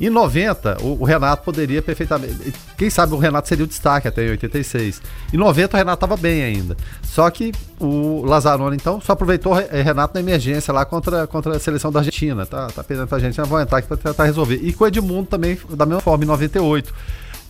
Em 0.00 0.08
90, 0.08 0.78
o, 0.80 1.02
o 1.02 1.04
Renato 1.04 1.44
poderia 1.44 1.82
perfeitamente. 1.82 2.54
Quem 2.78 2.88
sabe 2.88 3.12
o 3.12 3.18
Renato 3.18 3.46
seria 3.48 3.64
o 3.64 3.68
destaque 3.68 4.08
até 4.08 4.26
em 4.26 4.30
86. 4.30 5.02
Em 5.32 5.36
90, 5.36 5.76
o 5.76 5.78
Renato 5.78 5.96
estava 6.06 6.16
bem 6.20 6.42
ainda. 6.42 6.74
Só 7.02 7.28
que 7.30 7.52
o 7.78 8.24
Lazzaroni, 8.24 8.76
então, 8.76 8.98
só 9.00 9.12
aproveitou 9.12 9.52
o 9.52 9.56
Re- 9.56 9.82
Renato 9.82 10.14
na 10.14 10.20
emergência 10.20 10.72
lá 10.72 10.84
contra, 10.86 11.26
contra 11.26 11.54
a 11.56 11.60
seleção 11.60 11.92
da 11.92 12.00
Argentina. 12.00 12.46
Tá, 12.46 12.68
tá 12.68 12.82
perdendo 12.82 13.08
pra 13.08 13.18
Argentina, 13.18 13.44
vão 13.46 13.60
entrar 13.60 13.78
aqui 13.78 13.88
para 13.88 13.96
tentar 13.98 14.24
resolver. 14.24 14.58
E 14.62 14.72
com 14.72 14.84
o 14.84 14.86
Edmundo 14.86 15.26
também, 15.28 15.58
da 15.70 15.84
mesma 15.84 16.00
forma, 16.00 16.24
em 16.24 16.26
98. 16.26 16.94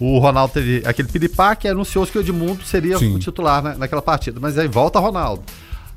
O 0.00 0.18
Ronaldo 0.18 0.54
teve 0.54 0.82
aquele 0.86 1.06
piripá 1.08 1.54
que 1.54 1.68
anunciou 1.68 2.06
que 2.06 2.16
o 2.18 2.20
Edmundo 2.20 2.64
seria 2.64 2.98
Sim. 2.98 3.14
o 3.14 3.18
titular 3.18 3.62
né, 3.62 3.76
naquela 3.78 4.02
partida. 4.02 4.40
Mas 4.40 4.56
aí 4.58 4.66
volta 4.66 4.98
Ronaldo. 4.98 5.42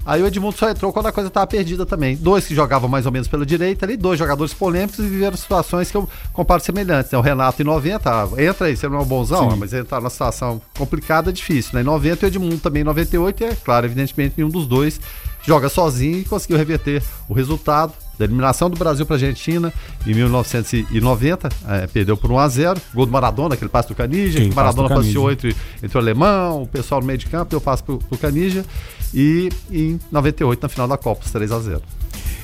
Aí 0.06 0.22
o 0.22 0.28
Edmundo 0.28 0.58
só 0.58 0.70
entrou 0.70 0.92
quando 0.92 1.08
a 1.08 1.12
coisa 1.12 1.30
estava 1.30 1.48
perdida 1.48 1.86
também. 1.86 2.16
Dois 2.16 2.46
que 2.46 2.54
jogavam 2.54 2.90
mais 2.90 3.06
ou 3.06 3.12
menos 3.12 3.28
pela 3.28 3.46
direita 3.46 3.86
ali, 3.86 3.96
dois 3.96 4.20
jogadores 4.20 4.54
polêmicos 4.54 5.00
e 5.00 5.04
viveram 5.04 5.38
situações 5.38 5.90
que 5.90 5.96
eu 5.96 6.10
comparo 6.34 6.62
semelhantes. 6.62 7.12
Né? 7.12 7.18
O 7.18 7.22
Renato 7.22 7.62
em 7.62 7.66
90, 7.66 8.10
ah, 8.10 8.28
entra 8.42 8.68
aí, 8.68 8.76
você 8.76 8.90
não 8.90 8.98
é 8.98 9.02
um 9.02 9.06
bonzão, 9.06 9.52
Sim. 9.52 9.58
mas 9.58 9.74
entrar 9.74 10.00
numa 10.00 10.10
situação 10.10 10.62
complicada 10.78 11.30
é 11.30 11.34
difícil. 11.34 11.72
Né? 11.76 11.82
Em 11.82 11.86
90 11.86 12.26
e 12.26 12.28
o 12.28 12.28
Edmundo 12.28 12.58
também 12.58 12.82
em 12.82 12.86
98, 12.86 13.44
e 13.44 13.46
é 13.46 13.56
claro, 13.56 13.86
evidentemente, 13.86 14.36
nenhum 14.38 14.50
dos 14.50 14.68
dois 14.68 15.00
joga 15.46 15.70
sozinho 15.70 16.20
e 16.20 16.26
conseguiu 16.26 16.58
reverter 16.58 17.02
o 17.28 17.34
resultado 17.34 17.94
da 18.18 18.26
eliminação 18.26 18.70
do 18.70 18.78
Brasil 18.78 19.06
para 19.06 19.16
a 19.16 19.18
Argentina 19.18 19.74
em 20.06 20.14
1990, 20.14 21.50
eh, 21.68 21.88
perdeu 21.92 22.16
por 22.16 22.32
1 22.32 22.40
a 22.40 22.48
0 22.48 22.82
gol 22.94 23.06
do 23.06 23.12
Maradona, 23.12 23.56
aquele 23.56 23.70
passe 23.70 23.90
do 23.90 23.96
Canija, 23.96 24.40
Sim, 24.40 24.52
o 24.52 24.56
Maradona 24.56 24.90
passe 24.90 25.08
passeou 25.08 25.32
entre, 25.32 25.56
entre 25.82 25.98
o 25.98 26.02
alemão, 26.02 26.64
o 26.64 26.68
pessoal 26.68 27.02
no 27.02 27.08
meio 27.08 27.18
de 27.18 27.26
campo, 27.26 27.50
deu 27.50 27.62
passe 27.62 27.84
pro, 27.84 27.98
pro 27.98 28.18
Canija, 28.18 28.66
e 29.14 29.50
em 29.72 30.00
98 30.12 30.62
na 30.62 30.70
final 30.70 30.88
da 30.88 30.98
Copa, 30.98 31.24
os 31.26 31.32
3 31.32 31.52
a 31.52 31.60
0 31.60 31.82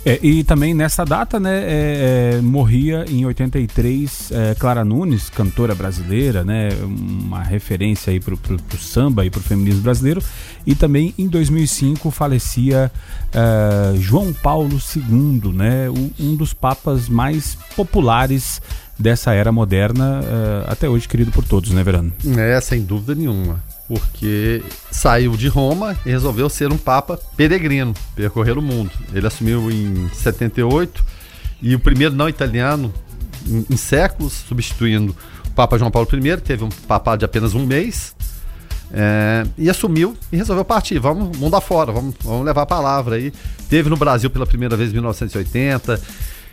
É, 0.05 0.19
e 0.21 0.43
também 0.43 0.73
nessa 0.73 1.03
data, 1.03 1.39
né, 1.39 1.59
é, 1.63 2.33
é, 2.37 2.41
morria 2.41 3.05
em 3.07 3.25
83 3.25 4.31
é, 4.31 4.55
Clara 4.55 4.85
Nunes, 4.85 5.29
cantora 5.29 5.75
brasileira, 5.75 6.43
né, 6.43 6.69
uma 6.83 7.43
referência 7.43 8.11
aí 8.11 8.19
pro, 8.19 8.37
pro, 8.37 8.57
pro 8.61 8.77
samba 8.77 9.25
e 9.25 9.29
pro 9.29 9.41
feminismo 9.41 9.81
brasileiro. 9.81 10.23
E 10.65 10.73
também 10.73 11.13
em 11.17 11.27
2005 11.27 12.09
falecia 12.11 12.91
é, 13.33 13.97
João 13.97 14.31
Paulo 14.33 14.79
II, 14.95 15.53
né, 15.53 15.89
um 16.19 16.35
dos 16.35 16.53
papas 16.53 17.09
mais 17.09 17.57
populares 17.75 18.61
dessa 18.97 19.33
era 19.33 19.51
moderna, 19.51 20.21
é, 20.23 20.71
até 20.71 20.87
hoje 20.87 21.07
querido 21.07 21.31
por 21.31 21.43
todos, 21.43 21.71
né, 21.71 21.83
Verano? 21.83 22.13
É, 22.37 22.59
sem 22.61 22.83
dúvida 22.83 23.15
nenhuma 23.15 23.68
porque 23.89 24.63
saiu 24.91 25.35
de 25.35 25.47
Roma 25.49 25.97
e 26.05 26.09
resolveu 26.09 26.47
ser 26.47 26.71
um 26.71 26.77
papa 26.77 27.19
peregrino, 27.35 27.93
percorrer 28.15 28.57
o 28.57 28.61
mundo. 28.61 28.91
Ele 29.11 29.25
assumiu 29.25 29.69
em 29.69 30.07
78 30.13 31.03
e 31.61 31.75
o 31.75 31.79
primeiro 31.79 32.15
não 32.15 32.29
italiano 32.29 32.93
em, 33.45 33.65
em 33.67 33.75
séculos, 33.75 34.31
substituindo 34.47 35.13
o 35.47 35.51
Papa 35.51 35.77
João 35.77 35.89
Paulo 35.89 36.07
I, 36.13 36.37
teve 36.37 36.63
um 36.63 36.69
papado 36.69 37.19
de 37.19 37.25
apenas 37.25 37.55
um 37.55 37.65
mês, 37.65 38.15
é, 38.93 39.43
e 39.57 39.69
assumiu 39.69 40.15
e 40.31 40.37
resolveu 40.37 40.63
partir. 40.63 40.99
Vamos 40.99 41.35
mundo 41.35 41.55
afora, 41.55 41.91
vamos, 41.91 42.15
vamos 42.23 42.45
levar 42.45 42.61
a 42.61 42.67
palavra 42.67 43.15
aí. 43.15 43.33
Teve 43.67 43.89
no 43.89 43.97
Brasil 43.97 44.29
pela 44.29 44.45
primeira 44.45 44.77
vez 44.77 44.91
em 44.91 44.93
1980 44.93 45.99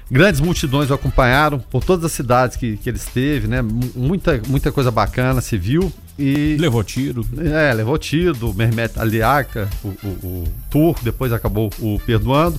Grandes 0.09 0.41
multidões 0.41 0.89
o 0.89 0.95
acompanharam 0.95 1.59
por 1.59 1.83
todas 1.83 2.05
as 2.05 2.13
cidades 2.13 2.57
que, 2.57 2.77
que 2.77 2.89
ele 2.89 2.97
esteve, 2.97 3.49
né? 3.49 3.61
Muita, 3.61 4.41
muita 4.47 4.71
coisa 4.71 4.91
bacana 4.91 5.41
se 5.41 5.59
viu. 5.59 5.93
E, 6.19 6.57
levou 6.59 6.83
tiro. 6.83 7.27
É, 7.39 7.73
levou 7.73 7.99
tiro 7.99 8.33
do 8.35 8.55
Mehmet 8.55 8.99
Aliaka, 8.99 9.69
o, 9.85 9.89
o, 9.89 10.09
o 10.09 10.45
turco, 10.71 11.05
depois 11.05 11.33
acabou 11.33 11.71
o 11.79 12.01
perdoando, 12.07 12.59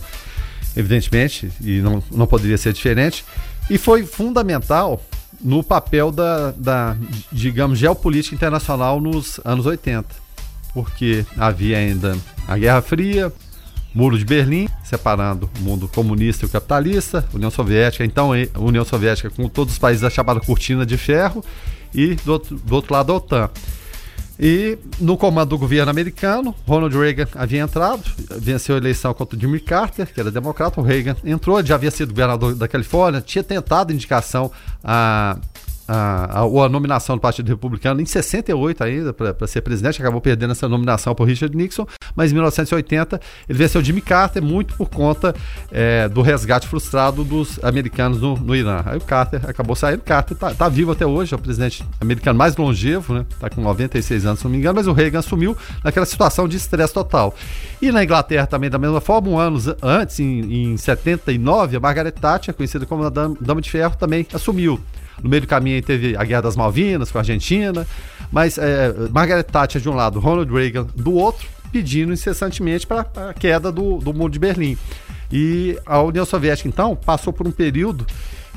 evidentemente, 0.76 1.52
e 1.62 1.80
não, 1.80 2.04
não 2.12 2.28
poderia 2.28 2.58
ser 2.58 2.74
diferente. 2.74 3.26
E 3.70 3.78
foi 3.78 4.06
fundamental 4.06 5.02
no 5.42 5.64
papel 5.64 6.12
da, 6.12 6.52
da, 6.52 6.96
digamos, 7.32 7.80
geopolítica 7.80 8.36
internacional 8.36 9.02
nos 9.02 9.40
anos 9.44 9.66
80, 9.66 10.06
porque 10.74 11.26
havia 11.38 11.78
ainda 11.78 12.16
a 12.48 12.58
Guerra 12.58 12.82
Fria, 12.82 13.34
Muro 13.94 14.18
de 14.18 14.26
Berlim, 14.26 14.68
separando 14.84 15.50
o 15.60 15.64
mundo 15.64 15.88
comunista 15.88 16.46
e 16.46 16.48
o 16.48 16.50
capitalista, 16.50 17.28
União 17.34 17.50
Soviética, 17.50 18.06
então 18.06 18.32
a 18.32 18.60
União 18.60 18.86
Soviética 18.86 19.30
com 19.30 19.50
todos 19.50 19.74
os 19.74 19.80
países 19.80 20.02
da 20.02 20.10
chamada 20.10 20.40
cortina 20.40 20.86
de 20.86 20.98
ferro 20.98 21.44
e 21.98 22.16
do 22.16 22.34
outro, 22.34 22.56
do 22.56 22.76
outro 22.76 22.94
lado 22.94 23.12
a 23.12 23.16
OTAN. 23.16 23.50
E 24.40 24.78
no 25.00 25.18
comando 25.18 25.50
do 25.50 25.58
governo 25.58 25.90
americano, 25.90 26.54
Ronald 26.68 26.96
Reagan 26.96 27.28
havia 27.34 27.62
entrado, 27.62 28.04
venceu 28.40 28.76
a 28.76 28.78
eleição 28.78 29.12
contra 29.16 29.36
o 29.36 29.42
Jimmy 29.42 29.60
Carter, 29.60 30.06
que 30.14 30.20
era 30.20 30.30
democrata. 30.30 30.80
O 30.80 30.84
Reagan 30.84 31.16
entrou, 31.26 31.66
já 31.66 31.74
havia 31.74 31.90
sido 31.90 32.10
governador 32.10 32.54
da 32.54 32.68
Califórnia, 32.68 33.20
tinha 33.20 33.44
tentado 33.44 33.92
indicação 33.92 34.52
a 34.84 35.40
a, 35.88 36.42
a, 36.42 36.42
a, 36.42 36.70
nominação 36.70 37.16
do 37.16 37.22
Partido 37.22 37.48
Republicano 37.48 38.02
em 38.02 38.06
68 38.06 38.84
ainda 38.84 39.14
para 39.14 39.48
ser 39.48 39.62
presidente, 39.62 40.02
acabou 40.02 40.20
perdendo 40.20 40.52
essa 40.52 40.68
nominação 40.68 41.16
por 41.16 41.26
Richard 41.26 41.56
Nixon, 41.56 41.86
mas 42.16 42.32
em 42.32 42.34
1980 42.36 43.20
ele 43.48 43.58
venceu 43.58 43.84
Jimmy 43.84 44.02
Carter 44.02 44.44
muito 44.44 44.76
por 44.76 44.90
conta 44.90 45.34
é, 45.72 46.10
do 46.10 46.22
resgate 46.22 46.68
frustrado 46.68 47.24
dos 47.24 47.64
americanos 47.64 48.20
no, 48.20 48.36
no, 48.38 48.56
Irã. 48.56 48.82
Aí 48.86 48.98
o 48.98 49.02
Carter 49.02 49.42
acabou 49.48 49.76
saindo, 49.76 50.02
Carter 50.02 50.36
está 50.36 50.54
tá 50.54 50.70
vivo 50.70 50.92
até 50.92 51.06
hoje, 51.06 51.34
é 51.34 51.38
o 51.38 51.40
presidente 51.40 51.84
americano 52.02 52.38
mais 52.38 52.56
longevo, 52.56 53.14
né? 53.14 53.26
Tá 53.40 53.50
com 53.50 53.62
96 53.62 54.26
anos, 54.26 54.40
se 54.40 54.46
não 54.46 54.52
me 54.52 54.58
engano, 54.58 54.76
mas 54.76 54.88
o 54.88 54.94
Reagan 54.94 55.20
assumiu 55.20 55.56
naquela 55.84 56.06
situação 56.06 56.48
de 56.48 56.58
estresse 56.58 56.94
total. 56.94 57.34
E 57.82 57.92
na 57.92 58.04
Inglaterra 58.04 58.46
também 58.48 58.70
da 58.70 58.78
mesma 58.78 59.00
forma, 59.00 59.30
um 59.30 59.38
ano 59.38 59.58
antes, 59.82 60.20
em, 60.20 60.74
em 60.74 60.78
79, 60.78 61.78
a 61.78 61.80
Margaret 61.80 62.12
Thatcher, 62.12 62.54
conhecida 62.54 62.86
como 62.86 63.04
a 63.04 63.10
Dama 63.10 63.62
de 63.62 63.70
Ferro, 63.70 63.96
também 63.96 64.26
assumiu. 64.34 64.80
No 65.22 65.30
meio 65.30 65.42
do 65.42 65.48
caminho 65.48 65.82
teve 65.82 66.16
a 66.16 66.24
Guerra 66.24 66.42
das 66.42 66.56
Malvinas 66.56 67.12
com 67.12 67.18
a 67.18 67.22
Argentina. 67.22 67.86
Mas 68.32 68.58
é, 68.58 68.94
Margaret 69.12 69.44
Thatcher 69.44 69.82
de 69.82 69.90
um 69.90 69.96
lado, 69.96 70.20
Ronald 70.20 70.52
Reagan 70.52 70.88
do 70.96 71.14
outro, 71.14 71.48
pedindo 71.72 72.12
incessantemente 72.12 72.86
para 72.86 73.08
a 73.30 73.34
queda 73.34 73.72
do, 73.72 73.98
do 73.98 74.14
muro 74.14 74.32
de 74.32 74.40
Berlim. 74.40 74.78
E 75.32 75.78
a 75.86 76.02
União 76.02 76.26
Soviética, 76.26 76.68
então, 76.68 76.96
passou 76.96 77.34
por 77.34 77.48
um 77.48 77.52
período 77.52 78.06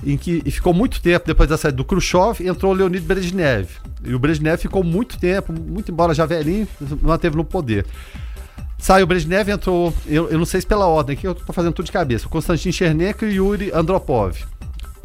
em 0.04 0.16
que 0.16 0.40
ficou 0.50 0.72
muito 0.72 1.00
tempo 1.00 1.26
depois 1.26 1.48
da 1.48 1.58
saída 1.58 1.76
do 1.76 1.84
Khrushchev, 1.84 2.40
entrou 2.46 2.72
Leonid 2.72 3.04
Brezhnev. 3.04 3.68
E 4.02 4.14
o 4.14 4.18
Brezhnev 4.18 4.60
ficou 4.60 4.82
muito 4.82 5.18
tempo, 5.18 5.52
muito 5.52 5.92
embora 5.92 6.14
já 6.14 6.24
velhinho, 6.24 6.66
manteve 7.02 7.36
no 7.36 7.44
poder. 7.44 7.84
Saiu 8.78 9.04
o 9.04 9.06
Brezhnev, 9.06 9.50
entrou, 9.50 9.92
eu, 10.06 10.30
eu 10.30 10.38
não 10.38 10.46
sei 10.46 10.62
se 10.62 10.66
pela 10.66 10.86
ordem, 10.86 11.14
aqui 11.14 11.26
eu 11.26 11.32
estou 11.32 11.54
fazendo 11.54 11.74
tudo 11.74 11.84
de 11.84 11.92
cabeça, 11.92 12.26
o 12.26 12.30
Konstantin 12.30 12.72
Chernenko 12.72 13.26
e 13.26 13.34
Yuri 13.34 13.70
Andropov 13.74 14.38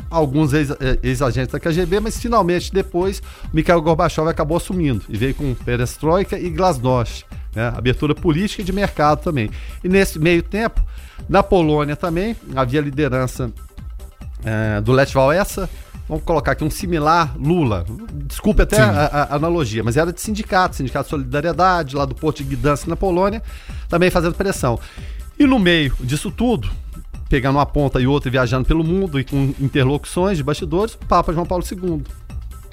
alguns 0.09 0.53
eh, 0.53 0.65
ex-agentes 1.03 1.51
da 1.51 1.59
KGB, 1.59 1.99
mas 1.99 2.19
finalmente 2.19 2.71
depois 2.71 3.21
Mikhail 3.53 3.81
Gorbachev 3.81 4.27
acabou 4.27 4.57
assumindo 4.57 5.03
e 5.09 5.17
veio 5.17 5.33
com 5.33 5.53
Perestroika 5.53 6.37
e 6.37 6.49
Glasnost, 6.49 7.25
né? 7.55 7.67
abertura 7.75 8.13
política 8.13 8.61
e 8.61 8.65
de 8.65 8.71
mercado 8.71 9.21
também. 9.21 9.49
E 9.83 9.89
nesse 9.89 10.19
meio 10.19 10.43
tempo, 10.43 10.81
na 11.27 11.41
Polônia 11.41 11.95
também 11.95 12.35
havia 12.55 12.81
liderança 12.81 13.51
é, 14.43 14.79
do 14.81 14.91
Lech 14.91 15.17
Walesa, 15.17 15.69
vamos 16.07 16.23
colocar 16.23 16.51
aqui 16.51 16.63
um 16.63 16.69
similar 16.69 17.35
Lula. 17.37 17.85
Desculpe 18.25 18.61
até 18.61 18.79
a, 18.79 19.05
a, 19.05 19.35
analogia, 19.35 19.83
mas 19.83 19.97
era 19.97 20.13
de 20.13 20.21
sindicato, 20.21 20.75
Sindicato 20.75 21.05
de 21.05 21.09
Solidariedade, 21.09 21.95
lá 21.95 22.05
do 22.05 22.13
Porto 22.13 22.43
de 22.43 22.55
Gdansk 22.55 22.87
na 22.87 22.95
Polônia, 22.95 23.41
também 23.89 24.09
fazendo 24.09 24.35
pressão. 24.35 24.79
E 25.37 25.45
no 25.45 25.59
meio 25.59 25.93
disso 25.99 26.31
tudo, 26.31 26.69
pegando 27.29 27.57
uma 27.57 27.65
ponta 27.65 27.99
e 27.99 28.07
outra 28.07 28.29
e 28.29 28.31
viajando 28.31 28.65
pelo 28.65 28.83
mundo 28.83 29.19
e 29.19 29.23
com 29.23 29.53
interlocuções 29.59 30.37
de 30.37 30.43
bastidores, 30.43 30.93
o 30.93 30.97
Papa 30.99 31.33
João 31.33 31.45
Paulo 31.45 31.63
II. 31.69 32.03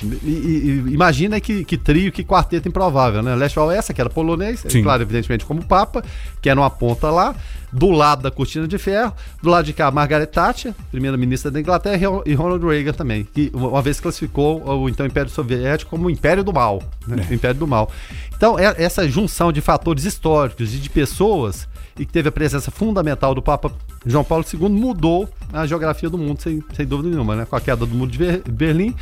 E, 0.05 0.29
e, 0.29 0.93
imagina 0.93 1.41
que, 1.41 1.65
que, 1.65 1.77
trio, 1.77 2.11
que 2.11 2.25
quarteto 2.25 2.69
improvável, 2.69 3.23
né? 3.23 3.35
Leste 3.35 3.59
essa 3.73 3.95
que 3.95 4.01
era 4.01 4.11
polonês, 4.11 4.65
Sim. 4.69 4.83
claro, 4.83 5.03
evidentemente 5.03 5.45
como 5.45 5.65
Papa, 5.65 6.03
que 6.41 6.51
era 6.51 6.59
uma 6.59 6.71
ponta 6.71 7.11
lá, 7.11 7.35
do 7.73 7.91
lado 7.91 8.23
da 8.23 8.31
cortina 8.31 8.67
de 8.67 8.77
ferro, 8.79 9.15
do 9.41 9.49
lado 9.49 9.65
de 9.65 9.73
cá 9.73 9.91
Margaret 9.91 10.27
Thatcher, 10.27 10.75
primeira-ministra 10.91 11.51
da 11.51 11.61
Inglaterra, 11.61 12.23
e 12.27 12.35
Ronald 12.35 12.65
Reagan 12.67 12.93
também, 12.93 13.25
que 13.25 13.51
uma 13.55 13.81
vez 13.81 14.01
classificou 14.01 14.63
o 14.65 14.89
então 14.89 15.07
Império 15.07 15.31
Soviético 15.31 15.91
como 15.91 16.07
o 16.07 16.11
Império 16.11 16.43
do 16.43 16.53
Mal, 16.53 16.83
né? 17.07 17.25
é. 17.31 17.35
Império 17.35 17.59
do 17.59 17.67
Mal. 17.67 17.91
Então, 18.35 18.59
é, 18.59 18.75
essa 18.77 19.09
junção 19.09 19.53
de 19.53 19.61
fatores 19.61 20.05
históricos 20.05 20.75
e 20.75 20.79
de 20.79 20.91
pessoas 20.91 21.69
e 21.99 22.07
que 22.07 22.13
teve 22.13 22.29
a 22.29 22.33
presença 22.33 22.71
fundamental 22.71 23.35
do 23.35 23.43
Papa 23.43 23.73
João 24.05 24.25
Paulo 24.25 24.45
II, 24.53 24.69
mudou 24.69 25.29
a 25.53 25.67
geografia 25.67 26.09
do 26.09 26.19
mundo, 26.19 26.41
sem, 26.41 26.63
sem 26.75 26.87
dúvida 26.87 27.11
nenhuma, 27.11 27.37
né? 27.37 27.45
Com 27.45 27.57
a 27.57 27.61
queda 27.61 27.87
do 27.87 27.95
muro 27.95 28.11
de 28.11 28.19
Berlim. 28.51 28.95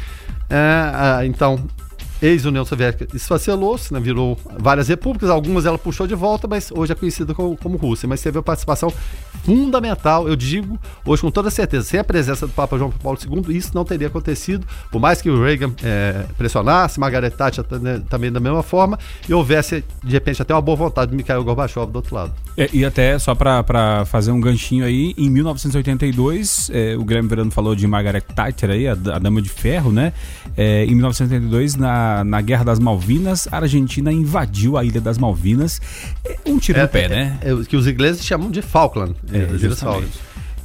É, 0.49 1.25
então, 1.27 1.65
ex-União 2.21 2.65
Soviética 2.65 3.07
esfacelou-se, 3.15 3.93
né, 3.93 4.01
virou 4.01 4.39
várias 4.59 4.89
repúblicas, 4.89 5.31
algumas 5.31 5.67
ela 5.67 5.79
puxou 5.79 6.07
de 6.07 6.15
volta, 6.15 6.47
mas 6.47 6.71
hoje 6.71 6.93
é 6.93 6.95
conhecida 6.95 7.35
como, 7.35 7.57
como 7.57 7.77
Rússia. 7.77 8.09
Mas 8.09 8.23
teve 8.23 8.39
a 8.39 8.43
participação 8.43 8.93
fundamental, 9.45 10.29
eu 10.29 10.37
digo, 10.37 10.79
hoje 11.05 11.23
com 11.23 11.31
toda 11.31 11.51
certeza, 11.51 11.87
sem 11.87 12.01
a 12.01 12.05
presença 12.05 12.47
do 12.47 12.53
Papa 12.53 12.77
João 12.77 12.91
Paulo 12.91 13.19
II, 13.19 13.57
isso 13.57 13.71
não 13.75 13.85
teria 13.85 14.09
acontecido, 14.09 14.67
por 14.91 15.01
mais 15.01 15.23
que 15.23 15.31
o 15.31 15.43
Reagan 15.43 15.73
é, 15.83 16.27
pressionasse, 16.37 17.01
Margaret 17.01 17.31
Thatcher 17.31 17.65
né, 17.81 18.03
também 18.09 18.31
da 18.31 18.41
mesma 18.41 18.63
forma, 18.63 18.99
e 19.29 19.33
houvesse, 19.33 19.85
de 20.05 20.13
repente, 20.13 20.43
até 20.43 20.55
uma 20.55 20.61
boa 20.61 20.77
vontade 20.77 21.11
de 21.11 21.17
Mikhail 21.17 21.43
Gorbachev 21.43 21.91
do 21.91 21.97
outro 21.97 22.15
lado. 22.15 22.33
É, 22.57 22.69
e 22.73 22.85
até, 22.85 23.19
só 23.19 23.35
para 23.35 24.05
fazer 24.05 24.31
um 24.31 24.41
ganchinho 24.41 24.85
aí, 24.85 25.15
em 25.17 25.31
1982, 25.31 26.71
é, 26.73 26.97
o 26.97 27.05
Guilherme 27.05 27.29
Verano 27.29 27.51
falou 27.51 27.75
de 27.75 27.87
Margaret 27.87 28.21
Thatcher 28.21 28.71
aí, 28.71 28.87
a, 28.87 28.93
a 28.93 29.19
Dama 29.19 29.41
de 29.41 29.49
Ferro, 29.49 29.91
né? 29.91 30.13
É, 30.57 30.85
em 30.85 30.95
1982, 30.95 31.77
na 31.77 32.10
na, 32.25 32.41
Guerra 32.41 32.65
das 32.65 32.79
Malvinas, 32.79 33.49
a 33.51 33.59
Argentina 33.59 34.13
invadiu 34.13 34.77
a 34.77 34.85
Ilha 34.85 35.01
das 35.01 35.19
Malvinas. 35.19 35.81
É 36.25 36.37
um 36.47 36.59
tiro 36.59 36.79
é, 36.79 36.83
no 36.83 36.89
pé, 36.89 37.05
é, 37.05 37.09
né? 37.09 37.39
É, 37.43 37.65
que 37.65 37.77
os 37.77 37.87
ingleses 37.87 38.25
chamam 38.25 38.51
de 38.51 38.63
Falkland. 38.63 39.15
É, 39.33 39.47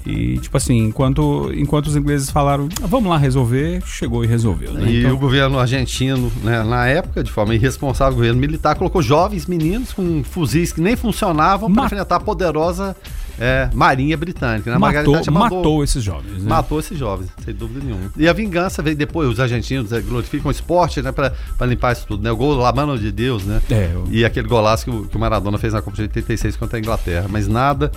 E, 0.06 0.38
tipo 0.38 0.56
assim, 0.56 0.78
enquanto, 0.78 1.52
enquanto 1.56 1.88
os 1.88 1.96
ingleses 1.96 2.30
falaram, 2.30 2.70
ah, 2.84 2.86
vamos 2.86 3.10
lá 3.10 3.18
resolver, 3.18 3.82
chegou 3.86 4.24
e 4.24 4.28
resolveu. 4.28 4.72
Né? 4.74 4.92
E 4.92 5.00
então... 5.00 5.16
o 5.16 5.18
governo 5.18 5.58
argentino, 5.58 6.32
né, 6.44 6.64
na 6.64 6.86
época, 6.86 7.24
de 7.24 7.32
forma 7.32 7.56
irresponsável, 7.56 8.14
o 8.14 8.18
governo 8.18 8.40
militar 8.40 8.76
colocou 8.76 9.02
jovens 9.02 9.48
meninos 9.48 9.92
com 9.94 10.24
fuzis 10.24 10.72
que 10.72 10.80
nem 10.80 10.96
funcionavam 10.96 11.74
para 11.74 11.86
enfrentar 11.86 12.18
a 12.18 12.20
poderosa 12.20 12.96
é, 13.40 13.70
Marinha 13.74 14.18
Britânica. 14.18 14.72
Né? 14.72 14.78
Matou, 14.78 15.16
mandou, 15.16 15.34
matou 15.34 15.84
esses 15.84 16.04
jovens. 16.04 16.44
Né? 16.44 16.50
Matou 16.50 16.80
esses 16.80 16.98
jovens, 16.98 17.30
sem 17.44 17.54
dúvida 17.54 17.80
nenhuma. 17.84 18.12
E 18.18 18.28
a 18.28 18.34
vingança 18.34 18.82
veio 18.82 18.96
depois, 18.96 19.30
os 19.30 19.40
argentinos 19.40 19.92
é, 19.92 20.02
glorificam 20.02 20.50
o 20.50 20.52
esporte 20.52 21.02
né, 21.02 21.12
para 21.12 21.34
limpar 21.62 21.94
isso 21.94 22.06
tudo. 22.08 22.24
Né? 22.24 22.32
O 22.32 22.38
gol 22.38 22.56
La 22.56 22.72
Mano 22.72 22.98
de 22.98 23.12
Deus, 23.12 23.44
né? 23.46 23.62
É, 23.70 23.92
eu... 23.94 24.08
E 24.10 24.24
aquele 24.24 24.48
golaço 24.48 24.86
que 24.86 24.92
o, 24.92 25.06
que 25.06 25.16
o 25.16 25.20
Maradona 25.20 25.58
fez 25.58 25.74
na 25.74 25.82
Copa 25.82 25.96
de 25.96 26.04
86 26.04 26.58
contra 26.58 26.78
a 26.78 26.80
Inglaterra. 26.80 27.28
Mas 27.30 27.48
nada 27.48 27.92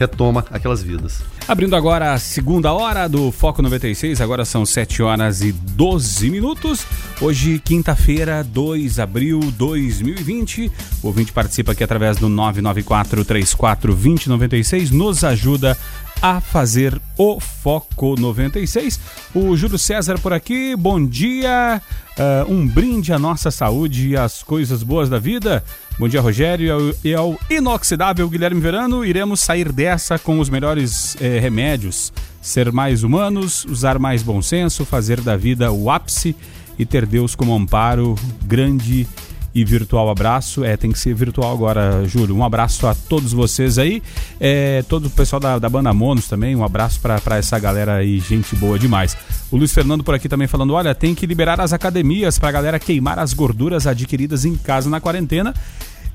retoma 0.00 0.46
aquelas 0.50 0.82
vidas. 0.82 1.20
Abrindo 1.46 1.76
agora 1.76 2.14
a 2.14 2.18
segunda 2.18 2.72
hora 2.72 3.06
do 3.06 3.30
Foco 3.30 3.60
96, 3.60 4.22
agora 4.22 4.46
são 4.46 4.64
7 4.64 5.02
horas 5.02 5.42
e 5.42 5.52
12 5.52 6.30
minutos. 6.30 6.86
Hoje, 7.20 7.60
quinta-feira, 7.62 8.42
2 8.42 8.94
de 8.94 9.02
abril 9.02 9.40
de 9.40 9.52
2020. 9.52 10.72
O 11.02 11.08
ouvinte 11.08 11.32
participa 11.32 11.72
aqui 11.72 11.84
através 11.84 12.16
do 12.16 12.30
994 12.30 13.22
34 13.26 13.92
2096, 13.92 14.90
nos 14.90 15.22
ajuda 15.22 15.76
a 16.22 16.40
fazer 16.40 16.98
o 17.18 17.38
Foco 17.38 18.14
96. 18.18 18.98
O 19.34 19.54
Júlio 19.54 19.78
César 19.78 20.18
por 20.18 20.32
aqui, 20.32 20.74
bom 20.76 21.04
dia. 21.04 21.80
Uh, 22.18 22.52
um 22.52 22.66
brinde 22.66 23.12
à 23.12 23.18
nossa 23.18 23.50
saúde 23.50 24.08
e 24.08 24.16
às 24.16 24.42
coisas 24.42 24.82
boas 24.82 25.10
da 25.10 25.18
vida. 25.18 25.62
Bom 26.00 26.08
dia, 26.08 26.22
Rogério. 26.22 26.96
E 27.04 27.12
ao 27.12 27.38
inoxidável 27.50 28.26
Guilherme 28.26 28.58
Verano, 28.58 29.04
iremos 29.04 29.40
sair 29.40 29.70
dessa 29.70 30.18
com 30.18 30.40
os 30.40 30.48
melhores 30.48 31.14
eh, 31.20 31.38
remédios. 31.38 32.10
Ser 32.40 32.72
mais 32.72 33.02
humanos, 33.02 33.66
usar 33.66 33.98
mais 33.98 34.22
bom 34.22 34.40
senso, 34.40 34.86
fazer 34.86 35.20
da 35.20 35.36
vida 35.36 35.70
o 35.70 35.90
ápice 35.90 36.34
e 36.78 36.86
ter 36.86 37.04
Deus 37.04 37.34
como 37.34 37.54
amparo 37.54 38.14
grande 38.46 39.00
e 39.02 39.29
virtual 39.54 40.08
abraço. 40.08 40.64
É, 40.64 40.76
tem 40.76 40.92
que 40.92 40.98
ser 40.98 41.14
virtual 41.14 41.52
agora, 41.52 42.06
Júlio. 42.06 42.36
Um 42.36 42.44
abraço 42.44 42.86
a 42.86 42.94
todos 42.94 43.32
vocês 43.32 43.78
aí. 43.78 44.02
É, 44.38 44.82
todo 44.88 45.06
o 45.06 45.10
pessoal 45.10 45.40
da, 45.40 45.58
da 45.58 45.68
banda 45.68 45.92
Monos 45.92 46.28
também. 46.28 46.54
Um 46.54 46.64
abraço 46.64 47.00
para 47.00 47.36
essa 47.36 47.58
galera 47.58 47.96
aí, 47.96 48.18
gente 48.20 48.54
boa 48.56 48.78
demais. 48.78 49.16
O 49.50 49.56
Luiz 49.56 49.72
Fernando 49.72 50.04
por 50.04 50.14
aqui 50.14 50.28
também 50.28 50.46
falando: 50.46 50.72
olha, 50.74 50.94
tem 50.94 51.14
que 51.14 51.26
liberar 51.26 51.60
as 51.60 51.72
academias 51.72 52.38
para 52.38 52.48
a 52.48 52.52
galera 52.52 52.78
queimar 52.78 53.18
as 53.18 53.32
gorduras 53.32 53.86
adquiridas 53.86 54.44
em 54.44 54.54
casa 54.56 54.88
na 54.88 55.00
quarentena. 55.00 55.54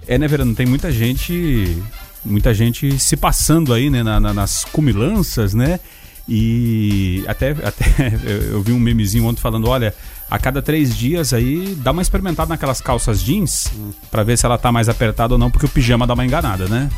É, 0.08 0.18
né, 0.18 0.28
Verano? 0.28 0.56
Tem 0.56 0.66
muita 0.66 0.92
gente. 0.92 1.78
Muita 2.24 2.56
gente 2.56 2.98
se 2.98 3.16
passando 3.16 3.72
aí, 3.72 3.88
né, 3.88 4.02
na, 4.02 4.20
na, 4.20 4.34
nas 4.34 4.64
cumilanças, 4.64 5.54
né? 5.54 5.80
E 6.28 7.24
até, 7.28 7.52
até 7.52 8.14
eu 8.50 8.62
vi 8.64 8.72
um 8.72 8.80
memezinho 8.80 9.26
ontem 9.26 9.42
falando: 9.42 9.68
olha, 9.68 9.94
a 10.30 10.40
cada 10.40 10.62
três 10.62 10.96
dias 10.96 11.34
aí 11.34 11.76
dá 11.76 11.92
uma 11.92 12.02
experimentada 12.02 12.50
naquelas 12.50 12.82
calças 12.82 13.22
jeans 13.22 13.72
para 14.10 14.24
ver 14.24 14.38
se 14.38 14.46
ela 14.46 14.58
tá 14.58 14.72
mais 14.72 14.90
apertada 14.90 15.34
ou 15.34 15.38
não, 15.38 15.52
porque 15.52 15.66
o 15.66 15.70
pijama 15.70 16.08
dá 16.08 16.14
uma 16.14 16.26
enganada, 16.26 16.68
né? 16.68 16.90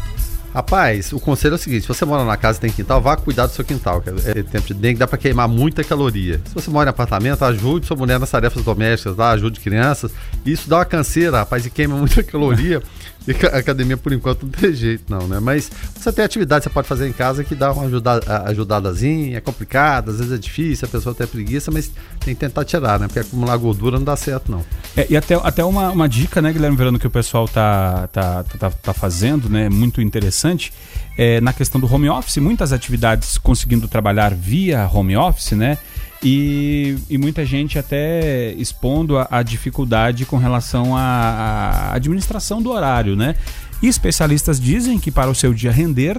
Rapaz, 0.54 1.12
o 1.14 1.20
conselho 1.20 1.54
é 1.54 1.56
o 1.56 1.58
seguinte: 1.60 1.82
se 1.82 1.88
você 1.88 2.04
mora 2.06 2.24
na 2.26 2.36
casa 2.36 2.58
e 2.58 2.62
tem 2.62 2.72
quintal, 2.72 3.00
vá 3.00 3.16
cuidar 3.16 3.46
do 3.46 3.52
seu 3.52 3.64
quintal. 3.64 4.02
Que 4.02 4.10
é, 4.10 4.40
é 4.40 4.44
tempo 4.44 4.66
de 4.66 4.74
dengue, 4.74 4.98
dá 4.98 5.06
para 5.06 5.18
queimar 5.18 5.48
muita 5.48 5.84
caloria. 5.84 6.42
Se 6.46 6.54
você 6.56 6.72
mora 6.72 6.90
em 6.90 6.92
apartamento, 6.92 7.44
ajude 7.46 7.86
sua 7.86 7.96
mulher 7.96 8.20
nas 8.20 8.32
tarefas 8.32 8.64
domésticas, 8.64 9.16
tá? 9.16 9.30
ajude 9.32 9.60
crianças. 9.60 10.12
Isso 10.46 10.68
dá 10.68 10.78
uma 10.78 10.86
canseira, 10.86 11.38
rapaz, 11.40 11.66
e 11.66 11.70
queima 11.70 11.96
muita 11.96 12.24
caloria. 12.26 12.82
E 13.28 13.46
academia, 13.48 13.98
por 13.98 14.14
enquanto, 14.14 14.44
não 14.44 14.50
tem 14.50 14.74
jeito, 14.74 15.04
não, 15.10 15.28
né? 15.28 15.40
Mas 15.40 15.70
você 15.94 16.14
tem 16.14 16.24
atividade 16.24 16.62
que 16.62 16.70
você 16.70 16.74
pode 16.74 16.88
fazer 16.88 17.08
em 17.08 17.12
casa 17.12 17.44
que 17.44 17.54
dá 17.54 17.74
uma 17.74 17.84
ajudada, 17.84 18.44
ajudadazinha, 18.46 19.38
é 19.38 19.42
complicado, 19.42 20.12
às 20.12 20.18
vezes 20.18 20.32
é 20.32 20.38
difícil, 20.38 20.88
a 20.88 20.92
pessoa 20.92 21.14
tem 21.14 21.28
preguiça, 21.28 21.70
mas 21.70 21.92
tem 22.22 22.34
que 22.34 22.40
tentar 22.40 22.64
tirar, 22.64 23.00
né? 23.00 23.08
Porque 23.08 23.20
acumular 23.20 23.58
gordura 23.58 23.98
não 23.98 24.06
dá 24.06 24.16
certo, 24.16 24.50
não. 24.50 24.64
É, 24.96 25.06
e 25.10 25.18
até, 25.18 25.36
até 25.36 25.64
uma, 25.66 25.90
uma 25.92 26.08
dica, 26.08 26.42
né, 26.42 26.54
Guilherme 26.54 26.78
Verano, 26.78 26.98
que 26.98 27.08
o 27.08 27.12
pessoal 27.12 27.48
tá, 27.48 28.08
tá, 28.08 28.44
tá, 28.44 28.72
tá 28.72 28.94
fazendo, 28.94 29.50
né? 29.50 29.68
Muito 29.68 30.02
interessante. 30.02 30.72
É, 31.18 31.42
na 31.42 31.52
questão 31.52 31.82
do 31.82 31.92
home 31.92 32.10
office, 32.10 32.38
muitas 32.38 32.72
atividades 32.72 33.38
conseguindo 33.38 33.88
trabalhar 33.88 34.34
via 34.34 34.90
home 34.92 35.18
office, 35.18 35.52
né? 35.52 35.78
E, 36.24 36.98
e 37.10 37.18
muita 37.18 37.46
gente 37.46 37.78
até 37.78 38.52
expondo 38.54 39.18
a, 39.18 39.28
a 39.30 39.44
dificuldade 39.44 40.26
com 40.26 40.38
relação 40.38 40.96
à 40.96 41.92
administração 41.94 42.62
do 42.62 42.72
horário, 42.72 43.16
né? 43.16 43.36
E 43.82 43.88
especialistas 43.88 44.60
dizem 44.60 45.00
que 45.00 45.12
para 45.12 45.30
o 45.30 45.36
seu 45.36 45.54
dia 45.54 45.72
render, 45.72 46.18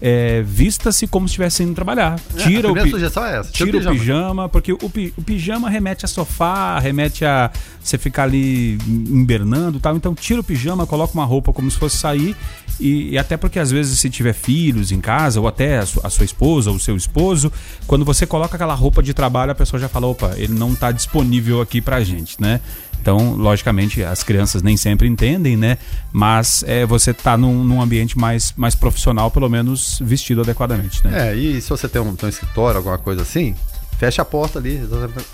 é, 0.00 0.42
vista-se 0.42 1.06
como 1.06 1.28
se 1.28 1.32
estivesse 1.32 1.62
indo 1.62 1.74
trabalhar. 1.74 2.18
Tira 2.36 2.68
é, 2.68 2.80
a 2.80 2.84
o 2.84 2.90
sugestão 2.90 3.24
é 3.24 3.38
essa. 3.38 3.52
Tira, 3.52 3.70
tira 3.70 3.76
o, 3.76 3.80
pijama. 3.80 3.90
o 3.90 3.98
pijama, 3.98 4.48
porque 4.48 4.72
o, 4.72 4.90
pi, 4.90 5.14
o, 5.16 5.22
pijama 5.22 5.68
remete 5.68 6.04
a 6.04 6.08
sofá, 6.08 6.78
remete 6.78 7.24
a 7.24 7.50
você 7.82 7.98
ficar 7.98 8.24
ali 8.24 8.78
invernando 8.86 9.76
e 9.76 9.80
tal. 9.80 9.96
Então 9.96 10.14
tira 10.14 10.40
o 10.40 10.44
pijama, 10.44 10.86
coloca 10.86 11.12
uma 11.12 11.24
roupa 11.24 11.52
como 11.52 11.70
se 11.70 11.78
fosse 11.78 11.98
sair. 11.98 12.34
E, 12.78 13.10
e 13.10 13.18
até 13.18 13.36
porque 13.36 13.58
às 13.58 13.70
vezes 13.70 14.00
se 14.00 14.08
tiver 14.08 14.32
filhos 14.32 14.90
em 14.90 15.00
casa, 15.00 15.38
ou 15.38 15.46
até 15.46 15.78
a, 15.78 15.86
su, 15.86 16.00
a 16.02 16.08
sua 16.08 16.24
esposa 16.24 16.70
ou 16.70 16.76
o 16.76 16.80
seu 16.80 16.96
esposo, 16.96 17.52
quando 17.86 18.04
você 18.04 18.26
coloca 18.26 18.54
aquela 18.54 18.74
roupa 18.74 19.02
de 19.02 19.12
trabalho, 19.12 19.52
a 19.52 19.54
pessoa 19.54 19.78
já 19.78 19.88
fala, 19.88 20.06
opa, 20.06 20.32
ele 20.36 20.54
não 20.54 20.72
está 20.72 20.90
disponível 20.90 21.60
aqui 21.60 21.80
pra 21.82 22.02
gente, 22.02 22.40
né? 22.40 22.60
Então, 23.00 23.34
logicamente, 23.34 24.02
as 24.04 24.22
crianças 24.22 24.62
nem 24.62 24.76
sempre 24.76 25.08
entendem, 25.08 25.56
né? 25.56 25.78
Mas 26.12 26.62
é, 26.66 26.84
você 26.84 27.14
tá 27.14 27.36
num, 27.36 27.64
num, 27.64 27.80
ambiente 27.80 28.18
mais, 28.18 28.52
mais 28.56 28.74
profissional, 28.74 29.30
pelo 29.30 29.48
menos 29.48 29.98
vestido 30.02 30.42
adequadamente, 30.42 31.04
né? 31.06 31.30
É, 31.30 31.34
e 31.34 31.60
se 31.60 31.70
você 31.70 31.88
tem 31.88 32.00
um, 32.00 32.14
tem 32.14 32.26
um 32.26 32.30
escritório, 32.30 32.76
alguma 32.76 32.98
coisa 32.98 33.22
assim, 33.22 33.54
fecha 34.00 34.22
a 34.22 34.24
porta 34.24 34.58
ali, 34.58 34.80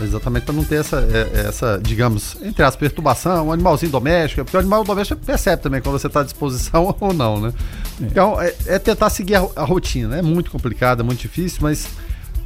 exatamente 0.00 0.44
para 0.44 0.52
não 0.52 0.64
ter 0.64 0.80
essa, 0.80 0.98
é, 0.98 1.46
essa, 1.46 1.80
digamos, 1.82 2.36
entre 2.42 2.64
as 2.64 2.74
perturbação, 2.74 3.48
um 3.48 3.52
animalzinho 3.52 3.92
doméstico, 3.92 4.44
porque 4.44 4.56
o 4.56 4.60
animal 4.60 4.82
doméstico 4.82 5.20
percebe 5.24 5.62
também 5.62 5.80
quando 5.80 5.98
você 5.98 6.08
está 6.08 6.20
à 6.20 6.24
disposição 6.24 6.94
ou 6.98 7.12
não, 7.12 7.40
né? 7.40 7.52
É. 8.00 8.04
Então, 8.04 8.40
é, 8.40 8.54
é 8.66 8.78
tentar 8.78 9.10
seguir 9.10 9.36
a, 9.36 9.46
a, 9.56 9.64
rotina, 9.64 10.08
né? 10.08 10.18
É 10.18 10.22
muito 10.22 10.50
complicado, 10.50 11.00
é 11.00 11.02
muito 11.02 11.20
difícil, 11.20 11.60
mas 11.62 11.86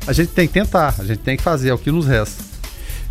a 0.07 0.13
gente 0.13 0.33
tem 0.33 0.47
que 0.47 0.53
tentar, 0.53 0.95
a 0.99 1.05
gente 1.05 1.21
tem 1.21 1.37
que 1.37 1.43
fazer, 1.43 1.71
é 1.71 1.75
o 1.75 1.79
que 1.79 1.91
nos 1.91 2.07
resta. 2.07 2.50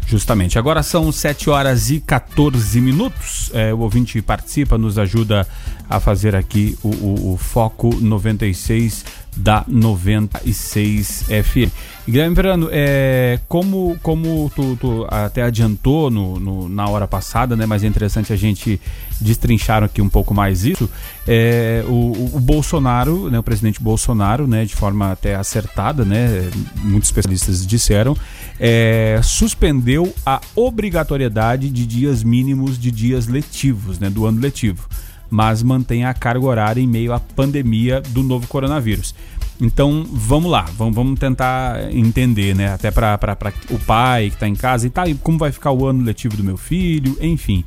Justamente. 0.10 0.58
Agora 0.58 0.82
são 0.82 1.12
7 1.12 1.52
horas 1.52 1.92
e 1.92 2.00
14 2.00 2.82
minutos. 2.82 3.52
É, 3.54 3.72
o 3.72 3.78
ouvinte 3.78 4.20
participa, 4.24 4.76
nos 4.76 4.98
ajuda 4.98 5.48
a 5.88 6.00
fazer 6.00 6.36
aqui 6.36 6.76
o, 6.82 6.88
o, 6.88 7.34
o 7.34 7.38
Foco 7.38 7.96
96 8.02 9.06
da 9.40 9.64
96 9.68 11.26
FM. 11.28 11.72
Guilherme 12.08 12.36
Verano, 12.36 12.70
é, 12.72 13.40
como, 13.48 13.98
como 14.02 14.52
tu, 14.56 14.76
tu 14.78 15.08
até 15.10 15.44
adiantou 15.44 16.10
no, 16.10 16.40
no, 16.40 16.68
na 16.68 16.88
hora 16.90 17.08
passada, 17.08 17.56
né, 17.56 17.66
mas 17.66 17.84
é 17.84 17.88
interessante 17.88 18.34
a 18.34 18.36
gente 18.36 18.82
destrinchar 19.22 19.84
aqui 19.84 20.02
um 20.02 20.10
pouco 20.10 20.34
mais 20.34 20.66
isso, 20.66 20.90
é, 21.28 21.84
o, 21.88 22.32
o, 22.36 22.40
Bolsonaro, 22.40 23.30
né, 23.30 23.38
o 23.38 23.44
presidente 23.44 23.82
Bolsonaro, 23.82 24.48
né, 24.48 24.66
de 24.66 24.76
forma 24.76 25.12
até 25.12 25.36
acertada, 25.36 26.04
né, 26.04 26.50
muitos 26.78 27.10
especialistas 27.10 27.66
disseram, 27.66 28.18
é, 28.60 29.20
suspendeu 29.22 30.14
a 30.26 30.42
obrigatoriedade 30.56 31.70
de 31.70 31.86
dias 31.86 32.24
mínimos 32.24 32.80
de 32.80 32.90
dias 32.92 33.28
letivos, 33.28 34.00
né, 34.00 34.10
do 34.10 34.26
ano 34.26 34.42
letivo 34.42 34.88
mas 35.30 35.62
mantém 35.64 36.06
a 36.06 36.14
carga 36.14 36.46
horária 36.46 36.82
em 36.82 36.88
meio 36.88 37.14
à 37.14 37.20
pandemia 37.20 38.02
do 38.02 38.24
novo 38.24 38.48
coronavírus. 38.48 39.14
Então 39.62 40.06
vamos 40.10 40.50
lá, 40.50 40.66
vamos, 40.78 40.96
vamos 40.96 41.20
tentar 41.20 41.92
entender, 41.92 42.56
né? 42.56 42.74
Até 42.74 42.90
para 42.92 43.20
o 43.70 43.80
pai 43.80 44.30
que 44.30 44.36
está 44.36 44.48
em 44.48 44.56
casa 44.56 44.88
e 44.88 44.90
tá, 44.90 45.08
e 45.08 45.16
como 45.16 45.38
vai 45.38 45.52
ficar 45.52 45.72
o 45.72 45.86
ano 45.86 46.04
letivo 46.04 46.38
do 46.38 46.44
meu 46.44 46.56
filho, 46.56 47.18
enfim. 47.22 47.66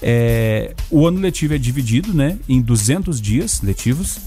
É, 0.00 0.74
o 0.90 1.06
ano 1.06 1.20
letivo 1.20 1.54
é 1.54 1.58
dividido 1.58 2.12
né, 2.12 2.36
em 2.48 2.60
200 2.60 3.20
dias 3.20 3.60
letivos, 3.62 4.18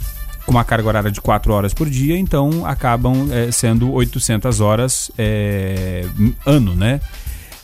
com 0.45 0.51
uma 0.51 0.63
carga 0.63 0.87
horária 0.87 1.11
de 1.11 1.19
4 1.19 1.51
horas 1.51 1.73
por 1.73 1.89
dia, 1.89 2.17
então 2.17 2.65
acabam 2.65 3.27
é, 3.31 3.51
sendo 3.51 3.91
800 3.91 4.61
horas 4.61 5.11
é, 5.17 6.05
ano, 6.45 6.75
né? 6.75 7.01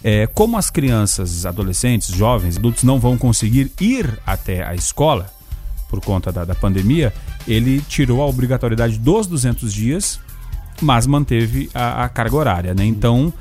É, 0.03 0.25
como 0.27 0.57
as 0.57 0.69
crianças, 0.69 1.45
adolescentes, 1.45 2.13
jovens, 2.15 2.57
adultos 2.57 2.83
não 2.83 2.99
vão 2.99 3.17
conseguir 3.17 3.71
ir 3.79 4.19
até 4.25 4.65
a 4.65 4.73
escola 4.73 5.31
por 5.89 5.99
conta 6.01 6.31
da, 6.31 6.45
da 6.45 6.55
pandemia, 6.55 7.13
ele 7.47 7.81
tirou 7.81 8.21
a 8.21 8.25
obrigatoriedade 8.25 8.97
dos 8.97 9.27
200 9.27 9.73
dias, 9.73 10.19
mas 10.81 11.05
manteve 11.05 11.69
a, 11.73 12.05
a 12.05 12.09
carga 12.09 12.35
horária, 12.35 12.73
né? 12.73 12.85
Então, 12.85 13.31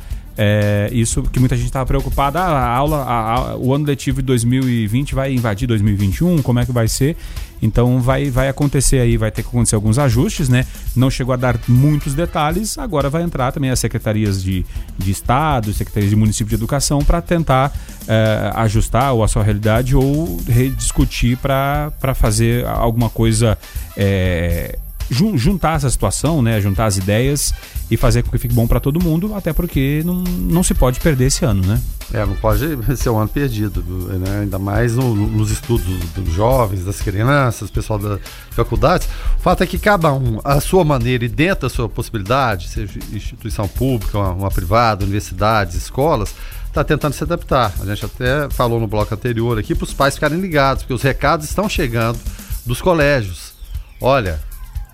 é, 0.43 0.89
isso 0.91 1.23
que 1.25 1.39
muita 1.39 1.55
gente 1.55 1.67
estava 1.67 1.85
preocupada, 1.85 2.41
ah, 2.41 2.49
a 2.49 2.75
aula, 2.75 3.03
a, 3.03 3.35
a, 3.35 3.57
o 3.59 3.75
ano 3.75 3.85
letivo 3.85 4.23
de 4.23 4.27
2020 4.29 5.15
vai 5.15 5.35
invadir 5.35 5.69
2021, 5.69 6.41
como 6.41 6.59
é 6.59 6.65
que 6.65 6.73
vai 6.73 6.89
ser? 6.89 7.15
Então 7.61 8.01
vai, 8.01 8.31
vai 8.31 8.49
acontecer 8.49 9.01
aí, 9.01 9.19
vai 9.19 9.31
ter 9.31 9.43
que 9.43 9.49
acontecer 9.49 9.75
alguns 9.75 9.99
ajustes, 9.99 10.49
né? 10.49 10.65
Não 10.97 11.11
chegou 11.11 11.35
a 11.35 11.37
dar 11.37 11.61
muitos 11.69 12.15
detalhes, 12.15 12.79
agora 12.79 13.11
vai 13.11 13.23
entrar 13.23 13.53
também 13.53 13.69
as 13.69 13.79
secretarias 13.79 14.43
de, 14.43 14.65
de 14.97 15.11
Estado, 15.11 15.75
secretarias 15.75 16.09
de 16.09 16.17
município 16.17 16.49
de 16.49 16.55
educação 16.55 17.05
para 17.05 17.21
tentar 17.21 17.71
é, 18.09 18.51
ajustar 18.55 19.13
ou 19.13 19.23
a 19.23 19.29
sua 19.29 19.43
realidade 19.43 19.95
ou 19.95 20.41
rediscutir 20.49 21.37
para 21.37 22.15
fazer 22.15 22.67
alguma 22.67 23.11
coisa. 23.11 23.59
É, 23.95 24.79
juntar 25.11 25.77
essa 25.77 25.91
situação, 25.91 26.41
né, 26.41 26.61
juntar 26.61 26.87
as 26.87 26.97
ideias 26.97 27.53
e 27.91 27.97
fazer 27.97 28.23
com 28.23 28.31
que 28.31 28.39
fique 28.39 28.55
bom 28.55 28.67
para 28.67 28.79
todo 28.79 29.03
mundo, 29.03 29.35
até 29.35 29.53
porque 29.53 30.03
não, 30.05 30.15
não 30.15 30.63
se 30.63 30.73
pode 30.75 31.01
perder 31.01 31.27
esse 31.27 31.45
ano, 31.45 31.67
né? 31.67 31.81
É, 32.13 32.25
não 32.25 32.35
pode 32.37 32.61
ser 32.97 33.11
um 33.11 33.19
ano 33.19 33.29
perdido, 33.29 33.83
né? 33.83 34.41
ainda 34.43 34.59
mais 34.59 34.95
no, 34.95 35.15
nos 35.15 35.51
estudos 35.51 35.87
dos 36.15 36.33
jovens, 36.33 36.85
das 36.85 37.01
crianças, 37.01 37.71
pessoal 37.71 37.99
das 37.99 38.21
faculdades. 38.51 39.09
O 39.39 39.41
fato 39.41 39.63
é 39.63 39.67
que 39.67 39.79
cada 39.79 40.13
um, 40.13 40.41
a 40.45 40.61
sua 40.61 40.85
maneira 40.85 41.25
e 41.25 41.29
dentro 41.29 41.63
da 41.63 41.69
sua 41.69 41.89
possibilidade, 41.89 42.69
seja 42.69 42.99
instituição 43.13 43.67
pública, 43.69 44.19
uma, 44.19 44.33
uma 44.33 44.51
privada, 44.51 45.05
universidades, 45.05 45.75
escolas, 45.77 46.35
está 46.67 46.83
tentando 46.83 47.13
se 47.13 47.23
adaptar. 47.23 47.73
A 47.81 47.87
gente 47.87 48.05
até 48.05 48.49
falou 48.51 48.81
no 48.81 48.87
bloco 48.87 49.15
anterior 49.15 49.59
aqui 49.59 49.75
para 49.75 49.85
os 49.85 49.93
pais 49.93 50.15
ficarem 50.15 50.41
ligados, 50.41 50.83
porque 50.83 50.95
os 50.95 51.03
recados 51.03 51.47
estão 51.49 51.69
chegando 51.69 52.19
dos 52.65 52.81
colégios. 52.81 53.53
Olha, 54.01 54.41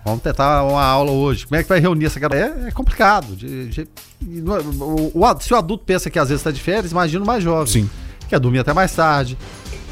Vamos 0.07 0.23
tentar 0.23 0.63
uma 0.63 0.85
aula 0.85 1.11
hoje. 1.11 1.45
Como 1.45 1.59
é 1.59 1.65
que 1.65 1.69
vai 1.69 1.81
reunir 1.81 2.07
essa 2.07 2.21
galera? 2.21 2.57
É, 2.65 2.69
é 2.69 2.71
complicado. 2.71 3.35
De, 3.35 3.67
de, 3.67 3.89
o, 4.81 5.11
o, 5.13 5.41
se 5.41 5.53
o 5.53 5.57
adulto 5.57 5.85
pensa 5.85 6.09
que 6.09 6.17
às 6.17 6.29
vezes 6.29 6.41
está 6.41 6.53
de 6.53 6.61
férias, 6.61 6.93
imagina 6.93 7.25
o 7.25 7.27
mais 7.27 7.43
jovem. 7.43 7.67
Sim. 7.67 7.91
Quer 8.29 8.39
dormir 8.39 8.61
até 8.61 8.73
mais 8.73 8.95
tarde. 8.95 9.37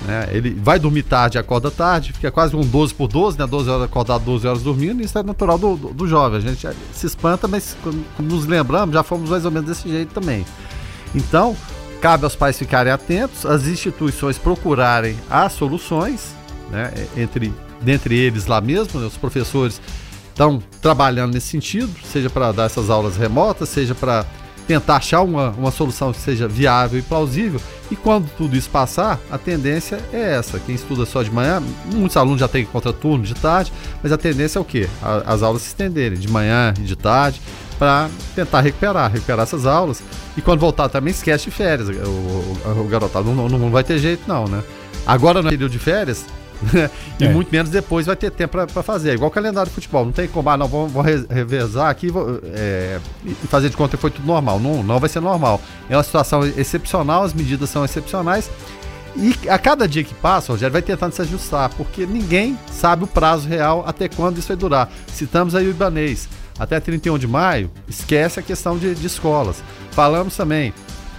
Né? 0.07 0.29
Ele 0.31 0.51
vai 0.51 0.79
dormir 0.79 1.03
tarde, 1.03 1.37
acorda 1.37 1.69
tarde, 1.69 2.13
fica 2.13 2.31
quase 2.31 2.55
um 2.55 2.61
12 2.61 2.95
por 2.95 3.09
12, 3.09 3.37
né? 3.37 3.45
12 3.45 3.69
horas 3.69 3.85
acordado, 3.85 4.25
12 4.25 4.47
horas 4.47 4.63
dormindo, 4.63 5.03
isso 5.03 5.19
é 5.19 5.23
natural 5.25 5.59
do, 5.59 5.77
do, 5.77 5.89
do 5.93 6.07
jovem. 6.07 6.39
A 6.39 6.41
gente 6.41 6.69
se 6.93 7.07
espanta, 7.07 7.49
mas 7.49 7.77
quando 7.83 8.05
nos 8.21 8.47
lembramos, 8.47 8.95
já 8.95 9.03
fomos 9.03 9.31
mais 9.31 9.45
ou 9.45 9.51
menos 9.51 9.69
desse 9.69 9.89
jeito 9.89 10.15
também. 10.15 10.47
Então, 11.13 11.57
cabe 12.01 12.23
aos 12.23 12.37
pais 12.37 12.57
ficarem 12.57 12.93
atentos, 12.93 13.45
as 13.45 13.67
instituições 13.67 14.39
procurarem 14.39 15.17
as 15.29 15.55
soluções, 15.55 16.37
né? 16.71 16.93
Entre, 17.17 17.53
dentre 17.81 18.17
eles 18.17 18.47
lá 18.47 18.61
mesmo, 18.61 19.01
né? 19.01 19.07
os 19.07 19.17
professores 19.17 19.81
estão 20.35 20.61
trabalhando 20.83 21.33
nesse 21.33 21.47
sentido, 21.47 21.93
seja 22.05 22.29
para 22.29 22.51
dar 22.51 22.65
essas 22.65 22.91
aulas 22.91 23.17
remotas, 23.17 23.69
seja 23.69 23.95
para 23.95 24.27
tentar 24.67 24.97
achar 24.97 25.23
uma, 25.23 25.51
uma 25.51 25.71
solução 25.71 26.13
que 26.13 26.19
seja 26.19 26.49
viável 26.49 26.99
e 26.99 27.03
plausível. 27.03 27.61
E 27.91 27.97
quando 27.97 28.29
tudo 28.37 28.57
isso 28.57 28.69
passar, 28.71 29.21
a 29.31 29.39
tendência 29.39 30.01
é 30.13 30.35
essa. 30.35 30.59
Quem 30.59 30.75
estuda 30.75 31.07
só 31.07 31.23
de 31.23 31.31
manhã, 31.31 31.63
muitos 31.93 32.17
alunos 32.17 32.41
já 32.41 32.49
têm 32.49 32.65
contraturno 32.65 33.25
de 33.25 33.35
tarde, 33.35 33.73
mas 34.03 34.11
a 34.11 34.19
tendência 34.19 34.59
é 34.59 34.63
o 34.63 34.65
quê? 34.65 34.89
A, 35.03 35.35
as 35.35 35.43
aulas 35.43 35.63
se 35.63 35.69
estenderem 35.69 36.19
de 36.19 36.29
manhã 36.29 36.75
e 36.79 36.83
de 36.83 36.97
tarde 36.97 37.41
para 37.79 38.09
tentar 38.35 38.61
recuperar, 38.63 39.13
recuperar 39.13 39.43
essas 39.43 39.67
aulas. 39.67 40.03
E 40.37 40.43
quando 40.43 40.61
voltar 40.61 40.89
também 40.89 41.13
esquece 41.13 41.45
de 41.45 41.51
férias. 41.51 41.89
O, 41.89 41.93
o, 41.93 42.81
o 42.81 42.89
garotado 42.89 43.33
não, 43.33 43.49
não, 43.49 43.71
vai 43.71 43.85
ter 43.85 43.99
jeito 43.99 44.23
não, 44.27 44.47
né? 44.47 44.63
Agora 45.07 45.43
no 45.43 45.51
período 45.51 45.71
de 45.71 45.79
férias, 45.79 46.25
e 47.19 47.25
é. 47.25 47.29
muito 47.29 47.51
menos 47.51 47.71
depois 47.71 48.07
vai 48.07 48.17
ter 48.17 48.31
tempo 48.31 48.57
para 48.67 48.83
fazer. 48.83 49.15
Igual 49.15 49.31
o 49.31 49.33
calendário 49.33 49.69
de 49.69 49.75
futebol. 49.75 50.05
Não 50.05 50.13
tem 50.13 50.29
como, 50.29 50.49
ah, 50.51 50.57
não, 50.57 50.69
vamos, 50.69 50.93
vamos 50.93 51.27
revezar 51.29 51.91
aqui 51.91 52.09
é, 52.45 52.99
e 53.25 53.35
fazer 53.47 53.71
de 53.71 53.77
conta 53.77 53.97
que 53.97 54.01
foi 54.01 54.11
tudo 54.11 54.27
normal. 54.27 54.59
Não, 54.59 54.83
não 54.83 54.99
vai 54.99 55.09
ser 55.09 55.21
normal. 55.21 55.61
É 55.89 55.97
uma 55.97 56.03
situação 56.03 56.45
excepcional, 56.45 57.25
as 57.25 57.35
medidas 57.35 57.71
são 57.71 57.85
excepcionais. 57.85 58.51
E 59.17 59.49
a 59.49 59.59
cada 59.59 59.87
dia 59.87 60.03
que 60.03 60.15
passa, 60.15 60.51
o 60.51 60.55
Rogério 60.55 60.73
vai 60.73 60.83
tentando 60.83 61.13
se 61.13 61.23
ajustar, 61.23 61.71
porque 61.71 62.05
ninguém 62.05 62.59
sabe 62.73 63.05
o 63.05 63.07
prazo 63.07 63.49
real 63.49 63.85
até 63.87 64.09
quando 64.09 64.39
isso 64.39 64.49
vai 64.49 64.57
durar. 64.57 64.91
Citamos 65.07 65.55
aí 65.55 65.67
o 65.67 65.71
Ibanês. 65.71 66.29
Até 66.59 66.79
31 66.79 67.19
de 67.19 67.27
maio, 67.27 67.71
esquece 67.89 68.39
a 68.39 68.43
questão 68.43 68.79
de, 68.79 68.95
de 68.95 69.07
escolas. 69.07 69.63
Falamos 69.91 70.37
também, 70.37 70.73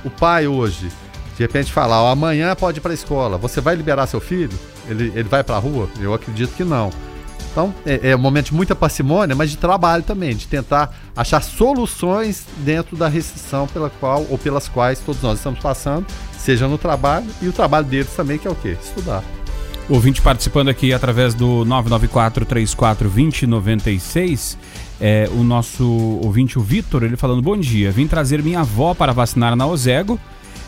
o 0.03 0.09
pai 0.09 0.47
hoje, 0.47 0.89
de 1.35 1.43
repente 1.43 1.71
falar, 1.71 2.01
ó, 2.01 2.11
amanhã 2.11 2.55
pode 2.55 2.79
ir 2.79 2.81
para 2.81 2.91
a 2.91 2.93
escola, 2.93 3.37
você 3.37 3.59
vai 3.59 3.75
liberar 3.75 4.07
seu 4.07 4.21
filho? 4.21 4.57
Ele, 4.87 5.11
ele 5.15 5.29
vai 5.29 5.43
para 5.43 5.55
a 5.55 5.59
rua? 5.59 5.89
Eu 5.99 6.13
acredito 6.13 6.55
que 6.55 6.63
não. 6.63 6.91
Então, 7.51 7.73
é, 7.85 8.09
é, 8.09 8.15
um 8.15 8.19
momento 8.19 8.47
de 8.47 8.53
muita 8.53 8.75
parcimônia, 8.75 9.35
mas 9.35 9.49
de 9.49 9.57
trabalho 9.57 10.03
também, 10.03 10.35
de 10.35 10.45
tentar 10.45 10.93
achar 11.15 11.41
soluções 11.41 12.45
dentro 12.57 12.97
da 12.97 13.07
restrição 13.07 13.65
pela 13.67 13.89
qual 13.89 14.25
ou 14.29 14.37
pelas 14.37 14.67
quais 14.67 14.99
todos 14.99 15.21
nós 15.21 15.37
estamos 15.37 15.61
passando, 15.61 16.05
seja 16.37 16.67
no 16.67 16.77
trabalho 16.77 17.27
e 17.41 17.47
o 17.47 17.53
trabalho 17.53 17.85
deles 17.85 18.13
também, 18.13 18.37
que 18.37 18.45
é 18.45 18.51
o 18.51 18.55
quê? 18.55 18.75
Estudar. 18.81 19.23
Ouvinte 19.87 20.21
participando 20.21 20.67
aqui 20.67 20.91
através 20.91 21.33
do 21.33 21.63
994-34-2096, 21.65 24.57
é, 24.99 25.29
o 25.31 25.43
nosso 25.43 25.85
ouvinte, 26.23 26.57
o 26.57 26.61
Vitor, 26.61 27.03
ele 27.03 27.15
falando: 27.15 27.41
Bom 27.41 27.55
dia, 27.55 27.91
vim 27.91 28.07
trazer 28.07 28.41
minha 28.41 28.61
avó 28.61 28.93
para 28.93 29.13
vacinar 29.13 29.55
na 29.55 29.67
Ozego, 29.67 30.19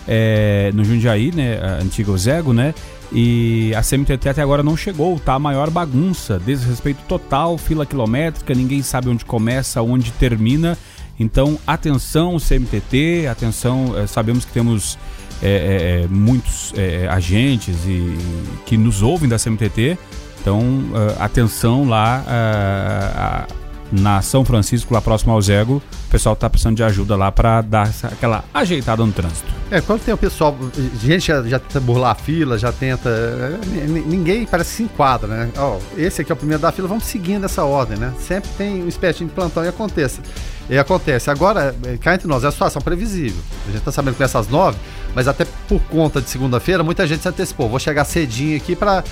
é, 0.08 0.72
no 0.74 0.84
Jundiaí, 0.84 1.32
né? 1.34 1.60
A 1.62 1.84
antiga 1.84 2.12
Ozego, 2.12 2.54
né? 2.54 2.74
E 3.12 3.74
a 3.76 3.82
CMTT 3.82 4.30
até 4.30 4.42
agora 4.42 4.62
não 4.62 4.76
chegou, 4.76 5.20
tá 5.20 5.34
a 5.34 5.40
maior 5.40 5.70
bagunça, 5.70 6.40
desrespeito 6.40 7.02
total, 7.08 7.58
fila 7.58 7.86
quilométrica, 7.86 8.54
ninguém 8.54 8.82
sabe 8.82 9.10
onde 9.10 9.24
começa, 9.24 9.82
onde 9.82 10.12
termina. 10.12 10.78
Então, 11.20 11.58
atenção 11.66 12.38
CMTT, 12.38 13.28
atenção, 13.28 13.98
é, 13.98 14.06
sabemos 14.06 14.46
que 14.46 14.52
temos 14.52 15.00
é, 15.42 16.04
é, 16.04 16.08
muitos 16.10 16.74
agentes 17.10 17.76
e, 17.86 18.18
que 18.66 18.78
nos 18.78 19.02
ouvem 19.02 19.30
da 19.30 19.38
CMTT, 19.38 19.98
então 20.42 20.84
atenção 21.20 21.88
lá 21.88 23.48
na 23.92 24.22
São 24.22 24.44
Francisco, 24.44 24.94
lá 24.94 25.02
próximo 25.02 25.32
ao 25.32 25.42
Zego, 25.42 25.82
o 26.08 26.10
pessoal 26.10 26.34
está 26.34 26.50
precisando 26.50 26.76
de 26.76 26.84
ajuda 26.84 27.16
lá 27.16 27.32
para 27.32 27.62
dar 27.62 27.90
aquela 28.04 28.44
ajeitada 28.54 29.06
no 29.06 29.12
trânsito. 29.12 29.48
É, 29.70 29.82
quando 29.82 30.02
tem 30.02 30.14
o 30.14 30.18
pessoal, 30.18 30.56
gente 31.02 31.28
já, 31.28 31.42
já 31.44 31.60
tenta 31.60 31.80
burlar 31.80 32.12
a 32.12 32.16
fila, 32.16 32.58
já 32.58 32.72
tenta. 32.72 33.10
É, 33.10 33.88
ninguém 33.88 34.46
parece 34.46 34.70
que 34.72 34.76
se 34.78 34.84
enquadra, 34.84 35.28
né? 35.28 35.50
Ó, 35.58 35.78
esse 35.98 36.22
aqui 36.22 36.32
é 36.32 36.34
o 36.34 36.38
primeiro 36.38 36.62
da 36.62 36.72
fila, 36.72 36.88
vamos 36.88 37.06
seguindo 37.06 37.46
essa 37.46 37.64
ordem, 37.64 37.98
né? 37.98 38.14
Sempre 38.20 38.50
tem 38.58 38.84
um 38.84 38.88
espetinho 38.88 39.30
de 39.30 39.36
plantão 39.36 39.64
e 39.64 39.68
acontece. 39.68 40.22
E 40.70 40.78
acontece. 40.78 41.30
Agora, 41.30 41.76
é, 41.86 41.98
cá 41.98 42.16
entre 42.16 42.28
nós, 42.28 42.44
é 42.44 42.48
a 42.48 42.52
situação 42.52 42.82
previsível. 42.82 43.42
A 43.64 43.68
gente 43.68 43.80
está 43.80 43.92
sabendo 43.92 44.14
que 44.14 44.18
começa 44.18 44.40
às 44.40 44.50
nove, 44.50 44.78
mas 45.16 45.28
até 45.28 45.46
por 45.68 45.82
conta 45.84 46.22
de 46.22 46.30
segunda-feira, 46.30 46.84
muita 46.84 47.08
gente 47.08 47.22
se 47.22 47.30
antecipou. 47.30 47.70
Vou 47.70 47.80
chegar 47.80 48.04
cedinho 48.06 48.58
aqui 48.58 48.76
para 48.76 49.04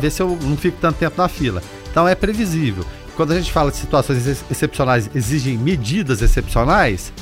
ver 0.00 0.10
se 0.10 0.20
eu 0.20 0.36
não 0.42 0.56
fico 0.56 0.78
tanto 0.80 0.96
tempo 0.96 1.14
na 1.16 1.28
fila. 1.28 1.62
Então 1.90 2.06
é 2.06 2.14
previsível 2.14 2.84
quando 3.16 3.32
a 3.32 3.36
gente 3.36 3.50
fala 3.50 3.70
de 3.70 3.78
situações 3.78 4.26
ex 4.26 4.44
excepcionais, 4.50 5.10
exigem 5.14 5.56
medidas 5.56 6.22
excepcionais, 6.22 7.12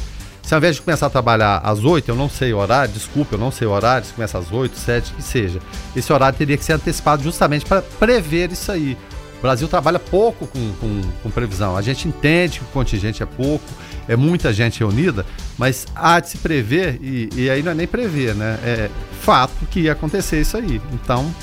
se 0.43 0.53
ao 0.53 0.59
invés 0.59 0.77
de 0.77 0.83
começar 0.83 1.07
a 1.07 1.11
trabalhar 1.11 1.59
às 1.59 1.85
8, 1.85 2.11
eu 2.11 2.15
não 2.15 2.29
sei 2.29 2.53
o 2.53 2.59
horário, 2.59 2.93
desculpa, 2.93 3.37
eu 3.37 3.39
não 3.39 3.51
sei 3.51 3.67
o 3.67 3.71
horário, 3.71 4.07
se 4.07 4.13
começa 4.13 4.37
às 4.37 4.53
8, 4.53 4.77
7, 4.77 5.15
que 5.15 5.23
seja, 5.23 5.59
esse 5.97 6.13
horário 6.13 6.37
teria 6.37 6.57
que 6.57 6.65
ser 6.65 6.75
antecipado 6.75 7.23
justamente 7.23 7.65
para 7.65 7.81
prever 7.81 8.53
isso 8.53 8.71
aí. 8.71 8.99
O 9.39 9.43
Brasil 9.43 9.69
trabalha 9.69 9.99
pouco 9.99 10.47
com, 10.47 10.73
com, 10.75 11.01
com, 11.23 11.31
previsão. 11.31 11.77
A 11.77 11.83
gente 11.83 12.09
entende 12.09 12.59
que 12.59 12.65
o 12.65 12.69
contingente 12.69 13.23
é 13.23 13.27
pouco, 13.27 13.65
é 14.09 14.17
muita 14.17 14.53
gente 14.53 14.81
reunida, 14.81 15.25
mas 15.57 15.87
há 15.95 16.19
de 16.21 16.31
se 16.31 16.39
prever, 16.39 16.99
e, 17.03 17.29
e 17.35 17.51
aí 17.51 17.63
não 17.63 17.73
é 17.73 17.75
nem 17.75 17.87
prever, 17.87 18.35
né? 18.35 18.59
É 18.65 18.91
fato 19.21 19.67
que 19.71 19.81
ia 19.81 19.93
acontecer 19.93 20.41
isso 20.41 20.57
aí. 20.57 20.81
Então, 20.93 21.35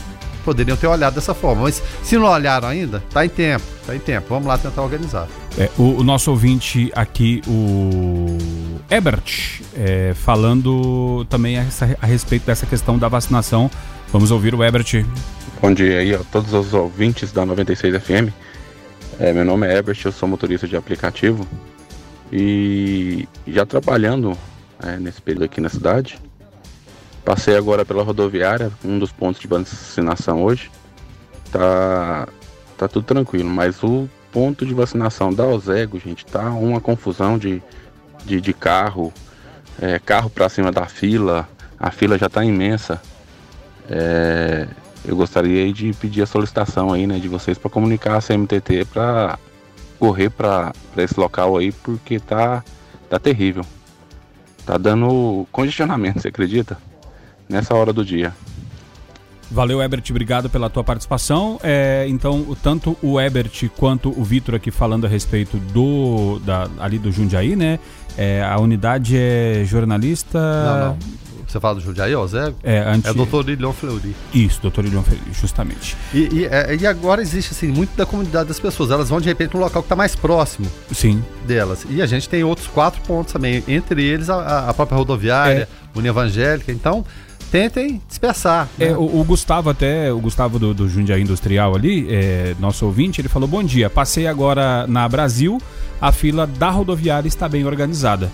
poderiam 0.44 0.78
ter 0.78 0.88
olhado 0.88 1.16
dessa 1.16 1.34
forma. 1.34 1.64
Mas 1.64 1.82
se 2.04 2.18
não 2.18 2.26
olharam 2.26 2.68
ainda, 2.68 3.04
tá 3.12 3.26
em 3.26 3.30
tempo, 3.30 3.66
tá 3.86 3.96
em 3.96 4.00
tempo. 4.00 4.28
Vamos 4.30 4.48
lá 4.48 4.58
tentar 4.58 4.82
organizar. 4.82 5.28
É, 5.58 5.70
o, 5.78 6.00
o, 6.00 6.04
nosso 6.04 6.32
ouvinte 6.32 6.92
aqui, 6.96 7.42
o 7.48 8.38
Ebert, 8.90 9.62
é, 9.76 10.14
falando 10.14 11.26
também 11.26 11.58
a, 11.58 11.66
a, 12.02 12.06
respeito 12.06 12.46
dessa 12.46 12.66
questão 12.66 12.98
da 12.98 13.08
vacinação. 13.08 13.70
Vamos 14.12 14.32
ouvir 14.32 14.54
o 14.56 14.64
Ebert. 14.64 15.06
Bom 15.62 15.74
dia 15.74 16.00
aí 16.00 16.16
a 16.16 16.20
todos 16.32 16.54
os 16.54 16.74
ouvintes 16.74 17.32
da 17.32 17.46
96 17.46 18.02
FM. 18.02 18.34
É, 19.20 19.32
meu 19.32 19.46
nome 19.46 19.68
é 19.68 19.78
Ebert, 19.78 20.00
eu 20.04 20.12
sou 20.12 20.28
motorista 20.28 20.68
de 20.68 20.76
aplicativo 20.76 21.46
e 22.32 23.28
já 23.46 23.66
trabalhando 23.66 24.38
é, 24.82 24.98
nesse 24.98 25.22
período 25.22 25.46
aqui 25.46 25.62
na 25.62 25.70
cidade. 25.70 26.18
Passei 27.24 27.56
agora 27.56 27.86
pela 27.86 28.04
rodoviária, 28.04 28.72
um 28.84 28.98
dos 28.98 29.12
pontos 29.12 29.42
de 29.42 29.48
vacinação 29.48 30.44
hoje. 30.44 30.72
Tá, 31.52 32.28
tá 32.78 32.88
tudo 32.88 33.06
tranquilo, 33.06 33.50
mas 33.50 33.84
o 33.84 34.10
ponto 34.32 34.66
de 34.66 34.74
vacinação 34.74 35.34
da 35.34 35.46
Ozego, 35.46 36.00
gente, 36.00 36.26
tá 36.26 36.50
uma 36.50 36.80
confusão 36.80 37.38
de, 37.38 37.62
de, 38.26 38.40
de 38.40 38.54
carro, 38.54 39.14
é, 39.80 40.00
carro 40.00 40.30
para 40.30 40.50
cima 40.50 40.72
da 40.72 40.86
fila, 40.86 41.48
a 41.80 41.92
fila 41.92 42.18
já 42.18 42.30
tá 42.30 42.44
imensa. 42.44 43.02
É, 43.90 44.68
eu 45.04 45.16
gostaria 45.16 45.72
de 45.74 45.94
pedir 45.94 46.22
a 46.22 46.28
solicitação 46.28 46.94
aí, 46.94 47.06
né, 47.06 47.20
de 47.20 47.28
vocês 47.28 47.58
para 47.58 47.70
comunicar 47.70 48.18
a 48.18 48.22
CMTT 48.22 48.86
para 48.86 49.38
correr 50.00 50.30
para 50.30 50.74
esse 50.98 51.20
local 51.20 51.58
aí, 51.58 51.72
porque 51.72 52.20
tá, 52.20 52.64
tá 53.10 53.20
terrível. 53.20 53.66
Tá 54.66 54.78
dando 54.78 55.48
congestionamento, 55.52 56.22
você 56.22 56.30
acredita? 56.30 56.78
Nessa 57.52 57.76
hora 57.76 57.94
do 57.94 58.04
dia. 58.04 58.34
Valeu, 59.52 59.82
Ebert, 59.82 60.06
obrigado 60.10 60.50
pela 60.50 60.70
tua 60.70 60.84
participação. 60.84 61.60
É, 61.62 62.06
então, 62.08 62.56
tanto 62.64 62.98
o 63.02 63.20
Ebert 63.20 63.70
quanto 63.76 64.10
o 64.10 64.24
Vitor 64.24 64.56
aqui 64.56 64.72
falando 64.72 65.06
a 65.06 65.10
respeito 65.10 65.58
do 65.58 66.40
da, 66.40 66.70
ali 66.80 66.98
do 66.98 67.12
Jundiaí, 67.12 67.56
né? 67.58 67.78
É, 68.18 68.42
a 68.44 68.58
unidade 68.60 69.18
é 69.18 69.64
jornalista. 69.66 70.40
Não, 70.40 70.88
não. 70.88 70.98
Você 71.52 71.60
fala 71.60 71.76
do 71.76 71.82
Jundiaí, 71.82 72.16
ó, 72.16 72.26
Zé? 72.26 72.54
É, 72.64 72.80
anti... 72.80 73.10
é 73.10 73.14
doutor 73.14 73.50
Ilion 73.50 73.74
Fleury. 73.74 74.16
Isso, 74.34 74.62
doutor 74.62 74.86
Ilion 74.86 75.04
Fleury, 75.04 75.34
justamente. 75.34 75.98
E, 76.14 76.30
e, 76.32 76.46
é, 76.46 76.78
e, 76.80 76.88
agora 76.88 77.22
existe, 77.22 77.52
assim, 77.52 77.68
muito 77.68 77.94
da 77.98 78.06
comunidade 78.06 78.48
das 78.48 78.58
pessoas. 78.58 78.90
Elas 78.90 79.10
vão, 79.10 79.20
de 79.20 79.28
repente, 79.28 79.54
no 79.54 79.60
local 79.60 79.82
que 79.82 79.88
está 79.88 79.96
mais 79.96 80.16
próximo 80.16 80.72
Sim. 80.94 81.22
delas. 81.46 81.86
E 81.90 82.02
a 82.02 82.06
gente 82.06 82.30
tem 82.30 82.42
outros 82.42 82.68
quatro 82.68 83.02
pontos 83.02 83.34
também. 83.34 83.62
Entre 83.68 84.02
eles, 84.02 84.30
a, 84.30 84.70
a 84.70 84.74
própria 84.74 84.98
rodoviária, 84.98 85.68
é. 85.70 85.98
União 85.98 86.14
Evangélica. 86.14 86.72
Então, 86.72 87.06
tentem 87.52 88.02
dispersar. 88.08 88.70
Né? 88.78 88.88
É, 88.88 88.98
o, 88.98 89.20
o, 89.20 89.24
Gustavo 89.26 89.70
até, 89.70 90.12
o 90.12 90.20
Gustavo 90.20 90.58
do, 90.58 90.74
do 90.74 90.88
Jundiaí 90.88 91.22
Industrial 91.22 91.76
ali, 91.76 92.08
é, 92.10 92.56
nosso 92.60 92.86
ouvinte, 92.86 93.20
ele 93.20 93.28
falou, 93.28 93.48
bom 93.48 93.62
dia, 93.62 93.90
passei 93.90 94.26
agora 94.26 94.88
na 94.88 95.08
Brasil, 95.08 95.60
a 96.00 96.12
fila 96.12 96.48
da 96.48 96.70
rodoviária 96.70 97.28
está 97.28 97.50
bem 97.50 97.66
organizada. 97.66 98.32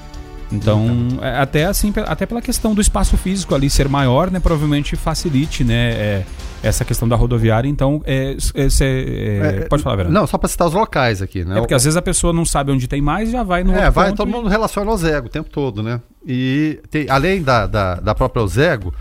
Então. 0.52 1.08
É, 1.22 1.40
até 1.40 1.66
assim, 1.66 1.94
até 2.06 2.26
pela 2.26 2.42
questão 2.42 2.74
do 2.74 2.82
espaço 2.82 3.18
físico 3.18 3.54
ali 3.54 3.70
ser 3.70 3.90
maior, 3.90 4.32
né, 4.32 4.40
provavelmente 4.40 4.96
facilite, 4.96 5.64
né, 5.64 5.92
é, 5.92 6.26
essa 6.64 6.86
questão 6.86 7.08
da 7.08 7.16
rodoviária. 7.16 7.68
Então, 7.68 8.02
é, 8.06 8.36
é, 8.56 8.68
é 8.82 9.66
pode 9.70 9.84
falar, 9.84 9.98
Verão. 9.98 10.12
Não, 10.12 10.26
só 10.26 10.38
para 10.38 10.50
citar 10.50 10.68
os 10.68 10.74
locais 10.74 11.22
aqui, 11.22 11.44
né? 11.44 11.58
É 11.58 11.60
porque 11.60 11.74
às 11.74 11.84
vezes 11.84 11.98
a 11.98 12.02
pessoa 12.02 12.32
não 12.32 12.46
sabe 12.46 12.72
onde 12.72 12.88
tem 12.88 13.02
mais, 13.02 13.30
já 13.30 13.44
vai 13.44 13.64
no. 13.64 13.74
É, 13.74 13.90
vai, 13.90 14.14
todo 14.14 14.30
mundo 14.30 14.48
relaciona 14.48 14.90
ao 14.90 14.98
Zego 14.98 15.28
o 15.28 15.30
tempo 15.30 15.50
todo, 15.50 15.84
né? 15.84 16.02
E 16.26 16.80
tem, 16.90 17.10
além 17.10 17.42
da, 17.42 17.68
da, 17.68 17.96
da 17.96 18.16
própria 18.16 18.44
Ozego, 18.44 18.94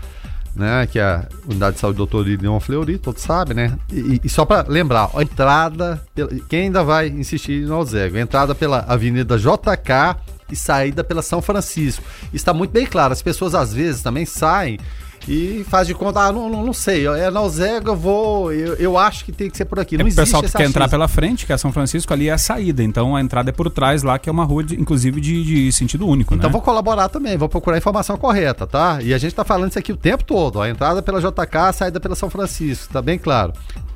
né, 0.55 0.87
que 0.87 0.97
é 0.97 1.03
a 1.03 1.27
Unidade 1.47 1.75
de 1.75 1.79
Saúde 1.79 1.97
Doutor 1.97 2.25
Leon 2.25 2.59
Fleury, 2.59 2.97
todos 2.97 3.21
sabem, 3.21 3.55
né? 3.55 3.77
E, 3.91 4.19
e 4.23 4.29
só 4.29 4.43
para 4.43 4.67
lembrar, 4.67 5.09
a 5.13 5.21
entrada, 5.21 6.01
quem 6.49 6.63
ainda 6.63 6.83
vai 6.83 7.07
insistir 7.07 7.65
no 7.65 7.75
Alzego, 7.75 8.17
a 8.17 8.21
entrada 8.21 8.55
pela 8.55 8.79
Avenida 8.79 9.37
JK 9.37 10.17
e 10.51 10.55
saída 10.55 11.03
pela 11.03 11.21
São 11.21 11.41
Francisco. 11.41 12.03
Está 12.33 12.53
muito 12.53 12.71
bem 12.71 12.85
claro, 12.85 13.13
as 13.13 13.21
pessoas 13.21 13.55
às 13.55 13.73
vezes 13.73 14.01
também 14.01 14.25
saem 14.25 14.79
e 15.27 15.65
faz 15.69 15.87
de 15.87 15.93
conta, 15.93 16.21
ah, 16.21 16.31
não, 16.31 16.49
não, 16.49 16.65
não 16.65 16.73
sei, 16.73 17.05
é 17.05 17.29
na 17.29 17.41
Alzega, 17.41 17.89
eu 17.89 17.95
vou, 17.95 18.51
eu, 18.53 18.75
eu 18.75 18.97
acho 18.97 19.25
que 19.25 19.31
tem 19.31 19.49
que 19.49 19.57
ser 19.57 19.65
por 19.65 19.77
aqui. 19.77 19.97
Não 19.97 20.05
é, 20.05 20.09
o 20.09 20.15
pessoal 20.15 20.41
que 20.41 20.51
quer 20.51 20.65
entrar 20.65 20.87
pela 20.87 21.07
frente, 21.07 21.45
que 21.45 21.51
é 21.51 21.57
São 21.57 21.71
Francisco, 21.71 22.13
ali 22.13 22.29
é 22.29 22.33
a 22.33 22.37
saída, 22.37 22.81
então 22.81 23.15
a 23.15 23.19
entrada 23.19 23.49
é 23.49 23.53
por 23.53 23.69
trás 23.69 24.03
lá, 24.03 24.17
que 24.17 24.29
é 24.29 24.31
uma 24.31 24.45
rua, 24.45 24.63
de, 24.63 24.79
inclusive, 24.79 25.19
de, 25.19 25.43
de, 25.43 25.71
sentido 25.73 26.07
único, 26.07 26.33
Então 26.33 26.47
né? 26.47 26.53
vou 26.53 26.61
colaborar 26.61 27.09
também, 27.09 27.35
vou 27.35 27.49
procurar 27.49 27.75
a 27.75 27.77
informação 27.77 28.17
correta, 28.17 28.65
tá? 28.65 28.99
E 29.01 29.13
a 29.13 29.17
gente 29.17 29.35
tá 29.35 29.43
falando 29.43 29.69
isso 29.69 29.79
aqui 29.79 29.91
o 29.91 29.97
tempo 29.97 30.23
todo, 30.23 30.59
ó, 30.59 30.61
a 30.63 30.69
entrada 30.69 31.01
pela 31.01 31.19
JK, 31.19 31.57
a 31.57 31.73
saída 31.73 31.99
pela 31.99 32.15
São 32.15 32.29
Francisco, 32.29 32.93
tá 32.93 33.01
bem 33.01 33.17
claro. 33.17 33.51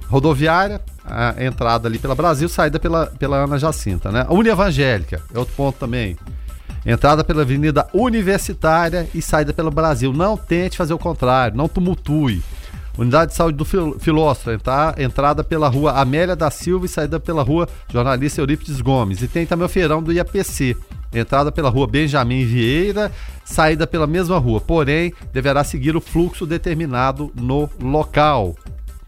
Rodoviária, 0.10 0.82
a 1.06 1.41
entrada 1.41 1.88
ali 1.88 1.97
pela 1.97 2.14
Brasil, 2.14 2.49
saída 2.49 2.78
pela, 2.78 3.06
pela 3.06 3.38
Ana 3.38 3.58
Jacinta, 3.58 4.12
né? 4.12 4.26
A 4.28 4.34
Uni 4.34 4.49
Evangélica, 4.49 5.22
é 5.34 5.39
outro 5.39 5.54
ponto 5.56 5.78
também. 5.80 6.18
Entrada 6.86 7.24
pela 7.24 7.44
Avenida 7.44 7.88
Universitária 7.94 9.08
e 9.14 9.22
saída 9.22 9.54
pelo 9.54 9.70
Brasil. 9.70 10.12
Não 10.12 10.36
tente 10.36 10.78
fazer 10.78 10.94
o 10.94 11.00
contrário, 11.00 11.56
não 11.56 11.68
tumultue. 11.68 12.42
Unidade 12.98 13.32
de 13.32 13.38
Saúde 13.38 13.58
do 13.58 13.66
Filósofo, 13.66 14.58
tá? 14.60 14.94
entrada 14.98 15.44
pela 15.44 15.70
rua 15.70 15.94
Amélia 15.94 16.36
da 16.36 16.52
Silva 16.52 16.86
e 16.86 16.90
saída 16.90 17.20
pela 17.20 17.42
rua 17.42 17.68
Jornalista 17.92 18.42
Eurípides 18.42 18.82
Gomes. 18.82 19.22
E 19.22 19.28
tem 19.28 19.46
também 19.46 19.66
o 19.66 19.70
feirão 19.70 20.04
do 20.04 20.12
IAPC, 20.12 20.76
entrada 21.14 21.52
pela 21.52 21.70
rua 21.70 21.88
Benjamin 21.88 22.46
Vieira, 22.46 23.12
saída 23.46 23.88
pela 23.88 24.06
mesma 24.06 24.38
rua, 24.38 24.60
porém 24.60 25.14
deverá 25.32 25.64
seguir 25.64 25.96
o 25.96 26.02
fluxo 26.02 26.46
determinado 26.46 27.32
no 27.36 27.70
local. 27.80 28.56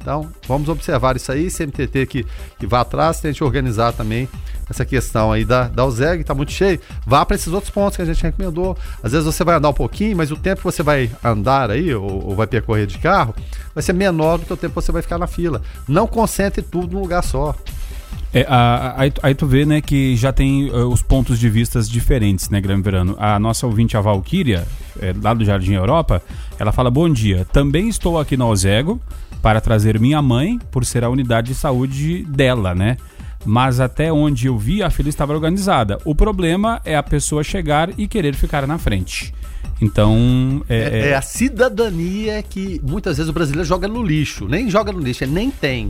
Então, 0.04 0.30
vamos 0.50 0.68
observar 0.68 1.16
isso 1.16 1.32
aí, 1.32 1.50
CMTT 1.50 2.06
que, 2.06 2.26
que 2.60 2.68
vá 2.68 2.82
atrás, 2.82 3.22
tente 3.22 3.42
organizar 3.42 3.94
também 3.94 4.28
essa 4.70 4.84
questão 4.84 5.32
aí 5.32 5.46
da, 5.46 5.70
da 5.70 5.86
USEG, 5.86 6.22
está 6.22 6.36
muito 6.36 6.52
cheio. 6.52 6.78
Vá 7.08 7.26
para 7.26 7.36
esses 7.36 7.48
outros 7.48 7.72
pontos 7.72 7.96
que 7.96 8.02
a 8.02 8.06
gente 8.06 8.22
recomendou. 8.22 8.78
Às 9.02 9.14
vezes 9.14 9.26
você 9.26 9.46
vai 9.46 9.56
andar 9.56 9.70
um 9.70 9.74
pouquinho, 9.74 10.18
mas 10.18 10.30
o 10.30 10.36
tempo 10.36 10.58
que 10.58 10.66
você 10.66 10.84
vai 10.84 11.10
andar 11.24 11.72
aí, 11.72 11.96
ou, 11.96 12.28
ou 12.28 12.36
vai 12.36 12.46
percorrer 12.46 12.86
de 12.86 12.98
carro, 12.98 13.34
vai 13.74 13.82
ser 13.82 13.94
menor 13.94 14.40
do 14.40 14.46
que 14.46 14.52
o 14.52 14.58
tempo 14.58 14.74
que 14.74 14.86
você 14.86 14.92
vai 14.92 15.02
ficar 15.02 15.18
na 15.18 15.28
fila. 15.28 15.62
Não 15.88 16.06
concentre 16.06 16.62
tudo 16.62 16.96
num 16.96 17.02
lugar 17.02 17.24
só. 17.24 17.56
É, 18.34 18.46
a, 18.50 18.96
aí, 18.98 19.14
aí, 19.22 19.36
tu 19.36 19.46
vê, 19.46 19.64
né, 19.64 19.80
que 19.80 20.18
já 20.18 20.34
tem 20.34 20.70
uh, 20.70 20.88
os 20.90 21.02
pontos 21.02 21.40
de 21.40 21.48
vistas 21.50 21.88
diferentes, 21.88 22.50
né, 22.50 22.60
Grande 22.60 22.82
Verano? 22.82 23.16
A 23.20 23.40
nossa 23.40 23.66
ouvinte, 23.66 23.96
a 23.96 24.02
Valkyria, 24.02 24.68
é, 25.00 25.14
lá 25.22 25.34
do 25.34 25.46
Jardim 25.46 25.74
Europa, 25.74 26.22
ela 26.60 26.74
fala, 26.74 26.90
bom 26.90 27.08
dia, 27.08 27.46
também 27.54 27.88
estou 27.88 28.20
aqui 28.20 28.36
no 28.36 28.48
Ozego 28.48 29.00
para 29.44 29.60
trazer 29.60 30.00
minha 30.00 30.22
mãe, 30.22 30.58
por 30.72 30.86
ser 30.86 31.04
a 31.04 31.10
unidade 31.10 31.50
de 31.50 31.56
saúde 31.56 32.24
dela, 32.24 32.74
né? 32.74 32.96
Mas 33.46 33.82
até 33.82 34.10
onde 34.10 34.48
eu 34.48 34.58
vi, 34.58 34.82
a 34.82 34.90
fila 34.90 35.10
estava 35.10 35.34
organizada. 35.34 35.98
O 36.06 36.16
problema 36.16 36.82
é 36.86 36.96
a 36.96 37.04
pessoa 37.04 37.44
chegar 37.44 37.90
e 38.00 38.08
querer 38.08 38.36
ficar 38.36 38.66
na 38.66 38.78
frente. 38.78 39.34
Então. 39.82 40.64
É, 40.70 40.78
é, 40.78 41.10
é 41.10 41.16
a 41.16 41.22
cidadania 41.22 42.42
que 42.42 42.80
muitas 42.82 43.18
vezes 43.18 43.30
o 43.30 43.34
brasileiro 43.34 43.68
joga 43.68 43.86
no 43.86 44.02
lixo. 44.02 44.48
Nem 44.48 44.70
joga 44.70 44.94
no 44.94 45.00
lixo, 45.00 45.26
é 45.26 45.28
nem 45.28 45.52
tem. 45.52 45.90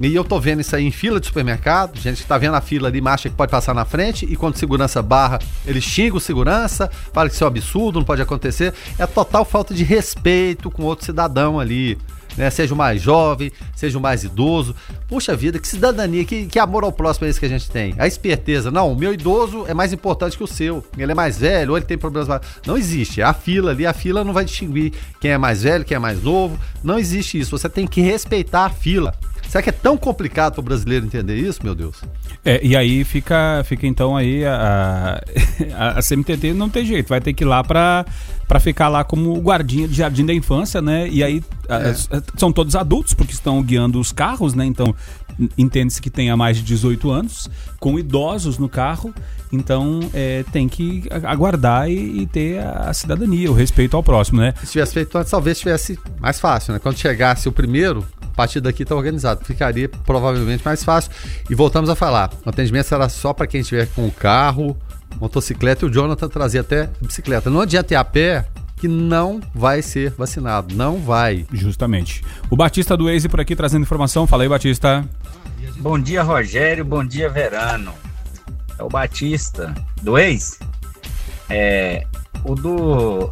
E 0.00 0.14
eu 0.14 0.22
tô 0.22 0.38
vendo 0.38 0.60
isso 0.60 0.76
aí 0.76 0.86
em 0.86 0.92
fila 0.92 1.18
de 1.18 1.26
supermercado, 1.26 1.98
gente 1.98 2.22
que 2.22 2.28
tá 2.28 2.38
vendo 2.38 2.54
a 2.54 2.60
fila 2.60 2.86
ali, 2.86 3.02
acha 3.04 3.28
que 3.28 3.34
pode 3.34 3.50
passar 3.50 3.74
na 3.74 3.84
frente, 3.84 4.24
e 4.24 4.36
quando 4.36 4.56
segurança 4.56 5.02
barra, 5.02 5.40
ele 5.66 5.80
xinga 5.80 6.16
o 6.16 6.20
segurança, 6.20 6.88
fala 7.12 7.28
que 7.28 7.34
isso 7.34 7.42
é 7.42 7.46
um 7.46 7.48
absurdo, 7.48 7.98
não 7.98 8.06
pode 8.06 8.22
acontecer. 8.22 8.72
É 8.96 9.06
total 9.06 9.44
falta 9.44 9.74
de 9.74 9.82
respeito 9.82 10.70
com 10.70 10.84
outro 10.84 11.04
cidadão 11.04 11.58
ali 11.58 11.98
né? 12.40 12.50
Seja 12.50 12.74
o 12.74 12.76
mais 12.76 13.00
jovem, 13.02 13.52
seja 13.76 13.98
o 13.98 14.00
mais 14.00 14.24
idoso. 14.24 14.74
Puxa 15.06 15.36
vida, 15.36 15.58
que 15.58 15.68
cidadania, 15.68 16.24
que, 16.24 16.46
que 16.46 16.58
amor 16.58 16.82
ao 16.82 16.90
próximo 16.90 17.26
é 17.26 17.30
esse 17.30 17.38
que 17.38 17.46
a 17.46 17.48
gente 17.50 17.70
tem. 17.70 17.94
A 17.98 18.06
esperteza. 18.06 18.70
Não, 18.70 18.90
o 18.90 18.96
meu 18.96 19.12
idoso 19.12 19.66
é 19.68 19.74
mais 19.74 19.92
importante 19.92 20.36
que 20.36 20.42
o 20.42 20.46
seu. 20.46 20.82
Ele 20.96 21.12
é 21.12 21.14
mais 21.14 21.38
velho, 21.38 21.72
ou 21.72 21.76
ele 21.76 21.84
tem 21.84 21.98
problemas 21.98 22.28
mais... 22.28 22.40
Não 22.66 22.76
existe. 22.76 23.20
A 23.20 23.34
fila 23.34 23.72
ali, 23.72 23.86
a 23.86 23.92
fila 23.92 24.24
não 24.24 24.32
vai 24.32 24.44
distinguir 24.44 24.92
quem 25.20 25.32
é 25.32 25.38
mais 25.38 25.62
velho, 25.62 25.84
quem 25.84 25.96
é 25.96 25.98
mais 25.98 26.22
novo. 26.22 26.58
Não 26.82 26.98
existe 26.98 27.38
isso. 27.38 27.56
Você 27.56 27.68
tem 27.68 27.86
que 27.86 28.00
respeitar 28.00 28.64
a 28.64 28.70
fila. 28.70 29.14
Será 29.50 29.62
que 29.62 29.68
é 29.68 29.72
tão 29.72 29.96
complicado 29.96 30.52
para 30.52 30.60
o 30.60 30.62
brasileiro 30.62 31.04
entender 31.04 31.34
isso, 31.34 31.58
meu 31.64 31.74
Deus? 31.74 31.96
É, 32.44 32.64
e 32.64 32.76
aí 32.76 33.02
fica, 33.02 33.62
fica 33.64 33.84
então 33.84 34.16
aí 34.16 34.44
a, 34.44 35.20
a, 35.76 35.98
a 35.98 36.00
CMTT 36.00 36.52
não 36.54 36.68
tem 36.68 36.86
jeito, 36.86 37.08
vai 37.08 37.20
ter 37.20 37.32
que 37.32 37.42
ir 37.42 37.48
lá 37.48 37.64
para 37.64 38.04
ficar 38.60 38.86
lá 38.86 39.02
como 39.02 39.34
guardinha 39.40 39.88
de 39.88 39.94
jardim 39.94 40.24
da 40.24 40.32
infância, 40.32 40.80
né? 40.80 41.08
E 41.08 41.24
aí 41.24 41.42
é. 41.68 41.92
são 42.36 42.52
todos 42.52 42.76
adultos 42.76 43.12
porque 43.12 43.32
estão 43.32 43.60
guiando 43.60 43.98
os 43.98 44.12
carros, 44.12 44.54
né? 44.54 44.64
Então 44.64 44.94
entende-se 45.58 46.00
que 46.00 46.10
tenha 46.10 46.36
mais 46.36 46.56
de 46.56 46.62
18 46.62 47.10
anos, 47.10 47.50
com 47.80 47.98
idosos 47.98 48.56
no 48.56 48.68
carro, 48.68 49.12
então 49.50 49.98
é, 50.14 50.44
tem 50.52 50.68
que 50.68 51.08
aguardar 51.24 51.90
e, 51.90 52.20
e, 52.20 52.26
ter 52.26 52.60
a 52.60 52.92
cidadania, 52.92 53.50
o 53.50 53.54
respeito 53.54 53.96
ao 53.96 54.02
próximo, 54.02 54.40
né? 54.40 54.54
Se 54.62 54.72
tivesse 54.72 54.92
feito 54.92 55.18
antes, 55.18 55.28
talvez 55.28 55.58
tivesse 55.58 55.98
mais 56.20 56.38
fácil, 56.38 56.72
né? 56.72 56.78
Quando 56.78 56.96
chegasse 56.96 57.48
o 57.48 57.52
primeiro, 57.52 58.06
a 58.32 58.36
partir 58.36 58.60
daqui 58.60 58.82
está 58.82 58.94
organizado. 58.94 59.44
Ficaria 59.44 59.88
provavelmente 59.88 60.64
mais 60.64 60.82
fácil. 60.84 61.10
E 61.48 61.54
voltamos 61.54 61.90
a 61.90 61.94
falar: 61.94 62.30
o 62.44 62.48
atendimento 62.48 62.86
será 62.86 63.08
só 63.08 63.32
para 63.32 63.46
quem 63.46 63.60
estiver 63.60 63.86
com 63.88 64.06
o 64.06 64.10
carro 64.10 64.76
motocicleta 65.20 65.84
e 65.84 65.88
o 65.88 65.92
Jonathan 65.92 66.28
trazia 66.28 66.60
até 66.60 66.88
bicicleta. 67.00 67.50
Não 67.50 67.60
adianta 67.60 67.94
ir 67.94 67.96
a 67.96 68.04
pé 68.04 68.46
que 68.76 68.88
não 68.88 69.40
vai 69.54 69.82
ser 69.82 70.10
vacinado. 70.12 70.74
Não 70.74 70.98
vai. 70.98 71.46
Justamente. 71.52 72.24
O 72.48 72.56
Batista 72.56 72.96
do 72.96 73.04
Waze 73.04 73.28
por 73.28 73.40
aqui 73.40 73.54
trazendo 73.54 73.82
informação. 73.82 74.26
Fala 74.26 74.44
aí, 74.44 74.48
Batista. 74.48 75.04
Bom 75.78 75.98
dia, 75.98 76.22
Rogério. 76.22 76.84
Bom 76.84 77.04
dia, 77.04 77.28
Verano. 77.28 77.92
É 78.78 78.82
o 78.82 78.88
Batista 78.88 79.74
do 80.02 80.12
Waze. 80.12 80.58
É, 81.50 82.06
o 82.44 82.54
do 82.54 83.30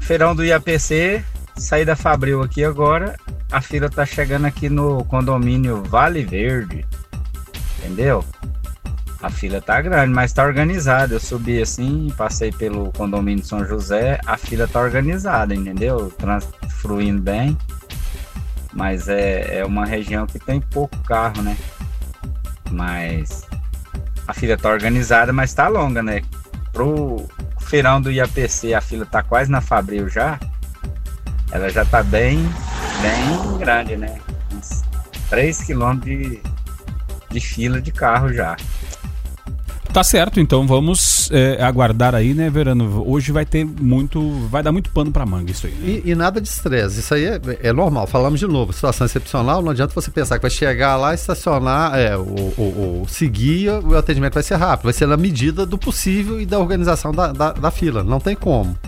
feirão 0.00 0.34
do 0.34 0.44
IAPC, 0.44 1.24
saí 1.56 1.84
da 1.84 1.96
Fabril 1.96 2.42
aqui 2.42 2.62
agora. 2.62 3.16
A 3.50 3.60
fila 3.60 3.90
tá 3.90 4.06
chegando 4.06 4.46
aqui 4.46 4.68
no 4.68 5.04
condomínio 5.04 5.82
Vale 5.84 6.24
Verde. 6.24 6.86
Entendeu? 7.78 8.24
A 9.22 9.28
fila 9.28 9.60
tá 9.60 9.80
grande, 9.80 10.12
mas 10.12 10.32
tá 10.32 10.44
organizada. 10.44 11.14
Eu 11.14 11.20
subi 11.20 11.60
assim, 11.60 12.12
passei 12.16 12.50
pelo 12.52 12.92
condomínio 12.92 13.44
São 13.44 13.66
José, 13.66 14.20
a 14.24 14.36
fila 14.36 14.66
tá 14.66 14.80
organizada, 14.80 15.54
entendeu? 15.54 16.12
Fluindo 16.80 17.20
bem. 17.20 17.56
Mas 18.72 19.08
é, 19.08 19.58
é 19.58 19.64
uma 19.64 19.84
região 19.84 20.26
que 20.26 20.38
tem 20.38 20.60
pouco 20.60 20.96
carro, 21.02 21.42
né? 21.42 21.56
Mas 22.70 23.46
a 24.26 24.32
fila 24.32 24.56
tá 24.56 24.70
organizada, 24.70 25.32
mas 25.32 25.52
tá 25.52 25.66
longa, 25.66 26.02
né? 26.02 26.22
Pro 26.72 27.28
feirão 27.60 28.00
do 28.00 28.10
IAPC, 28.12 28.72
a 28.74 28.80
fila 28.80 29.04
tá 29.04 29.22
quase 29.22 29.50
na 29.50 29.60
Fabril 29.60 30.08
já. 30.08 30.38
Ela 31.52 31.68
já 31.68 31.84
tá 31.84 32.02
bem, 32.02 32.38
bem 33.02 33.58
grande, 33.58 33.96
né? 33.96 34.18
Uns 34.54 34.82
3 35.28 35.62
quilômetros 35.62 36.18
de, 36.18 36.40
de 37.30 37.40
fila 37.40 37.80
de 37.80 37.90
carro 37.90 38.32
já. 38.32 38.56
Tá 39.92 40.04
certo, 40.04 40.38
então 40.38 40.68
vamos 40.68 41.28
é, 41.32 41.60
aguardar 41.60 42.14
aí, 42.14 42.32
né, 42.32 42.48
Verano? 42.48 43.02
Hoje 43.04 43.32
vai 43.32 43.44
ter 43.44 43.64
muito. 43.64 44.20
Vai 44.48 44.62
dar 44.62 44.70
muito 44.70 44.88
pano 44.90 45.10
pra 45.10 45.26
manga 45.26 45.50
isso 45.50 45.66
aí. 45.66 45.72
Né? 45.72 46.00
E, 46.04 46.10
e, 46.10 46.14
nada 46.14 46.40
de 46.40 46.46
estresse, 46.46 47.00
isso 47.00 47.12
aí 47.12 47.24
é, 47.24 47.40
é, 47.60 47.72
normal. 47.72 48.06
Falamos 48.06 48.38
de 48.38 48.46
novo, 48.46 48.72
situação 48.72 49.04
excepcional, 49.04 49.60
não 49.60 49.72
adianta 49.72 49.92
você 49.92 50.08
pensar 50.08 50.38
que 50.38 50.42
vai 50.42 50.50
chegar 50.50 50.96
lá, 50.96 51.12
estacionar, 51.12 51.98
é, 51.98 52.16
o, 52.16 52.20
o, 52.20 53.02
o 53.02 53.08
seguir, 53.08 53.70
o 53.70 53.96
atendimento 53.96 54.34
vai 54.34 54.44
ser 54.44 54.54
rápido, 54.54 54.84
vai 54.84 54.92
ser 54.92 55.06
na 55.06 55.16
medida 55.16 55.66
do 55.66 55.76
possível 55.76 56.40
e 56.40 56.46
da 56.46 56.60
organização 56.60 57.10
da, 57.10 57.32
da, 57.32 57.52
da 57.52 57.70
fila. 57.72 58.04
Não 58.04 58.20
tem 58.20 58.36
como. 58.36 58.78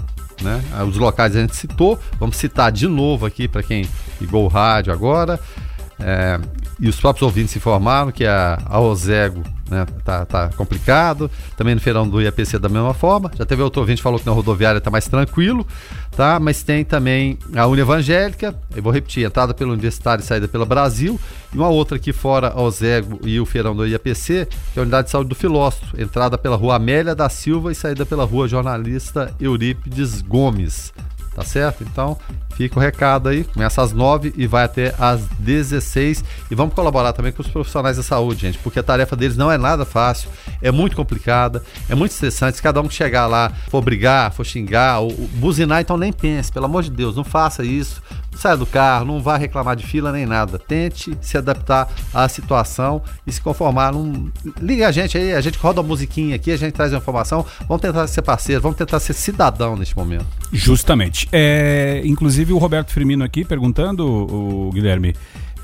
Né? 0.40 0.62
Os 0.88 0.96
locais 0.96 1.36
a 1.36 1.40
gente 1.40 1.56
citou, 1.56 1.98
vamos 2.18 2.36
citar 2.36 2.72
de 2.72 2.86
novo 2.86 3.26
aqui 3.26 3.46
para 3.46 3.62
quem 3.62 3.88
ligou 4.20 4.44
o 4.44 4.48
rádio 4.48 4.92
agora. 4.92 5.38
É, 6.00 6.40
e 6.80 6.88
os 6.88 6.98
próprios 6.98 7.22
ouvintes 7.22 7.54
informaram 7.56 8.10
que 8.10 8.26
a, 8.26 8.58
a 8.66 8.80
Ozego 8.80 9.42
né, 9.72 9.86
tá, 10.04 10.26
tá 10.26 10.50
complicado. 10.56 11.30
Também 11.56 11.74
no 11.74 11.80
feirão 11.80 12.08
do 12.08 12.20
IAPC 12.20 12.58
da 12.58 12.68
mesma 12.68 12.92
forma. 12.92 13.30
Já 13.36 13.46
teve 13.46 13.62
outro 13.62 13.80
ouvinte 13.80 13.96
que 13.98 14.02
falou 14.02 14.18
que 14.18 14.26
na 14.26 14.32
rodoviária 14.32 14.78
está 14.78 14.90
mais 14.90 15.08
tranquilo, 15.08 15.66
tá? 16.16 16.38
Mas 16.38 16.62
tem 16.62 16.84
também 16.84 17.38
a 17.54 17.66
Uni 17.66 17.80
Evangélica, 17.80 18.54
eu 18.74 18.82
vou 18.82 18.92
repetir, 18.92 19.24
entrada 19.24 19.52
pelo 19.52 19.72
Universitário 19.72 20.22
e 20.22 20.26
saída 20.26 20.46
pela 20.46 20.64
Brasil. 20.64 21.20
E 21.52 21.56
uma 21.56 21.68
outra 21.68 21.96
aqui 21.96 22.12
fora 22.12 22.48
ao 22.48 22.70
Zego 22.70 23.20
e 23.24 23.38
o 23.40 23.44
feirão 23.46 23.74
do 23.74 23.86
IAPC, 23.86 24.46
que 24.72 24.78
é 24.78 24.80
a 24.80 24.82
Unidade 24.82 25.06
de 25.06 25.10
Saúde 25.10 25.28
do 25.28 25.34
Filósofo, 25.34 26.00
entrada 26.00 26.38
pela 26.38 26.56
rua 26.56 26.76
Amélia 26.76 27.14
da 27.14 27.28
Silva 27.28 27.72
e 27.72 27.74
saída 27.74 28.06
pela 28.06 28.24
rua 28.24 28.48
Jornalista 28.48 29.34
Eurípides 29.40 30.22
Gomes. 30.22 30.92
Tá 31.34 31.42
certo? 31.42 31.82
Então, 31.82 32.16
fica 32.54 32.78
o 32.78 32.82
recado 32.82 33.28
aí, 33.28 33.44
começa 33.44 33.82
às 33.82 33.92
9 33.92 34.32
e 34.36 34.46
vai 34.46 34.64
até 34.64 34.94
às 34.98 35.22
16 35.38 36.24
e 36.50 36.54
vamos 36.54 36.74
colaborar 36.74 37.12
também 37.12 37.32
com 37.32 37.42
os 37.42 37.48
profissionais 37.48 37.96
da 37.96 38.02
saúde, 38.02 38.42
gente, 38.42 38.58
porque 38.58 38.78
a 38.78 38.82
tarefa 38.82 39.16
deles 39.16 39.36
não 39.36 39.50
é 39.50 39.56
nada 39.56 39.84
fácil, 39.84 40.30
é 40.60 40.70
muito 40.70 40.94
complicada, 40.94 41.62
é 41.88 41.94
muito 41.94 42.12
estressante, 42.12 42.56
se 42.56 42.62
cada 42.62 42.80
um 42.80 42.88
que 42.88 42.94
chegar 42.94 43.26
lá 43.26 43.52
for 43.68 43.82
brigar, 43.82 44.32
for 44.32 44.44
xingar, 44.44 45.00
ou, 45.00 45.10
ou 45.10 45.28
buzinar, 45.34 45.80
então 45.80 45.96
nem 45.96 46.12
pense, 46.12 46.52
pelo 46.52 46.66
amor 46.66 46.82
de 46.82 46.90
Deus, 46.90 47.16
não 47.16 47.24
faça 47.24 47.64
isso, 47.64 48.02
saia 48.36 48.56
do 48.56 48.66
carro, 48.66 49.04
não 49.04 49.20
vá 49.20 49.36
reclamar 49.36 49.76
de 49.76 49.86
fila 49.86 50.12
nem 50.12 50.26
nada. 50.26 50.58
Tente 50.58 51.16
se 51.20 51.36
adaptar 51.36 51.88
à 52.12 52.28
situação 52.28 53.02
e 53.26 53.32
se 53.32 53.40
conformar. 53.40 53.92
Liga 54.60 54.88
a 54.88 54.92
gente 54.92 55.16
aí, 55.16 55.32
a 55.32 55.40
gente 55.40 55.58
roda 55.58 55.80
a 55.80 55.82
musiquinha 55.82 56.36
aqui, 56.36 56.50
a 56.50 56.56
gente 56.56 56.72
traz 56.72 56.92
a 56.92 56.96
informação. 56.96 57.44
Vamos 57.68 57.80
tentar 57.80 58.06
ser 58.06 58.22
parceiro, 58.22 58.60
vamos 58.60 58.76
tentar 58.76 59.00
ser 59.00 59.12
cidadão 59.12 59.76
neste 59.76 59.96
momento. 59.96 60.26
Justamente. 60.52 61.28
É, 61.32 62.02
inclusive 62.04 62.52
o 62.52 62.58
Roberto 62.58 62.90
Firmino 62.90 63.24
aqui 63.24 63.44
perguntando, 63.44 64.06
o 64.06 64.70
Guilherme. 64.72 65.14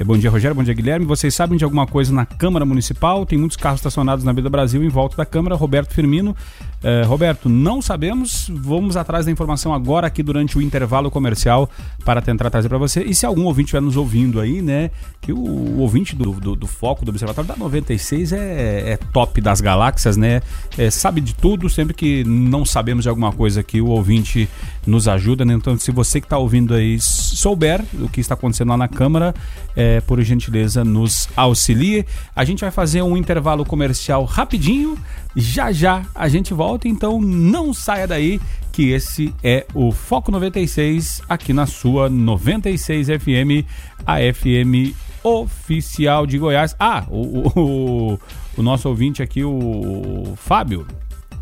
É, 0.00 0.04
bom 0.04 0.16
dia, 0.16 0.30
Rogério. 0.30 0.54
Bom 0.54 0.62
dia, 0.62 0.74
Guilherme. 0.74 1.04
Vocês 1.04 1.34
sabem 1.34 1.58
de 1.58 1.64
alguma 1.64 1.84
coisa 1.84 2.12
na 2.12 2.24
Câmara 2.24 2.64
Municipal? 2.64 3.26
Tem 3.26 3.36
muitos 3.36 3.56
carros 3.56 3.80
estacionados 3.80 4.24
na 4.24 4.32
Vida 4.32 4.48
Brasil 4.48 4.84
em 4.84 4.88
volta 4.88 5.16
da 5.16 5.26
Câmara. 5.26 5.56
Roberto 5.56 5.92
Firmino. 5.92 6.36
É, 6.82 7.02
Roberto, 7.02 7.48
não 7.48 7.82
sabemos. 7.82 8.48
Vamos 8.54 8.96
atrás 8.96 9.26
da 9.26 9.32
informação 9.32 9.74
agora 9.74 10.06
aqui 10.06 10.22
durante 10.22 10.56
o 10.56 10.62
intervalo 10.62 11.10
comercial 11.10 11.68
para 12.04 12.22
tentar 12.22 12.50
trazer 12.50 12.68
para 12.68 12.78
você. 12.78 13.02
E 13.02 13.14
se 13.14 13.26
algum 13.26 13.44
ouvinte 13.44 13.66
estiver 13.66 13.82
nos 13.82 13.96
ouvindo 13.96 14.40
aí, 14.40 14.62
né? 14.62 14.90
Que 15.20 15.32
o, 15.32 15.38
o 15.38 15.78
ouvinte 15.80 16.14
do, 16.14 16.32
do, 16.32 16.54
do, 16.54 16.66
foco 16.66 17.04
do 17.04 17.10
Observatório 17.10 17.48
da 17.48 17.56
96 17.56 18.32
é, 18.32 18.92
é 18.92 18.96
top 19.12 19.40
das 19.40 19.60
galáxias, 19.60 20.16
né? 20.16 20.40
É, 20.76 20.90
sabe 20.90 21.20
de 21.20 21.34
tudo. 21.34 21.68
Sempre 21.68 21.94
que 21.94 22.22
não 22.24 22.64
sabemos 22.64 23.02
de 23.02 23.08
alguma 23.08 23.32
coisa 23.32 23.62
que 23.62 23.80
o 23.80 23.88
ouvinte 23.88 24.48
nos 24.86 25.08
ajuda, 25.08 25.44
né? 25.44 25.54
Então, 25.54 25.76
se 25.76 25.90
você 25.90 26.20
que 26.20 26.26
está 26.26 26.38
ouvindo 26.38 26.74
aí 26.74 26.98
souber 27.00 27.84
o 28.00 28.08
que 28.08 28.20
está 28.20 28.34
acontecendo 28.34 28.68
lá 28.68 28.76
na 28.76 28.88
Câmara, 28.88 29.34
é, 29.74 30.00
por 30.00 30.20
gentileza, 30.22 30.84
nos 30.84 31.28
auxilie. 31.36 32.06
A 32.34 32.44
gente 32.44 32.60
vai 32.60 32.70
fazer 32.70 33.02
um 33.02 33.16
intervalo 33.16 33.64
comercial 33.64 34.24
rapidinho. 34.24 34.96
Já 35.38 35.70
já 35.70 36.02
a 36.16 36.28
gente 36.28 36.52
volta, 36.52 36.88
então 36.88 37.20
não 37.20 37.72
saia 37.72 38.08
daí 38.08 38.40
que 38.72 38.90
esse 38.90 39.32
é 39.42 39.64
o 39.72 39.92
Foco 39.92 40.32
96 40.32 41.22
aqui 41.28 41.52
na 41.52 41.64
sua 41.64 42.10
96 42.10 43.06
FM, 43.06 43.64
a 44.04 44.16
FM 44.16 44.92
oficial 45.22 46.26
de 46.26 46.38
Goiás. 46.38 46.74
Ah, 46.78 47.04
o, 47.08 47.52
o, 47.56 48.20
o 48.56 48.62
nosso 48.62 48.88
ouvinte 48.88 49.22
aqui, 49.22 49.44
o 49.44 50.34
Fábio, 50.36 50.84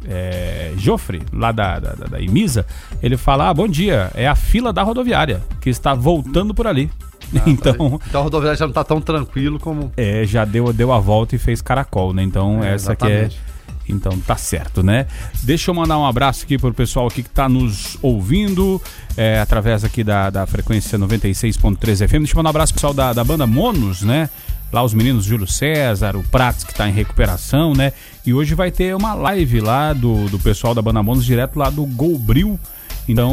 é, 0.07 0.75
Jofre, 0.77 1.23
lá 1.33 1.51
da, 1.51 1.79
da, 1.79 1.95
da, 1.95 2.21
Imisa, 2.21 2.67
ele 3.03 3.17
fala: 3.17 3.49
ah, 3.49 3.55
bom 3.55 3.67
dia, 3.67 4.11
é 4.15 4.29
a 4.29 4.35
fila 4.35 4.75
da 4.75 4.83
rodoviária 4.83 5.43
que 5.59 5.71
está 5.71 5.95
voltando 5.95 6.53
por 6.53 6.67
ali. 6.67 6.91
Ah, 7.35 7.43
então, 7.47 7.99
tá 7.99 8.07
então 8.09 8.21
a 8.21 8.25
rodoviária 8.25 8.59
já 8.59 8.67
não 8.67 8.73
está 8.73 8.85
tão 8.85 9.01
tranquilo 9.01 9.59
como. 9.59 9.91
É, 9.97 10.25
já 10.27 10.45
deu, 10.45 10.71
deu 10.71 10.93
a 10.93 11.01
volta 11.01 11.35
e 11.35 11.39
fez 11.39 11.63
caracol, 11.63 12.13
né? 12.13 12.23
Então 12.23 12.63
é, 12.63 12.75
essa 12.75 12.93
aqui 12.93 13.11
é. 13.11 13.31
Então 13.89 14.19
tá 14.21 14.37
certo, 14.37 14.83
né? 14.83 15.07
Deixa 15.43 15.71
eu 15.71 15.75
mandar 15.75 15.99
um 15.99 16.07
abraço 16.07 16.45
aqui 16.45 16.59
pro 16.59 16.73
pessoal 16.73 17.07
aqui 17.07 17.23
que 17.23 17.31
tá 17.31 17.49
nos 17.49 17.97
ouvindo 18.03 18.81
é, 19.17 19.41
através 19.41 19.85
aqui 19.85 20.03
da, 20.03 20.31
da 20.31 20.47
frequência 20.47 20.99
96.3 20.99 22.09
FM. 22.09 22.13
Deixa 22.19 22.33
eu 22.33 22.37
mandar 22.37 22.49
um 22.49 22.51
abraço 22.51 22.73
pro 22.73 22.81
pessoal 22.81 22.95
da, 22.95 23.13
da 23.13 23.25
banda 23.25 23.47
Monos, 23.47 24.03
né? 24.03 24.29
Lá 24.73 24.83
os 24.83 24.93
meninos 24.93 25.25
Júlio 25.25 25.47
César, 25.47 26.17
o 26.17 26.23
Prates 26.25 26.65
que 26.65 26.75
tá 26.75 26.89
em 26.89 26.93
recuperação, 26.93 27.73
né? 27.73 27.93
E 28.25 28.35
hoje 28.35 28.55
vai 28.55 28.71
ter 28.71 28.95
uma 28.97 29.15
live 29.15 29.61
lá 29.61 29.93
do, 29.93 30.29
do 30.29 30.39
pessoal 30.39 30.75
da 30.75 30.83
banda 30.83 31.03
Monos 31.03 31.25
direto 31.25 31.59
lá 31.59 31.71
do 31.71 31.85
Golbril. 31.87 32.59
Então, 33.09 33.33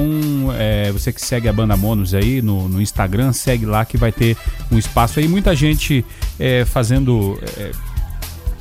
é, 0.57 0.91
você 0.91 1.11
que 1.11 1.19
segue 1.19 1.49
a 1.49 1.53
Banda 1.53 1.75
Monos 1.75 2.13
aí 2.13 2.41
no, 2.41 2.67
no, 2.69 2.81
Instagram, 2.81 3.33
segue 3.33 3.65
lá 3.65 3.83
que 3.83 3.97
vai 3.97 4.11
ter 4.11 4.37
um 4.71 4.77
espaço 4.77 5.19
aí. 5.19 5.27
Muita 5.27 5.55
gente 5.55 6.05
é, 6.39 6.63
fazendo. 6.63 7.39
É, 7.57 7.71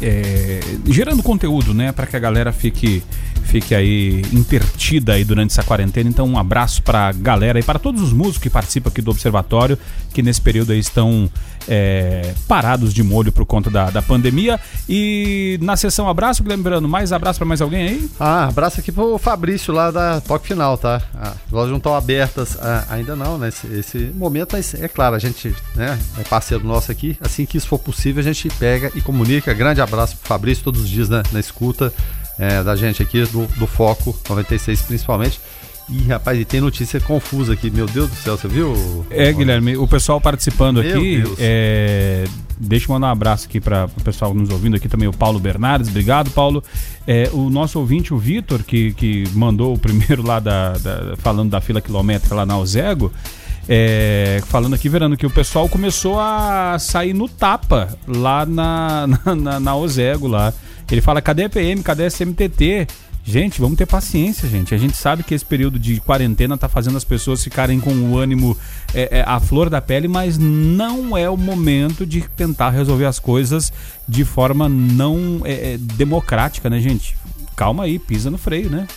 é, 0.02 0.60
gerando 0.88 1.22
conteúdo, 1.22 1.72
né, 1.72 1.92
para 1.92 2.06
que 2.06 2.16
a 2.16 2.18
galera 2.18 2.52
fique 2.52 3.02
fique 3.42 3.74
aí 3.74 4.22
intertida 4.32 5.14
aí 5.14 5.24
durante 5.24 5.50
essa 5.50 5.62
quarentena. 5.62 6.08
Então, 6.08 6.26
um 6.26 6.38
abraço 6.38 6.82
para 6.82 7.08
a 7.08 7.12
galera 7.12 7.58
e 7.58 7.62
para 7.62 7.78
todos 7.78 8.00
os 8.02 8.12
músicos 8.12 8.38
que 8.38 8.50
participam 8.50 8.88
aqui 8.88 9.02
do 9.02 9.10
Observatório, 9.10 9.78
que 10.12 10.22
nesse 10.22 10.40
período 10.40 10.72
aí 10.72 10.78
estão 10.78 11.30
é, 11.68 12.34
parados 12.48 12.92
de 12.92 13.02
molho 13.02 13.32
por 13.32 13.44
conta 13.44 13.70
da, 13.70 13.90
da 13.90 14.02
pandemia. 14.02 14.58
E 14.88 15.58
na 15.60 15.76
sessão 15.76 16.08
abraço, 16.08 16.42
lembrando, 16.46 16.88
mais 16.88 17.12
abraço 17.12 17.38
para 17.38 17.46
mais 17.46 17.60
alguém 17.60 17.88
aí? 17.88 18.10
Ah, 18.18 18.48
abraço 18.48 18.80
aqui 18.80 18.90
pro 18.90 19.18
Fabrício 19.18 19.72
lá 19.72 19.90
da 19.90 20.20
Toque 20.20 20.48
Final, 20.48 20.76
tá? 20.78 21.02
Ah, 21.14 21.34
as 21.46 21.52
lojas 21.52 21.70
não 21.70 21.78
estão 21.78 21.94
abertas 21.94 22.56
ah, 22.60 22.84
ainda 22.90 23.14
não, 23.16 23.38
né? 23.38 23.48
Esse, 23.48 23.66
esse, 23.66 23.98
momento, 24.14 24.50
mas 24.52 24.74
é 24.74 24.88
claro, 24.88 25.14
a 25.14 25.18
gente 25.18 25.54
né, 25.74 25.98
é 26.18 26.22
parceiro 26.24 26.64
nosso 26.64 26.90
aqui. 26.90 27.16
Assim 27.20 27.46
que 27.46 27.56
isso 27.56 27.68
for 27.68 27.78
possível, 27.78 28.20
a 28.20 28.24
gente 28.24 28.48
pega 28.58 28.90
e 28.94 29.00
comunica. 29.00 29.52
Grande 29.52 29.80
abraço 29.80 30.16
pro 30.16 30.28
Fabrício 30.28 30.64
todos 30.64 30.82
os 30.82 30.88
dias 30.88 31.08
né, 31.08 31.22
na 31.32 31.40
escuta 31.40 31.92
é, 32.42 32.60
da 32.64 32.74
gente 32.74 33.00
aqui, 33.00 33.22
do, 33.26 33.46
do 33.56 33.68
Foco 33.68 34.18
96 34.28 34.82
principalmente. 34.82 35.40
Ih, 35.88 36.08
rapaz, 36.08 36.40
e 36.40 36.44
tem 36.44 36.60
notícia 36.60 36.98
confusa 37.00 37.52
aqui. 37.52 37.70
Meu 37.70 37.86
Deus 37.86 38.10
do 38.10 38.16
céu, 38.16 38.36
você 38.36 38.48
viu? 38.48 39.06
É, 39.10 39.32
Guilherme, 39.32 39.76
o 39.76 39.86
pessoal 39.86 40.20
participando 40.20 40.82
Meu 40.82 40.96
aqui. 40.96 41.22
É, 41.38 42.24
deixa 42.58 42.86
eu 42.86 42.94
mandar 42.94 43.08
um 43.08 43.10
abraço 43.10 43.46
aqui 43.46 43.60
para 43.60 43.84
o 43.96 44.02
pessoal 44.02 44.34
nos 44.34 44.50
ouvindo 44.50 44.74
aqui 44.74 44.88
também, 44.88 45.06
o 45.06 45.12
Paulo 45.12 45.38
Bernardes. 45.38 45.88
Obrigado, 45.88 46.30
Paulo. 46.30 46.64
É, 47.06 47.30
o 47.32 47.48
nosso 47.48 47.78
ouvinte, 47.78 48.12
o 48.12 48.18
Vitor, 48.18 48.64
que, 48.64 48.92
que 48.94 49.24
mandou 49.34 49.74
o 49.74 49.78
primeiro 49.78 50.26
lá 50.26 50.40
da, 50.40 50.72
da, 50.72 51.16
falando 51.18 51.50
da 51.50 51.60
fila 51.60 51.80
quilométrica 51.80 52.34
lá 52.34 52.44
na 52.44 52.58
Ozego. 52.58 53.12
É, 53.68 54.42
falando 54.48 54.74
aqui, 54.74 54.88
Verano, 54.88 55.16
que 55.16 55.26
o 55.26 55.30
pessoal 55.30 55.68
começou 55.68 56.18
a 56.18 56.76
sair 56.80 57.12
no 57.12 57.28
tapa 57.28 57.96
lá 58.08 58.44
na, 58.44 59.06
na, 59.24 59.34
na, 59.36 59.60
na 59.60 59.76
Ozego 59.76 60.26
lá. 60.26 60.52
Ele 60.92 61.00
fala: 61.00 61.22
cadê 61.22 61.44
a 61.44 61.48
PM? 61.48 61.82
Cadê 61.82 62.04
a 62.04 62.10
SMTT? 62.10 62.86
Gente, 63.24 63.60
vamos 63.60 63.78
ter 63.78 63.86
paciência, 63.86 64.48
gente. 64.48 64.74
A 64.74 64.78
gente 64.78 64.96
sabe 64.96 65.22
que 65.22 65.32
esse 65.32 65.44
período 65.44 65.78
de 65.78 66.00
quarentena 66.00 66.58
tá 66.58 66.68
fazendo 66.68 66.96
as 66.96 67.04
pessoas 67.04 67.42
ficarem 67.42 67.78
com 67.78 67.92
o 67.92 68.18
ânimo 68.18 68.56
é, 68.92 69.20
é, 69.20 69.24
à 69.24 69.38
flor 69.38 69.70
da 69.70 69.80
pele, 69.80 70.08
mas 70.08 70.36
não 70.36 71.16
é 71.16 71.30
o 71.30 71.36
momento 71.36 72.04
de 72.04 72.22
tentar 72.36 72.70
resolver 72.70 73.06
as 73.06 73.20
coisas 73.20 73.72
de 74.08 74.24
forma 74.24 74.68
não 74.68 75.42
é, 75.44 75.74
é 75.74 75.78
democrática, 75.78 76.68
né, 76.68 76.80
gente? 76.80 77.16
Calma 77.54 77.84
aí, 77.84 77.96
pisa 77.96 78.28
no 78.28 78.36
freio, 78.36 78.68
né? 78.68 78.88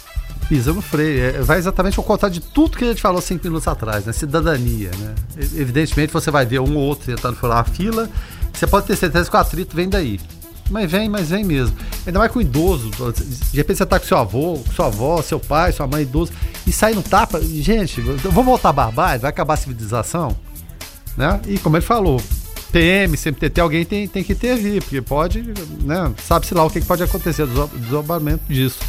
Pisa 0.49 0.73
no 0.73 0.81
freio. 0.81 1.23
É, 1.23 1.31
vai 1.43 1.59
exatamente 1.59 1.99
ao 1.99 2.03
contrário 2.03 2.33
de 2.33 2.41
tudo 2.41 2.77
que 2.77 2.83
a 2.83 2.87
gente 2.87 3.01
falou 3.01 3.21
cinco 3.21 3.45
minutos 3.45 3.67
atrás, 3.67 4.05
né? 4.05 4.11
Cidadania, 4.11 4.89
né? 4.97 5.13
Evidentemente 5.37 6.11
você 6.11 6.31
vai 6.31 6.47
ver 6.47 6.59
um 6.59 6.75
ou 6.75 6.83
outro 6.83 7.05
tentando 7.05 7.37
furar 7.37 7.59
a 7.59 7.63
fila. 7.63 8.09
Você 8.51 8.65
pode 8.65 8.87
ter 8.87 8.95
certeza 8.95 9.29
que 9.29 9.35
o 9.35 9.39
atrito 9.39 9.75
vem 9.75 9.87
daí. 9.87 10.19
Mas 10.69 10.91
vem, 10.91 11.07
mas 11.07 11.29
vem 11.29 11.43
mesmo. 11.43 11.75
Ainda 12.05 12.19
mais 12.19 12.31
com 12.31 12.41
idoso. 12.41 12.89
De 13.51 13.57
repente 13.57 13.77
você 13.77 13.85
tá 13.85 13.99
com 13.99 14.05
seu 14.05 14.17
avô, 14.17 14.59
com 14.65 14.71
sua 14.71 14.87
avó, 14.87 15.21
seu 15.21 15.39
pai, 15.39 15.71
sua 15.71 15.87
mãe 15.87 16.01
idoso, 16.01 16.31
e 16.65 16.71
sai 16.71 16.93
no 16.93 17.03
tapa. 17.03 17.39
Gente, 17.41 18.01
vamos 18.01 18.45
voltar 18.45 18.69
a 18.69 18.73
barbárie? 18.73 19.21
Vai 19.21 19.29
acabar 19.29 19.53
a 19.53 19.57
civilização? 19.57 20.35
Né? 21.15 21.39
E 21.47 21.59
como 21.59 21.77
ele 21.77 21.85
falou, 21.85 22.21
PM, 22.71 23.15
CMTT, 23.15 23.61
alguém 23.61 23.85
tem, 23.85 24.07
tem 24.07 24.23
que 24.23 24.33
intervir, 24.33 24.81
porque 24.81 25.01
pode, 25.01 25.43
né? 25.81 26.11
Sabe-se 26.27 26.53
lá 26.53 26.63
o 26.63 26.69
que 26.69 26.81
pode 26.81 27.03
acontecer, 27.03 27.47
desdobramento 27.47 28.43
disso. 28.49 28.79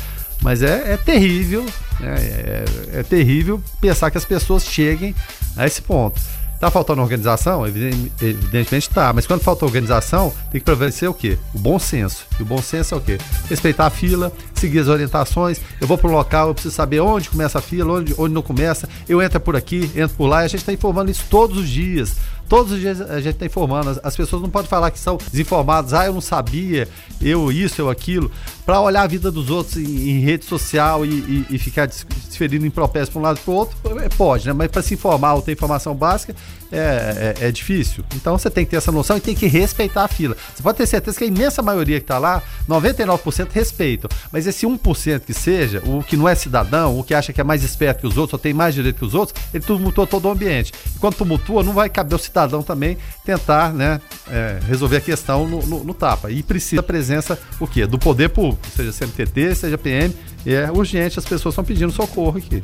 Mas 0.43 0.63
é, 0.63 0.95
é 0.95 0.97
terrível, 0.97 1.65
né? 2.01 2.15
é, 2.19 2.65
é 2.95 3.03
terrível 3.03 3.63
pensar 3.81 4.11
que 4.11 4.19
as 4.19 4.25
pessoas 4.25 4.65
cheguem 4.65 5.15
a 5.57 5.67
esse 5.67 5.81
ponto. 5.81 6.21
Tá 6.59 6.71
faltando 6.71 7.03
organização? 7.03 7.67
Evidentemente 7.67 8.89
tá, 8.89 9.13
mas 9.13 9.27
quando 9.27 9.43
falta 9.43 9.65
organização, 9.65 10.33
tem 10.51 10.61
que 10.61 10.65
prevalecer 10.65 11.09
o 11.09 11.15
quê? 11.15 11.39
O 11.55 11.59
bom 11.59 11.79
senso. 11.79 12.25
E 12.39 12.43
o 12.43 12.47
bom 12.47 12.63
senso 12.63 12.95
é 12.95 12.99
o 12.99 13.01
quê? 13.01 13.19
Respeitar 13.49 13.87
a 13.87 13.91
fila, 13.91 14.33
seguir 14.55 14.79
as 14.79 14.89
orientações. 14.89 15.61
Eu 15.81 15.87
vou 15.87 15.99
para 15.99 16.09
um 16.09 16.13
local, 16.13 16.49
eu 16.49 16.55
preciso 16.55 16.75
saber 16.75 17.01
onde 17.01 17.29
começa 17.29 17.59
a 17.59 17.63
fila, 17.63 17.93
onde, 17.93 18.15
onde 18.17 18.33
não 18.33 18.43
começa. 18.43 18.89
Eu 19.09 19.21
entro 19.21 19.39
por 19.39 19.55
aqui, 19.55 19.91
entro 19.95 20.17
por 20.17 20.27
lá, 20.27 20.43
e 20.43 20.45
a 20.47 20.49
gente 20.49 20.61
está 20.61 20.73
informando 20.73 21.11
isso 21.11 21.25
todos 21.29 21.59
os 21.59 21.69
dias. 21.69 22.17
Todos 22.49 22.73
os 22.73 22.81
dias 22.81 23.01
a 23.01 23.21
gente 23.21 23.35
está 23.35 23.47
informando. 23.47 24.01
As 24.03 24.17
pessoas 24.17 24.43
não 24.43 24.49
podem 24.49 24.69
falar 24.69 24.91
que 24.91 24.99
são 24.99 25.19
desinformadas. 25.31 25.93
Ah, 25.93 26.07
eu 26.07 26.13
não 26.13 26.21
sabia, 26.21 26.89
eu 27.21 27.51
isso, 27.51 27.81
eu 27.81 27.91
aquilo. 27.91 28.31
Para 28.65 28.81
olhar 28.81 29.03
a 29.03 29.07
vida 29.07 29.31
dos 29.31 29.51
outros 29.51 29.77
em, 29.77 30.11
em 30.11 30.21
rede 30.21 30.45
social 30.45 31.05
e, 31.05 31.09
e, 31.09 31.47
e 31.51 31.59
ficar 31.59 31.87
desferindo 31.87 32.67
em 32.67 32.71
propósito 32.71 33.13
para 33.13 33.21
um 33.21 33.25
lado 33.25 33.41
para 33.41 33.53
o 33.53 33.55
outro, 33.55 33.77
é, 34.01 34.09
pode, 34.09 34.47
né? 34.47 34.53
Mas 34.53 34.69
para 34.69 34.83
se 34.83 34.95
informar 34.95 35.35
ou 35.35 35.43
ter 35.43 35.53
informação 35.53 35.95
básica 35.95 36.35
é, 36.73 37.35
é, 37.41 37.47
é, 37.47 37.53
difícil. 37.53 38.05
Então 38.15 38.37
você 38.37 38.51
tem 38.51 38.65
que 38.65 38.73
ter 38.73 38.77
essa 38.77 38.93
noção 38.93 39.17
e 39.17 39.21
tem 39.21 39.35
que 39.35 39.47
respeitar 39.47 40.05
a 40.05 40.09
fila. 40.09 40.37
Você 40.55 40.63
pode 40.63 40.79
ter 40.79 40.87
certeza 40.87 41.17
que 41.17 41.25
a 41.25 41.27
imensa 41.27 41.63
maioria 41.63 41.99
que 41.99 42.05
está 42.05 42.19
lá, 42.19 42.43
99% 42.69 43.49
respeitam. 43.53 44.09
Mas 44.33 44.47
esse 44.47 44.67
1% 44.67 45.21
que 45.21 45.35
seja, 45.35 45.83
o 45.85 46.03
que 46.03 46.17
não 46.17 46.29
é 46.29 46.35
cidadão, 46.35 46.99
o 46.99 47.05
que 47.05 47.15
acha 47.15 47.33
que 47.33 47.41
é 47.41 47.45
mais 47.45 47.63
esperto 47.63 48.01
que 48.01 48.07
os 48.07 48.17
outros, 48.17 48.35
ou 48.35 48.39
tem 48.39 48.53
mais 48.53 48.75
direito 48.75 48.97
que 48.97 49.05
os 49.05 49.15
outros, 49.15 49.41
ele 49.53 49.65
tumultua 49.65 50.07
todo 50.07 50.27
o 50.27 50.31
ambiente. 50.31 50.73
E 50.95 50.99
quando 50.99 51.15
tumultua, 51.15 51.63
não 51.63 51.73
vai 51.73 51.89
caber 51.89 52.17
o 52.17 52.19
cidadão 52.19 52.63
também 52.63 52.99
tentar 53.25 53.73
né, 53.73 54.01
é, 54.29 54.59
resolver 54.67 54.97
a 54.97 55.01
questão 55.01 55.49
no, 55.49 55.65
no, 55.67 55.85
no, 55.85 55.95
tapa. 55.95 56.31
E 56.31 56.43
precisa 56.43 56.81
a 56.81 56.85
presença 56.85 57.39
o 57.61 57.67
quê? 57.67 57.87
do 57.87 57.99
poder 57.99 58.31
público, 58.31 58.67
seja 58.75 58.93
CMTT, 58.93 59.55
seja 59.55 59.79
PM. 59.79 60.15
É 60.45 60.71
urgente, 60.71 61.19
as 61.19 61.25
pessoas 61.25 61.53
estão 61.53 61.65
pedindo 61.65 61.93
socorro 61.93 62.39
aqui. 62.39 62.63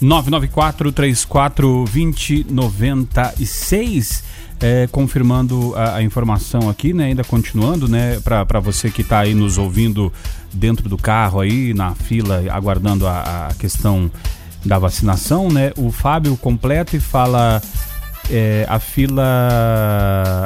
994 0.00 0.92
34 0.92 1.84
20 1.86 2.46
96 2.50 4.24
é, 4.60 4.86
confirmando 4.90 5.74
a, 5.76 5.96
a, 5.96 6.02
informação 6.02 6.68
aqui, 6.68 6.92
né? 6.92 7.06
Ainda 7.06 7.22
continuando, 7.22 7.88
né? 7.88 8.20
Para 8.20 8.60
você 8.60 8.90
que 8.90 9.02
está 9.02 9.20
aí 9.20 9.34
nos 9.34 9.58
ouvindo 9.58 10.12
dentro 10.52 10.88
do 10.88 10.96
carro 10.96 11.40
aí, 11.40 11.74
na 11.74 11.94
fila, 11.94 12.42
aguardando 12.50 13.06
a, 13.06 13.48
a 13.48 13.54
questão 13.54 14.10
da 14.64 14.78
vacinação, 14.78 15.48
né? 15.50 15.72
O 15.76 15.90
Fábio 15.90 16.36
completa 16.36 16.96
e 16.96 17.00
fala 17.00 17.62
é, 18.30 18.66
a 18.68 18.78
fila 18.78 19.22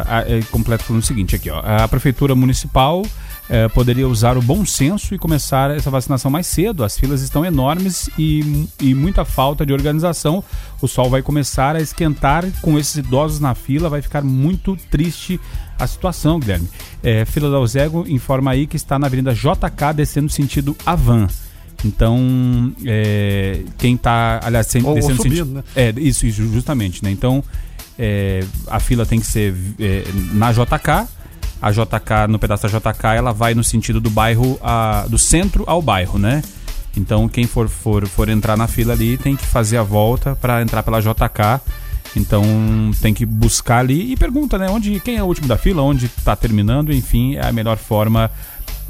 a, 0.07 0.25
é, 0.27 0.43
completa 0.51 0.85
falando 0.85 1.03
o 1.03 1.07
seguinte 1.07 1.37
aqui, 1.37 1.49
ó. 1.51 1.61
A 1.61 1.87
prefeitura 1.87 2.35
municipal 2.35 3.05
é, 3.51 3.69
poderia 3.69 4.07
usar 4.07 4.39
o 4.39 4.43
bom 4.43 4.65
senso 4.65 5.13
e 5.13 5.19
começar 5.19 5.73
essa 5.73 5.91
vacinação 5.91 6.31
mais 6.31 6.47
cedo. 6.47 6.85
As 6.85 6.97
filas 6.97 7.21
estão 7.21 7.45
enormes 7.45 8.09
e, 8.17 8.69
e 8.81 8.95
muita 8.95 9.25
falta 9.25 9.67
de 9.67 9.73
organização. 9.73 10.43
O 10.81 10.87
sol 10.87 11.11
vai 11.11 11.21
começar 11.21 11.75
a 11.75 11.81
esquentar 11.81 12.45
com 12.63 12.79
esses 12.79 12.95
idosos 12.95 13.41
na 13.41 13.53
fila, 13.57 13.89
vai 13.89 14.01
ficar 14.01 14.23
muito 14.23 14.77
triste 14.89 15.41
a 15.77 15.85
situação, 15.85 16.39
Guilherme. 16.39 16.69
É, 17.03 17.25
fila 17.25 17.51
da 17.51 17.59
Ozego 17.59 18.05
informa 18.07 18.53
aí 18.53 18.69
que 18.69 18.77
está 18.77 19.01
na 19.01 19.09
Avenida 19.09 19.35
JK 19.35 19.95
descendo 19.97 20.29
sentido 20.29 20.77
Avan. 20.87 21.27
Então, 21.85 22.73
é, 22.87 23.65
quem 23.79 23.97
está, 23.97 24.39
aliás, 24.45 24.73
ou, 24.77 24.95
descendo 24.95 25.15
ou 25.15 25.17
subindo, 25.17 25.23
sentido, 25.23 25.55
né? 25.55 25.65
É, 25.75 25.93
isso, 25.97 26.25
isso, 26.25 26.47
justamente, 26.53 27.03
né? 27.03 27.11
Então, 27.11 27.43
é, 27.99 28.45
a 28.69 28.79
fila 28.79 29.05
tem 29.05 29.19
que 29.19 29.27
ser 29.27 29.55
é, 29.81 30.05
na 30.35 30.53
JK 30.53 31.09
a 31.61 31.71
JK, 31.71 32.29
no 32.29 32.39
pedaço 32.39 32.69
da 32.69 32.79
JK, 32.79 33.07
ela 33.17 33.33
vai 33.33 33.55
no 33.55 33.63
sentido 33.63 34.01
do 34.01 34.11
bairro, 34.11 34.59
a, 34.63 35.07
do 35.09 35.19
centro 35.19 35.65
ao 35.67 35.83
bairro, 35.83 36.19
né? 36.19 36.43
Então 36.97 37.29
quem 37.29 37.47
for, 37.47 37.69
for, 37.69 38.07
for 38.07 38.29
entrar 38.29 38.57
na 38.57 38.67
fila 38.67 38.93
ali 38.93 39.17
tem 39.17 39.37
que 39.37 39.47
fazer 39.47 39.77
a 39.77 39.83
volta 39.83 40.35
para 40.35 40.63
entrar 40.63 40.83
pela 40.83 41.01
JK. 41.01 41.61
Então 42.17 42.43
tem 43.01 43.15
que 43.15 43.25
buscar 43.25 43.79
ali 43.79 44.13
e 44.13 44.17
pergunta, 44.17 44.59
né? 44.59 44.69
Onde, 44.69 44.99
quem 45.01 45.17
é 45.17 45.23
o 45.23 45.27
último 45.27 45.47
da 45.47 45.57
fila, 45.57 45.83
onde 45.83 46.07
está 46.07 46.35
terminando, 46.35 46.93
enfim, 46.93 47.37
é 47.37 47.47
a 47.47 47.53
melhor 47.53 47.77
forma 47.77 48.31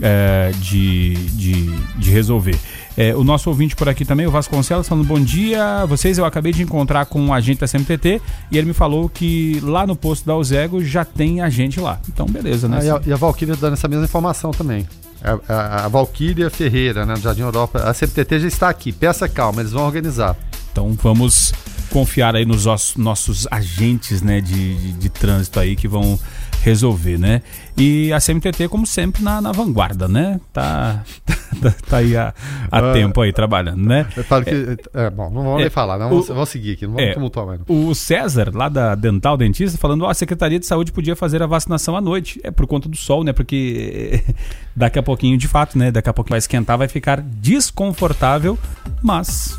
é, 0.01 0.53
de, 0.61 1.15
de, 1.15 1.77
de 1.97 2.11
resolver. 2.11 2.59
É, 3.01 3.17
o 3.17 3.25
nosso 3.25 3.49
ouvinte 3.49 3.75
por 3.75 3.89
aqui 3.89 4.05
também, 4.05 4.27
o 4.27 4.31
Vasconcelos, 4.31 4.87
falando 4.87 5.07
bom 5.07 5.19
dia. 5.19 5.87
Vocês, 5.87 6.19
eu 6.19 6.25
acabei 6.27 6.53
de 6.53 6.63
encontrar 6.63 7.07
com 7.07 7.19
um 7.19 7.33
agente 7.33 7.61
da 7.61 7.67
CMTT 7.67 8.21
e 8.51 8.59
ele 8.59 8.67
me 8.67 8.75
falou 8.75 9.09
que 9.09 9.59
lá 9.63 9.87
no 9.87 9.97
posto 9.97 10.27
da 10.27 10.37
Ozego 10.37 10.85
já 10.85 11.03
tem 11.03 11.41
agente 11.41 11.81
lá. 11.81 11.99
Então, 12.13 12.27
beleza, 12.27 12.69
né? 12.69 12.79
Ah, 12.79 12.85
e, 12.85 12.91
a, 12.91 13.01
e 13.07 13.13
a 13.15 13.17
Valkyria 13.17 13.57
dando 13.57 13.73
essa 13.73 13.89
mesma 13.89 14.05
informação 14.05 14.51
também. 14.51 14.87
A, 15.25 15.39
a, 15.49 15.85
a 15.87 15.89
Valkyria 15.89 16.51
Ferreira, 16.51 17.07
né, 17.07 17.15
do 17.15 17.21
Jardim 17.21 17.41
Europa. 17.41 17.79
A 17.79 17.95
CMTT 17.95 18.41
já 18.41 18.49
está 18.49 18.69
aqui. 18.69 18.93
Peça 18.93 19.27
calma, 19.27 19.63
eles 19.63 19.73
vão 19.73 19.87
organizar. 19.87 20.37
Então 20.71 20.95
vamos 21.03 21.55
confiar 21.89 22.37
aí 22.37 22.45
nos 22.45 22.67
nossos 22.97 23.49
agentes 23.51 24.21
né, 24.21 24.43
de, 24.43 24.75
de, 24.75 24.93
de 24.93 25.09
trânsito 25.09 25.59
aí 25.59 25.75
que 25.75 25.89
vão 25.89 26.21
resolver, 26.63 27.19
né? 27.19 27.43
E 27.77 28.13
a 28.13 28.21
CMTT, 28.21 28.69
como 28.69 28.87
sempre, 28.87 29.23
na, 29.23 29.41
na 29.41 29.53
vanguarda, 29.53 30.07
né? 30.07 30.41
Tá, 30.53 31.03
tá, 31.61 31.75
tá 31.89 31.97
aí 31.97 32.17
há, 32.17 32.35
há 32.71 32.91
uh, 32.91 32.93
tempo 32.93 33.21
aí 33.21 33.33
trabalhando, 33.33 33.87
né? 33.87 34.07
Eu 34.17 34.25
falo 34.25 34.45
que. 34.45 34.51
É, 34.95 35.07
é 35.07 35.11
bom, 35.11 35.31
não 35.31 35.43
vamos 35.43 35.61
é, 35.61 35.63
nem 35.63 35.71
falar, 35.71 35.99
não, 35.99 36.13
o, 36.13 36.23
vamos, 36.23 36.49
seguir 36.49 36.73
aqui, 36.73 36.87
não 36.87 36.95
vamos 36.95 37.11
é, 37.11 37.15
tumultuar 37.15 37.47
mais. 37.47 37.61
O 37.67 37.95
César, 37.95 38.51
lá 38.55 38.69
da 38.69 38.95
Dental 38.95 39.37
Dentista, 39.37 39.79
falando: 39.79 40.05
ó, 40.05 40.11
a 40.11 40.15
Secretaria 40.15 40.59
de 40.59 40.67
Saúde 40.67 40.93
podia 40.93 41.17
fazer 41.17 41.43
a 41.43 41.47
vacinação 41.47 41.97
à 41.97 42.01
noite. 42.01 42.41
É 42.45 42.51
por 42.51 42.67
conta 42.67 42.89
do 42.89 42.97
sol, 42.97 43.25
né? 43.25 43.33
Porque 43.33 44.23
daqui 44.77 44.99
a 44.99 45.03
pouquinho, 45.03 45.39
de 45.39 45.49
fato, 45.49 45.79
né? 45.79 45.91
Daqui 45.91 46.09
a 46.09 46.13
pouco 46.13 46.31
vai 46.31 46.39
esquentar, 46.39 46.77
vai 46.77 46.89
ficar 46.89 47.21
desconfortável, 47.21 48.59
mas 49.03 49.59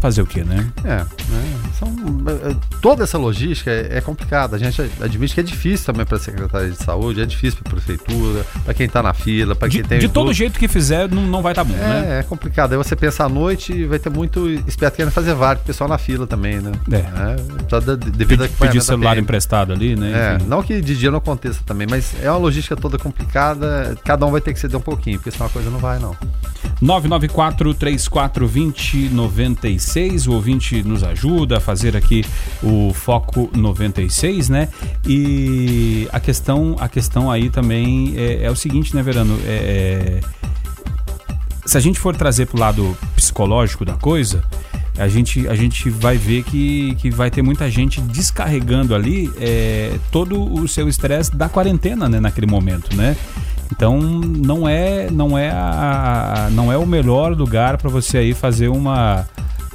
Fazer 0.00 0.22
o 0.22 0.26
quê, 0.26 0.44
né? 0.44 0.70
É, 0.84 0.96
né? 0.96 1.58
São, 1.78 1.88
é, 1.88 2.54
toda 2.80 3.02
essa 3.02 3.18
logística 3.18 3.70
é, 3.70 3.98
é, 3.98 4.00
complicada. 4.00 4.56
A 4.56 4.58
gente 4.58 4.80
admite 5.00 5.34
que 5.34 5.40
é 5.40 5.42
difícil 5.42 5.86
também 5.86 6.06
para 6.06 6.16
a 6.16 6.20
Secretaria 6.20 6.70
de 6.70 6.76
Saúde, 6.76 7.20
é 7.20 7.26
difícil 7.26 7.60
para 7.62 7.72
a 7.72 7.74
Prefeitura, 7.74 8.44
para 8.64 8.74
quem 8.74 8.86
está 8.86 9.02
na 9.02 9.12
fila, 9.12 9.56
para 9.56 9.68
quem 9.68 9.82
de, 9.82 9.88
tem. 9.88 9.98
De 9.98 10.08
todo 10.08 10.32
jeito 10.32 10.58
que 10.58 10.68
fizer, 10.68 11.10
não, 11.10 11.22
não 11.22 11.42
vai 11.42 11.52
estar 11.52 11.64
tá 11.64 11.70
bom, 11.70 11.76
é, 11.76 11.88
né? 11.88 12.18
É 12.20 12.22
complicado. 12.22 12.72
Aí 12.72 12.78
você 12.78 12.94
pensa 12.94 13.24
à 13.24 13.28
noite 13.28 13.86
vai 13.86 13.98
ter 13.98 14.10
muito 14.10 14.48
esperto 14.66 14.96
querendo 14.96 15.12
fazer 15.12 15.34
vários, 15.34 15.64
pessoal 15.64 15.88
na 15.88 15.98
fila 15.98 16.26
também, 16.26 16.60
né? 16.60 16.72
É. 16.92 16.96
é 16.96 17.96
devido 17.96 18.44
a 18.44 18.48
Pedir 18.48 18.82
celular 18.82 19.18
emprestado 19.18 19.72
ali, 19.72 19.96
né? 19.96 20.38
É, 20.40 20.44
não 20.46 20.62
que 20.62 20.80
de 20.80 20.96
dia 20.96 21.10
não 21.10 21.18
aconteça 21.18 21.60
também, 21.64 21.86
mas 21.88 22.14
é 22.22 22.30
uma 22.30 22.38
logística 22.38 22.76
toda 22.76 22.98
complicada. 22.98 23.96
Cada 24.04 24.26
um 24.26 24.30
vai 24.30 24.40
ter 24.40 24.52
que 24.52 24.60
ceder 24.60 24.76
um 24.76 24.82
pouquinho, 24.82 25.18
porque 25.18 25.30
senão 25.30 25.46
a 25.46 25.50
coisa 25.50 25.70
não 25.70 25.78
vai, 25.78 25.98
não. 25.98 26.16
994 26.80 27.74
3420 27.74 29.08
96 29.10 29.87
96. 29.88 30.26
O 30.26 30.32
ouvinte 30.32 30.82
nos 30.82 31.02
ajuda 31.02 31.56
a 31.56 31.60
fazer 31.60 31.96
aqui 31.96 32.24
o 32.62 32.92
Foco 32.92 33.50
96, 33.54 34.48
né? 34.48 34.68
E 35.06 36.06
a 36.12 36.20
questão, 36.20 36.76
a 36.78 36.88
questão 36.88 37.30
aí 37.30 37.48
também 37.48 38.14
é, 38.16 38.44
é 38.44 38.50
o 38.50 38.56
seguinte, 38.56 38.94
né, 38.94 39.02
Verano? 39.02 39.38
É, 39.46 40.20
é, 40.22 40.48
se 41.64 41.76
a 41.76 41.80
gente 41.80 41.98
for 41.98 42.14
trazer 42.14 42.46
para 42.46 42.56
o 42.56 42.60
lado 42.60 42.98
psicológico 43.16 43.84
da 43.84 43.94
coisa, 43.94 44.42
a 44.98 45.08
gente, 45.08 45.46
a 45.48 45.54
gente 45.54 45.88
vai 45.90 46.16
ver 46.16 46.42
que, 46.42 46.94
que 46.96 47.10
vai 47.10 47.30
ter 47.30 47.42
muita 47.42 47.70
gente 47.70 48.00
descarregando 48.00 48.94
ali 48.94 49.30
é, 49.40 49.96
todo 50.10 50.52
o 50.52 50.66
seu 50.66 50.88
estresse 50.88 51.34
da 51.34 51.48
quarentena 51.48 52.08
né, 52.08 52.20
naquele 52.20 52.46
momento, 52.46 52.94
né? 52.96 53.16
Então 53.70 54.00
não 54.00 54.66
é 54.66 55.10
não 55.10 55.36
é 55.36 55.50
a, 55.50 56.48
não 56.52 56.72
é 56.72 56.78
o 56.78 56.86
melhor 56.86 57.36
lugar 57.36 57.76
para 57.76 57.90
você 57.90 58.16
aí 58.16 58.32
fazer 58.32 58.68
uma 58.68 59.26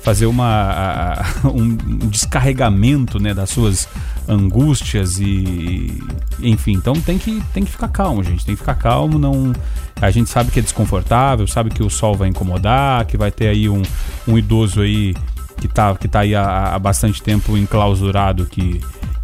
fazer 0.03 0.25
uma, 0.25 1.17
um 1.45 1.75
descarregamento 2.09 3.19
né, 3.19 3.33
das 3.33 3.49
suas 3.49 3.87
angústias 4.27 5.19
e 5.19 6.01
enfim, 6.39 6.73
então 6.73 6.93
tem 6.93 7.17
que, 7.17 7.41
tem 7.53 7.63
que 7.63 7.71
ficar 7.71 7.87
calmo, 7.87 8.23
gente, 8.23 8.45
tem 8.45 8.55
que 8.55 8.59
ficar 8.59 8.75
calmo, 8.75 9.17
não 9.17 9.53
a 10.01 10.11
gente 10.11 10.29
sabe 10.29 10.51
que 10.51 10.59
é 10.59 10.61
desconfortável, 10.61 11.47
sabe 11.47 11.69
que 11.69 11.81
o 11.81 11.89
sol 11.89 12.15
vai 12.15 12.27
incomodar, 12.27 13.05
que 13.05 13.15
vai 13.15 13.31
ter 13.31 13.47
aí 13.47 13.69
um, 13.69 13.81
um 14.27 14.37
idoso 14.37 14.81
aí 14.81 15.15
que 15.57 15.67
tá, 15.67 15.95
que 15.95 16.09
tá 16.09 16.19
aí 16.19 16.35
há, 16.35 16.75
há 16.75 16.79
bastante 16.79 17.23
tempo 17.23 17.55
enclausurado 17.57 18.45
que 18.45 18.81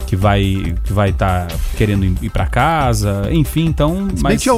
que 0.09 0.15
vai 0.15 0.75
que 0.83 0.91
vai 0.91 1.11
estar 1.11 1.45
tá 1.45 1.55
querendo 1.77 2.03
ir 2.03 2.31
para 2.31 2.47
casa, 2.47 3.29
enfim, 3.31 3.67
então. 3.67 4.07
Se 4.15 4.23
mas 4.23 4.41
tinha 4.41 4.55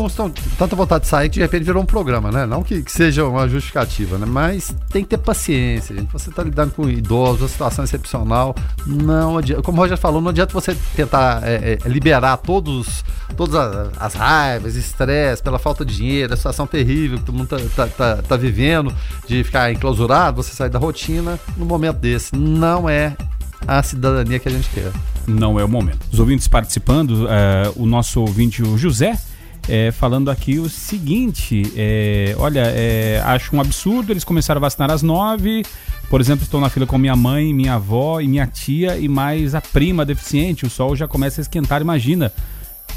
tanta 0.58 0.78
vontade 0.78 1.04
de 1.04 1.10
sair 1.10 1.28
que 1.28 1.36
de 1.36 1.42
repente 1.42 1.66
virou 1.66 1.84
um 1.84 1.86
programa, 1.86 2.32
né? 2.32 2.46
Não 2.46 2.64
que, 2.64 2.82
que 2.82 2.92
seja 2.92 3.26
uma 3.26 3.50
justificativa, 3.50 4.18
né? 4.18 4.26
Mas 4.26 4.74
tem 4.90 5.04
que 5.04 5.10
ter 5.10 5.18
paciência, 5.18 5.94
gente. 5.94 6.10
Você 6.14 6.30
está 6.30 6.42
lidando 6.42 6.72
com 6.72 6.88
idosos, 6.88 7.42
uma 7.42 7.50
situação 7.50 7.84
excepcional, 7.84 8.56
não 8.88 9.40
adianta. 9.40 9.62
Como 9.62 9.78
o 9.78 9.82
Roger 9.82 9.98
falou, 9.98 10.22
não 10.22 10.30
adianta 10.30 10.54
você 10.54 10.74
tentar 10.96 11.42
é, 11.44 11.78
é, 11.84 11.90
liberar 11.90 12.38
todos 12.38 13.04
todas 13.36 13.56
as 14.00 14.14
raivas, 14.14 14.78
estresse, 14.78 15.44
pela 15.44 15.60
falta 15.60 15.84
de 15.84 15.98
dinheiro, 15.98 16.34
a 16.34 16.38
situação 16.38 16.66
terrível 16.66 17.18
que 17.18 17.26
todo 17.26 17.36
mundo 17.36 17.48
tá, 17.48 17.58
tá, 17.76 17.88
tá, 17.88 18.22
tá 18.22 18.38
vivendo, 18.38 18.94
de 19.28 19.44
ficar 19.44 19.70
enclausurado, 19.70 20.42
você 20.42 20.54
sair 20.54 20.70
da 20.70 20.80
rotina 20.80 21.38
no 21.58 21.66
momento 21.66 21.98
desse. 21.98 22.34
Não 22.36 22.88
é 22.88 23.18
a 23.68 23.84
cidadania 23.84 24.40
que 24.40 24.48
a 24.48 24.52
gente 24.52 24.70
quer. 24.70 24.92
Não 25.28 25.60
é 25.60 25.64
o 25.64 25.68
momento. 25.68 26.06
Os 26.12 26.20
ouvintes 26.20 26.48
participando, 26.48 27.12
uh, 27.12 27.28
o 27.76 27.86
nosso 27.86 28.22
ouvinte, 28.22 28.62
o 28.64 28.78
José, 28.78 29.18
é, 29.68 29.92
falando 29.92 30.30
aqui 30.32 30.60
o 30.60 30.70
seguinte: 30.70 31.72
é, 31.76 32.36
olha, 32.38 32.64
é, 32.66 33.22
acho 33.26 33.56
um 33.56 33.62
absurdo 33.62 34.12
eles 34.12 34.24
começaram 34.24 34.60
a 34.60 34.62
vacinar 34.62 34.92
às 34.92 35.02
nove. 35.02 35.64
Por 36.10 36.20
exemplo, 36.20 36.44
estou 36.44 36.60
na 36.60 36.70
fila 36.70 36.86
com 36.86 36.98
minha 36.98 37.16
mãe, 37.16 37.54
minha 37.54 37.76
avó 37.76 38.20
e 38.20 38.28
minha 38.28 38.46
tia 38.46 38.98
e 38.98 39.08
mais 39.08 39.56
a 39.56 39.62
prima 39.62 40.06
deficiente. 40.06 40.66
O 40.66 40.70
sol 40.70 40.96
já 40.96 41.08
começa 41.08 41.40
a 41.40 41.44
esquentar, 41.44 41.82
imagina. 41.82 42.32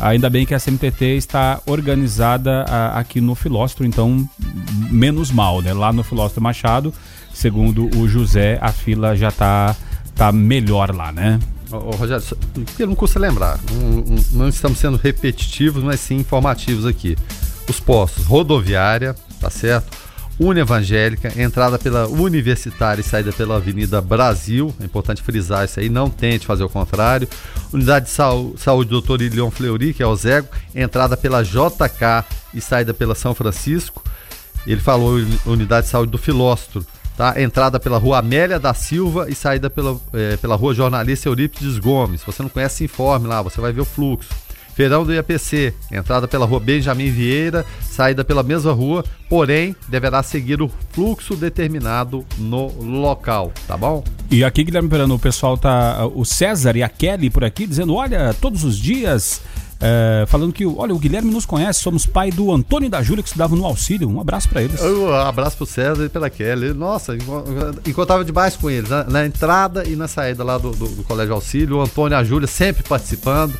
Ainda 0.00 0.28
bem 0.28 0.44
que 0.44 0.52
a 0.52 0.58
CMTT 0.58 1.04
está 1.16 1.60
organizada 1.66 2.64
a, 2.64 2.98
aqui 2.98 3.20
no 3.20 3.36
Filóstro, 3.36 3.86
então 3.86 4.28
menos 4.90 5.30
mal, 5.30 5.62
né? 5.62 5.72
Lá 5.72 5.92
no 5.92 6.02
Filóstro 6.02 6.42
Machado, 6.42 6.92
segundo 7.32 7.88
o 7.96 8.08
José, 8.08 8.58
a 8.60 8.72
fila 8.72 9.14
já 9.14 9.28
está 9.28 9.76
tá 10.16 10.32
melhor 10.32 10.92
lá, 10.92 11.12
né? 11.12 11.38
Ô, 11.78 11.90
Rogério, 11.90 12.24
não 12.80 12.94
custa 12.94 13.18
lembrar, 13.18 13.58
não, 13.72 14.04
não, 14.32 14.48
estamos 14.48 14.78
sendo 14.78 14.96
repetitivos, 14.96 15.82
mas 15.82 16.00
sim 16.00 16.16
informativos 16.16 16.86
aqui. 16.86 17.16
Os 17.68 17.80
postos 17.80 18.24
rodoviária, 18.26 19.14
tá 19.40 19.50
certo? 19.50 20.04
Evangélica, 20.58 21.32
entrada 21.40 21.78
pela 21.78 22.08
Universitária 22.08 23.00
e 23.00 23.04
saída 23.04 23.32
pela 23.32 23.56
Avenida 23.56 24.00
Brasil. 24.00 24.74
É 24.80 24.84
importante 24.84 25.22
frisar 25.22 25.64
isso 25.64 25.78
aí, 25.78 25.88
não 25.88 26.10
tente 26.10 26.44
fazer 26.44 26.64
o 26.64 26.68
contrário. 26.68 27.28
Unidade 27.72 28.06
de 28.06 28.10
Saúde 28.10 28.90
Doutor 28.90 29.22
Ilion 29.22 29.50
Fleury, 29.50 29.94
que 29.94 30.02
é 30.02 30.06
o 30.06 30.16
Zego, 30.16 30.48
entrada 30.74 31.16
pela 31.16 31.42
JK 31.42 32.24
e 32.52 32.60
saída 32.60 32.92
pela 32.92 33.14
São 33.14 33.32
Francisco. 33.32 34.02
Ele 34.66 34.80
falou 34.80 35.20
Unidade 35.46 35.86
de 35.86 35.92
Saúde 35.92 36.10
do 36.10 36.18
Filóstro, 36.18 36.84
Tá? 37.16 37.40
Entrada 37.40 37.78
pela 37.78 37.96
rua 37.96 38.18
Amélia 38.18 38.58
da 38.58 38.74
Silva 38.74 39.30
e 39.30 39.34
saída 39.34 39.70
pela, 39.70 39.98
é, 40.12 40.36
pela 40.36 40.56
rua 40.56 40.74
Jornalista 40.74 41.28
Eurípides 41.28 41.78
Gomes. 41.78 42.20
Se 42.20 42.26
você 42.26 42.42
não 42.42 42.50
conhece, 42.50 42.78
se 42.78 42.84
informe 42.84 43.28
lá, 43.28 43.40
você 43.40 43.60
vai 43.60 43.72
ver 43.72 43.82
o 43.82 43.84
fluxo. 43.84 44.30
Feirão 44.74 45.04
do 45.04 45.14
IAPC, 45.14 45.72
entrada 45.92 46.26
pela 46.26 46.44
rua 46.44 46.58
Benjamin 46.58 47.08
Vieira, 47.08 47.64
saída 47.80 48.24
pela 48.24 48.42
mesma 48.42 48.72
rua, 48.72 49.04
porém 49.28 49.76
deverá 49.88 50.20
seguir 50.20 50.60
o 50.60 50.68
fluxo 50.90 51.36
determinado 51.36 52.26
no 52.36 52.66
local, 52.82 53.52
tá 53.68 53.76
bom? 53.76 54.02
E 54.28 54.42
aqui, 54.42 54.64
Guilherme 54.64 54.88
Perano, 54.88 55.14
o 55.14 55.18
pessoal 55.18 55.56
tá. 55.56 56.04
O 56.12 56.24
César 56.24 56.76
e 56.76 56.82
a 56.82 56.88
Kelly 56.88 57.30
por 57.30 57.44
aqui 57.44 57.68
dizendo: 57.68 57.94
olha, 57.94 58.34
todos 58.40 58.64
os 58.64 58.76
dias. 58.76 59.40
É, 59.87 60.24
falando 60.26 60.51
que, 60.51 60.64
olha, 60.64 60.95
o 60.95 60.99
Guilherme 60.99 61.30
nos 61.30 61.45
conhece, 61.45 61.80
somos 61.80 62.07
pai 62.07 62.30
do 62.30 62.51
Antônio 62.51 62.87
e 62.87 62.89
da 62.89 63.03
Júlia 63.03 63.22
que 63.22 63.28
estudavam 63.28 63.59
no 63.59 63.66
auxílio. 63.66 64.09
Um 64.09 64.18
abraço 64.18 64.49
para 64.49 64.62
eles. 64.62 64.80
Um 64.80 65.12
abraço 65.12 65.59
pro 65.59 65.66
César 65.66 66.07
e 66.07 66.09
pela 66.09 66.30
Kelly. 66.30 66.72
Nossa, 66.72 67.14
encontrava 67.87 68.24
demais 68.24 68.57
com 68.57 68.70
eles, 68.70 68.89
na, 68.89 69.05
na 69.05 69.26
entrada 69.26 69.87
e 69.87 69.95
na 69.95 70.09
saída 70.09 70.43
lá 70.43 70.57
do, 70.57 70.70
do, 70.70 70.89
do 70.89 71.05
Colégio 71.05 71.35
Auxílio. 71.35 71.76
O 71.76 71.82
Antônio 71.82 72.16
e 72.16 72.18
a 72.18 72.24
Júlia 72.24 72.49
sempre 72.49 72.82
participando 72.82 73.53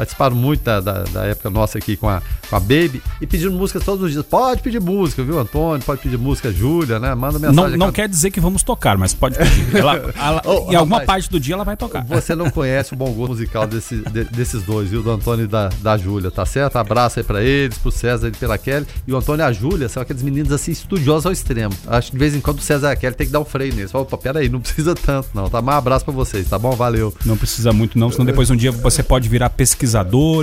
participaram 0.00 0.34
muito 0.34 0.62
da, 0.62 0.80
da, 0.80 1.02
da, 1.02 1.24
época 1.26 1.50
nossa 1.50 1.76
aqui 1.76 1.94
com 1.94 2.08
a, 2.08 2.22
com 2.48 2.56
a 2.56 2.60
Baby 2.60 3.02
e 3.20 3.26
pedindo 3.26 3.52
músicas 3.52 3.84
todos 3.84 4.02
os 4.02 4.12
dias. 4.12 4.24
Pode 4.24 4.62
pedir 4.62 4.80
música, 4.80 5.22
viu, 5.22 5.38
Antônio? 5.38 5.84
Pode 5.84 6.00
pedir 6.00 6.16
música, 6.16 6.50
Júlia, 6.50 6.98
né? 6.98 7.14
Manda 7.14 7.38
mensagem. 7.38 7.76
Não, 7.76 7.86
não 7.86 7.92
quer 7.92 8.08
dizer 8.08 8.30
que 8.30 8.40
vamos 8.40 8.62
tocar, 8.62 8.96
mas 8.96 9.12
pode 9.12 9.36
pedir. 9.36 9.76
Ela, 9.76 9.96
ela, 10.16 10.42
oh, 10.46 10.72
em 10.72 10.74
alguma 10.74 11.00
rapaz, 11.00 11.24
parte 11.24 11.30
do 11.30 11.38
dia 11.38 11.54
ela 11.54 11.64
vai 11.64 11.76
tocar. 11.76 12.02
Você 12.04 12.34
não 12.34 12.48
conhece 12.50 12.94
o 12.94 12.96
bom 12.96 13.12
gosto 13.12 13.32
musical 13.32 13.66
desse, 13.66 13.96
de, 13.96 14.24
desses 14.24 14.62
dois, 14.62 14.88
viu? 14.88 15.02
Do 15.02 15.10
Antônio 15.10 15.44
e 15.44 15.48
da, 15.48 15.68
da 15.82 15.98
Júlia, 15.98 16.30
tá 16.30 16.46
certo? 16.46 16.76
Abraço 16.76 17.20
aí 17.20 17.24
pra 17.24 17.42
eles, 17.42 17.76
pro 17.76 17.90
César 17.90 18.28
e 18.28 18.32
pela 18.32 18.56
Kelly. 18.56 18.86
E 19.06 19.12
o 19.12 19.18
Antônio 19.18 19.42
e 19.42 19.46
a 19.46 19.52
Júlia 19.52 19.86
são 19.90 20.02
aqueles 20.02 20.22
meninos 20.22 20.50
assim 20.50 20.72
estudiosos 20.72 21.26
ao 21.26 21.32
extremo. 21.32 21.74
Acho 21.86 22.10
que 22.10 22.16
de 22.16 22.18
vez 22.18 22.34
em 22.34 22.40
quando 22.40 22.58
o 22.58 22.62
César 22.62 22.88
e 22.88 22.92
a 22.92 22.96
Kelly 22.96 23.16
tem 23.16 23.26
que 23.26 23.32
dar 23.34 23.40
um 23.40 23.44
freio 23.44 23.74
neles. 23.74 23.94
Opa, 23.94 24.16
peraí, 24.16 24.48
não 24.48 24.60
precisa 24.64 24.94
tanto, 24.94 25.28
não. 25.34 25.50
Tá? 25.50 25.60
Mas 25.60 25.74
um 25.74 25.78
abraço 25.78 26.06
pra 26.06 26.14
vocês, 26.14 26.48
tá 26.48 26.58
bom? 26.58 26.70
Valeu. 26.70 27.14
Não 27.26 27.36
precisa 27.36 27.70
muito, 27.70 27.98
não, 27.98 28.10
senão 28.10 28.24
depois 28.24 28.48
um 28.48 28.56
dia 28.56 28.72
você 28.72 29.02
pode 29.02 29.28
virar 29.28 29.50
pesquisador 29.50 29.89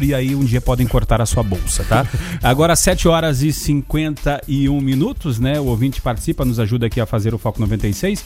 e 0.03 0.13
aí 0.13 0.27
aí 0.27 0.35
um 0.35 0.43
dia 0.43 0.59
podem 0.59 0.85
cortar 0.85 1.21
a 1.21 1.25
sua 1.25 1.43
bolsa, 1.43 1.83
tá? 1.83 2.05
Agora, 2.43 2.75
7 2.75 3.07
horas 3.07 3.41
e 3.41 3.53
51 3.53 4.79
minutos, 4.81 5.39
né? 5.39 5.59
O 5.59 5.65
ouvinte 5.65 6.01
participa, 6.01 6.43
nos 6.43 6.59
ajuda 6.59 6.87
aqui 6.87 6.99
a 6.99 7.05
fazer 7.05 7.33
o 7.33 7.37
Foco 7.37 7.59
96. 7.59 8.23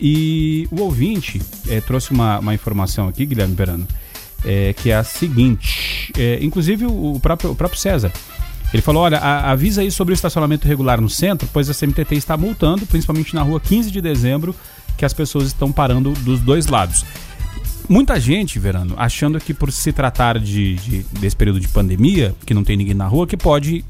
E 0.00 0.68
o 0.70 0.80
ouvinte 0.82 1.40
é, 1.68 1.80
trouxe 1.80 2.10
uma, 2.12 2.38
uma 2.38 2.54
informação 2.54 3.08
aqui, 3.08 3.26
Guilherme 3.26 3.54
Berano, 3.54 3.86
é, 4.44 4.72
que 4.72 4.90
é 4.90 4.96
a 4.96 5.04
seguinte: 5.04 6.12
é, 6.16 6.38
inclusive 6.42 6.86
o, 6.86 7.14
o, 7.14 7.20
próprio, 7.20 7.50
o 7.50 7.54
próprio 7.54 7.80
César. 7.80 8.12
Ele 8.72 8.82
falou: 8.82 9.02
olha, 9.02 9.18
a, 9.18 9.50
avisa 9.50 9.82
aí 9.82 9.90
sobre 9.90 10.12
o 10.12 10.14
estacionamento 10.14 10.66
regular 10.66 11.00
no 11.00 11.10
centro, 11.10 11.48
pois 11.52 11.68
a 11.68 11.74
CMTT 11.74 12.14
está 12.14 12.36
multando, 12.36 12.86
principalmente 12.86 13.34
na 13.34 13.42
rua 13.42 13.60
15 13.60 13.90
de 13.90 14.00
dezembro, 14.00 14.54
que 14.96 15.04
as 15.04 15.12
pessoas 15.12 15.46
estão 15.46 15.72
parando 15.72 16.12
dos 16.12 16.40
dois 16.40 16.66
lados. 16.66 17.04
Muita 17.90 18.20
gente, 18.20 18.56
Verano, 18.60 18.94
achando 18.96 19.40
que 19.40 19.52
por 19.52 19.72
se 19.72 19.92
tratar 19.92 20.38
de, 20.38 20.76
de, 20.76 21.02
desse 21.18 21.34
período 21.34 21.58
de 21.58 21.66
pandemia, 21.66 22.32
que 22.46 22.54
não 22.54 22.62
tem 22.62 22.76
ninguém 22.76 22.94
na 22.94 23.08
rua, 23.08 23.26
que 23.26 23.36
pode 23.36 23.84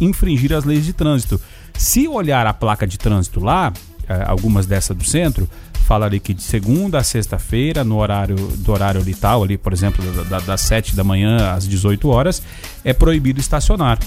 infringir 0.00 0.52
as 0.52 0.64
leis 0.64 0.84
de 0.84 0.92
trânsito. 0.92 1.40
Se 1.76 2.06
olhar 2.06 2.46
a 2.46 2.54
placa 2.54 2.86
de 2.86 2.96
trânsito 2.96 3.40
lá, 3.40 3.72
é, 4.08 4.22
algumas 4.24 4.66
dessas 4.66 4.96
do 4.96 5.02
centro, 5.02 5.50
fala 5.84 6.06
ali 6.06 6.20
que 6.20 6.32
de 6.32 6.42
segunda 6.42 6.98
a 6.98 7.02
sexta-feira, 7.02 7.82
no 7.82 7.98
horário 7.98 8.36
do 8.36 8.70
horário 8.70 9.02
lital, 9.02 9.42
ali, 9.42 9.58
por 9.58 9.72
exemplo, 9.72 10.00
da, 10.26 10.38
das 10.38 10.60
7 10.60 10.94
da 10.94 11.02
manhã 11.02 11.52
às 11.52 11.66
18 11.66 12.08
horas, 12.08 12.40
é 12.84 12.92
proibido 12.92 13.40
estacionar. 13.40 13.98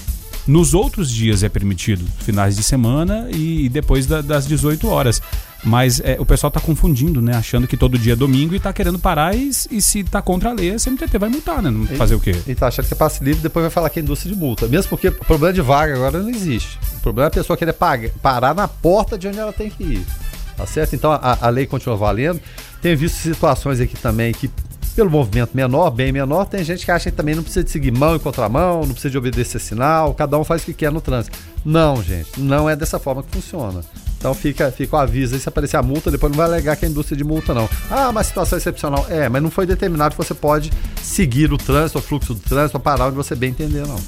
Nos 0.46 0.74
outros 0.74 1.10
dias 1.10 1.42
é 1.42 1.48
permitido, 1.48 2.04
finais 2.18 2.54
de 2.54 2.62
semana 2.62 3.28
e 3.30 3.68
depois 3.70 4.06
da, 4.06 4.20
das 4.20 4.46
18 4.46 4.86
horas. 4.88 5.22
Mas 5.64 6.00
é, 6.00 6.16
o 6.20 6.26
pessoal 6.26 6.48
está 6.48 6.60
confundindo, 6.60 7.22
né? 7.22 7.34
Achando 7.34 7.66
que 7.66 7.76
todo 7.76 7.98
dia 7.98 8.12
é 8.12 8.16
domingo 8.16 8.52
e 8.52 8.58
está 8.58 8.70
querendo 8.70 8.98
parar 8.98 9.34
e, 9.34 9.48
e 9.48 9.80
se 9.80 10.00
está 10.00 10.20
contra 10.20 10.50
a 10.50 10.52
lei, 10.52 10.74
a 10.74 10.76
CMTT 10.76 11.16
vai 11.18 11.30
multar, 11.30 11.62
né? 11.62 11.70
Não 11.70 11.86
fazer 11.86 12.14
o 12.14 12.20
quê? 12.20 12.36
E 12.46 12.54
tá 12.54 12.68
achando 12.68 12.86
que 12.86 12.92
é 12.92 12.96
passe 12.96 13.24
livre 13.24 13.42
depois 13.42 13.62
vai 13.62 13.70
falar 13.70 13.88
que 13.88 13.98
é 13.98 14.02
indústria 14.02 14.30
de 14.30 14.38
multa. 14.38 14.68
Mesmo 14.68 14.90
porque 14.90 15.08
o 15.08 15.12
problema 15.12 15.54
de 15.54 15.62
vaga 15.62 15.94
agora 15.94 16.22
não 16.22 16.28
existe. 16.28 16.78
O 16.98 17.00
problema 17.00 17.28
é 17.28 17.28
a 17.28 17.32
pessoa 17.32 17.56
querer 17.56 17.72
pagar, 17.72 18.10
parar 18.20 18.54
na 18.54 18.68
porta 18.68 19.16
de 19.16 19.26
onde 19.26 19.38
ela 19.38 19.52
tem 19.52 19.70
que 19.70 19.82
ir. 19.82 20.06
Tá 20.54 20.66
certo? 20.66 20.94
Então 20.94 21.10
a, 21.10 21.38
a 21.40 21.48
lei 21.48 21.64
continua 21.64 21.96
valendo. 21.96 22.40
Tenho 22.82 22.98
visto 22.98 23.16
situações 23.16 23.80
aqui 23.80 23.96
também 23.96 24.32
que 24.34 24.50
pelo 24.94 25.10
movimento 25.10 25.50
menor, 25.54 25.90
bem 25.90 26.12
menor, 26.12 26.46
tem 26.46 26.62
gente 26.62 26.84
que 26.84 26.90
acha 26.90 27.10
que 27.10 27.16
também 27.16 27.34
não 27.34 27.42
precisa 27.42 27.64
de 27.64 27.70
seguir 27.70 27.90
mão 27.90 28.14
e 28.14 28.18
contramão, 28.18 28.80
não 28.80 28.92
precisa 28.92 29.10
de 29.10 29.18
obedecer 29.18 29.58
sinal, 29.58 30.14
cada 30.14 30.38
um 30.38 30.44
faz 30.44 30.62
o 30.62 30.66
que 30.66 30.74
quer 30.74 30.92
no 30.92 31.00
trânsito. 31.00 31.36
Não, 31.64 32.02
gente, 32.02 32.40
não 32.40 32.70
é 32.70 32.76
dessa 32.76 32.98
forma 32.98 33.22
que 33.22 33.30
funciona. 33.30 33.80
Então 34.16 34.32
fica, 34.34 34.70
fica 34.70 34.96
o 34.96 34.98
aviso 34.98 35.34
aí, 35.34 35.40
se 35.40 35.48
aparecer 35.48 35.76
a 35.76 35.82
multa, 35.82 36.10
depois 36.10 36.30
não 36.30 36.36
vai 36.36 36.46
alegar 36.46 36.76
que 36.76 36.86
é 36.86 36.88
indústria 36.88 37.16
de 37.16 37.24
multa, 37.24 37.52
não. 37.52 37.68
Ah, 37.90 38.12
mas 38.12 38.28
situação 38.28 38.56
excepcional. 38.56 39.04
É, 39.10 39.28
mas 39.28 39.42
não 39.42 39.50
foi 39.50 39.66
determinado 39.66 40.14
que 40.14 40.24
você 40.24 40.32
pode 40.32 40.72
seguir 41.02 41.52
o 41.52 41.58
trânsito, 41.58 41.98
o 41.98 42.02
fluxo 42.02 42.32
do 42.32 42.40
trânsito, 42.40 42.78
parar 42.80 43.08
onde 43.08 43.16
você 43.16 43.34
bem 43.34 43.50
entender, 43.50 43.86
não. 43.86 44.00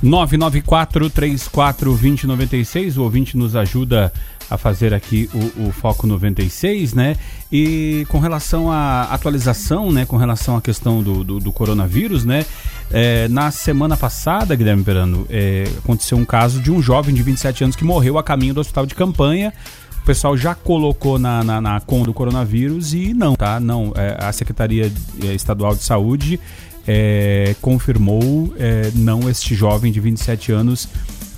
994 0.00 1.10
34 1.10 1.90
2096, 1.90 2.96
o 2.96 3.02
ouvinte 3.02 3.36
nos 3.36 3.56
ajuda 3.56 4.12
a 4.50 4.56
fazer 4.56 4.94
aqui 4.94 5.28
o, 5.34 5.68
o, 5.68 5.72
Foco 5.72 6.06
96, 6.06 6.94
né? 6.94 7.16
E 7.52 8.06
com 8.08 8.18
relação 8.18 8.70
à 8.70 9.02
atualização, 9.04 9.92
né? 9.92 10.06
Com 10.06 10.16
relação 10.16 10.56
à 10.56 10.62
questão 10.62 11.02
do, 11.02 11.22
do, 11.22 11.40
do 11.40 11.52
coronavírus, 11.52 12.24
né? 12.24 12.46
É, 12.90 13.28
na 13.28 13.50
semana 13.50 13.96
passada, 13.96 14.54
Guilherme 14.56 14.82
Perano, 14.82 15.26
é, 15.28 15.64
aconteceu 15.78 16.16
um 16.16 16.24
caso 16.24 16.60
de 16.60 16.70
um 16.70 16.80
jovem 16.80 17.14
de 17.14 17.22
27 17.22 17.64
anos 17.64 17.76
que 17.76 17.84
morreu 17.84 18.16
a 18.16 18.22
caminho 18.22 18.54
do 18.54 18.60
hospital 18.60 18.86
de 18.86 18.94
campanha. 18.94 19.52
O 20.00 20.06
pessoal 20.08 20.36
já 20.36 20.54
colocou 20.54 21.18
na, 21.18 21.44
na, 21.44 21.60
na 21.60 21.80
com 21.80 22.02
do 22.02 22.14
coronavírus 22.14 22.94
e 22.94 23.12
não, 23.12 23.36
tá? 23.36 23.60
Não, 23.60 23.92
é, 23.94 24.16
a 24.18 24.32
Secretaria 24.32 24.90
é, 25.22 25.34
Estadual 25.34 25.74
de 25.74 25.82
Saúde 25.82 26.40
é, 26.86 27.54
confirmou 27.60 28.54
é, 28.58 28.90
não 28.94 29.28
este 29.28 29.54
jovem 29.54 29.92
de 29.92 30.00
27 30.00 30.52
anos 30.52 30.88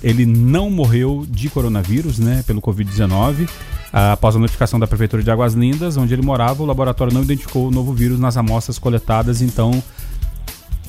ele 0.03 0.25
não 0.25 0.69
morreu 0.69 1.25
de 1.29 1.49
coronavírus, 1.49 2.19
né, 2.19 2.43
pelo 2.45 2.61
Covid-19. 2.61 3.47
Após 3.93 4.35
a 4.35 4.39
notificação 4.39 4.79
da 4.79 4.87
Prefeitura 4.87 5.21
de 5.21 5.29
Águas 5.29 5.53
Lindas, 5.53 5.97
onde 5.97 6.13
ele 6.13 6.21
morava, 6.21 6.63
o 6.63 6.65
laboratório 6.65 7.13
não 7.13 7.23
identificou 7.23 7.67
o 7.67 7.71
novo 7.71 7.93
vírus 7.93 8.19
nas 8.19 8.37
amostras 8.37 8.79
coletadas, 8.79 9.41
então 9.41 9.83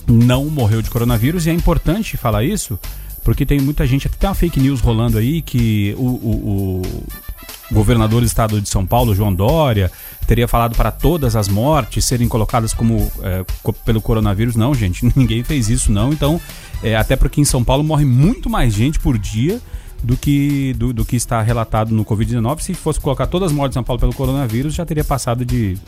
não 0.06 0.46
morreu 0.46 0.80
de 0.80 0.88
coronavírus. 0.88 1.46
E 1.46 1.50
é 1.50 1.52
importante 1.52 2.16
falar 2.16 2.44
isso, 2.44 2.78
porque 3.24 3.44
tem 3.44 3.60
muita 3.60 3.86
gente, 3.86 4.06
até 4.06 4.16
tem 4.18 4.28
uma 4.28 4.34
fake 4.34 4.60
news 4.60 4.80
rolando 4.80 5.18
aí 5.18 5.42
que 5.42 5.94
o, 5.98 6.06
o, 6.06 6.82
o 6.82 6.82
governador 7.70 8.20
do 8.20 8.26
estado 8.26 8.60
de 8.60 8.68
São 8.68 8.86
Paulo, 8.86 9.14
João 9.14 9.32
Dória, 9.32 9.90
teria 10.26 10.46
falado 10.46 10.76
para 10.76 10.90
todas 10.90 11.34
as 11.36 11.48
mortes 11.48 12.04
serem 12.04 12.28
colocadas 12.28 12.72
como 12.74 13.10
é, 13.22 13.44
pelo 13.84 14.00
coronavírus. 14.00 14.56
Não, 14.56 14.74
gente, 14.74 15.10
ninguém 15.16 15.42
fez 15.42 15.68
isso 15.68 15.90
não. 15.90 16.12
Então, 16.12 16.40
é, 16.82 16.96
até 16.96 17.16
porque 17.16 17.40
em 17.40 17.44
São 17.44 17.64
Paulo 17.64 17.82
morre 17.82 18.04
muito 18.04 18.50
mais 18.50 18.72
gente 18.74 18.98
por 18.98 19.16
dia 19.18 19.60
do 20.02 20.16
que, 20.16 20.74
do, 20.74 20.92
do 20.92 21.04
que 21.04 21.16
está 21.16 21.40
relatado 21.40 21.94
no 21.94 22.04
Covid-19. 22.04 22.60
Se 22.60 22.74
fosse 22.74 23.00
colocar 23.00 23.26
todas 23.26 23.50
as 23.50 23.56
mortes 23.56 23.74
em 23.74 23.78
São 23.78 23.84
Paulo 23.84 24.00
pelo 24.00 24.14
coronavírus, 24.14 24.74
já 24.74 24.84
teria 24.84 25.04
passado 25.04 25.44
de 25.44 25.78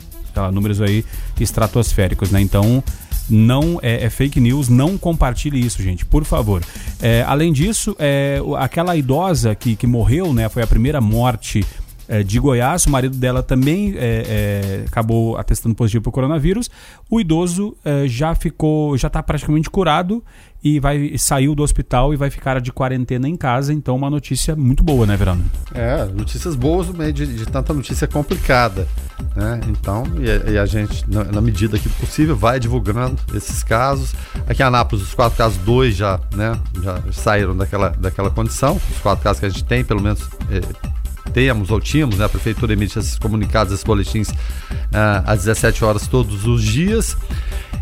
números 0.51 0.81
aí 0.81 1.05
estratosféricos, 1.39 2.29
né? 2.29 2.41
Então, 2.41 2.83
não 3.29 3.79
é, 3.81 4.05
é, 4.05 4.09
fake 4.09 4.39
news, 4.39 4.69
não 4.69 4.97
compartilhe 4.97 5.59
isso, 5.65 5.81
gente, 5.81 6.05
por 6.05 6.23
favor. 6.23 6.61
É, 7.01 7.23
além 7.27 7.51
disso, 7.51 7.95
é, 7.99 8.39
aquela 8.57 8.95
idosa 8.95 9.55
que, 9.55 9.75
que 9.75 9.87
morreu, 9.87 10.33
né? 10.33 10.47
Foi 10.49 10.61
a 10.63 10.67
primeira 10.67 11.01
morte 11.01 11.65
é, 12.07 12.21
de 12.21 12.39
Goiás, 12.39 12.85
o 12.85 12.89
marido 12.89 13.17
dela 13.17 13.41
também 13.41 13.95
é, 13.97 13.97
é, 13.99 14.85
acabou 14.87 15.37
atestando 15.37 15.73
positivo 15.73 16.03
para 16.03 16.09
o 16.09 16.13
coronavírus. 16.13 16.69
O 17.09 17.19
idoso 17.19 17.75
é, 17.83 18.07
já 18.07 18.35
ficou, 18.35 18.97
já 18.97 19.07
está 19.07 19.21
praticamente 19.23 19.69
curado 19.69 20.23
e 20.65 20.79
vai 20.79 21.15
saiu 21.15 21.53
do 21.53 21.61
hospital 21.61 22.11
e 22.11 22.17
vai 22.17 22.31
ficar 22.31 22.59
de 22.59 22.71
quarentena 22.71 23.29
em 23.29 23.35
casa. 23.35 23.71
Então, 23.71 23.95
uma 23.95 24.09
notícia 24.09 24.55
muito 24.55 24.83
boa, 24.83 25.05
né, 25.05 25.15
Verano? 25.15 25.45
É, 25.71 26.05
notícias 26.05 26.55
boas 26.55 26.87
no 26.87 26.95
meio 26.95 27.13
de, 27.13 27.27
de 27.27 27.45
tanta 27.45 27.71
notícia 27.71 28.07
complicada. 28.07 28.87
Né? 29.35 29.61
Então, 29.67 30.03
e, 30.17 30.53
e 30.53 30.57
a 30.57 30.65
gente, 30.65 31.07
na, 31.07 31.23
na, 31.25 31.39
medida 31.39 31.77
que 31.77 31.87
possível, 31.87 32.35
vai 32.35 32.59
divulgando 32.59 33.15
esses 33.35 33.61
casos. 33.63 34.15
Aqui 34.47 34.63
em 34.63 34.65
Anápolis, 34.65 35.05
os 35.05 35.13
quatro 35.13 35.37
casos, 35.37 35.59
dois 35.59 35.95
já, 35.95 36.19
né, 36.35 36.59
já 36.81 36.99
saíram 37.11 37.55
daquela, 37.55 37.89
daquela 37.89 38.31
condição. 38.31 38.81
Os 38.91 38.97
quatro 39.03 39.23
casos 39.23 39.39
que 39.39 39.45
a 39.45 39.49
gente 39.49 39.65
tem, 39.65 39.85
pelo 39.85 40.01
menos. 40.01 40.27
É, 40.49 40.94
temos 41.35 41.69
ou 41.69 41.81
tínhamos, 41.81 42.17
né, 42.17 42.23
a 42.23 42.29
prefeitura 42.29 42.71
emite 42.71 42.97
esses 42.97 43.19
comunicados, 43.19 43.73
esses 43.73 43.83
boletins 43.83 44.29
uh, 44.29 45.21
às 45.25 45.39
17 45.39 45.83
horas 45.83 46.07
todos 46.07 46.47
os 46.47 46.63
dias. 46.63 47.17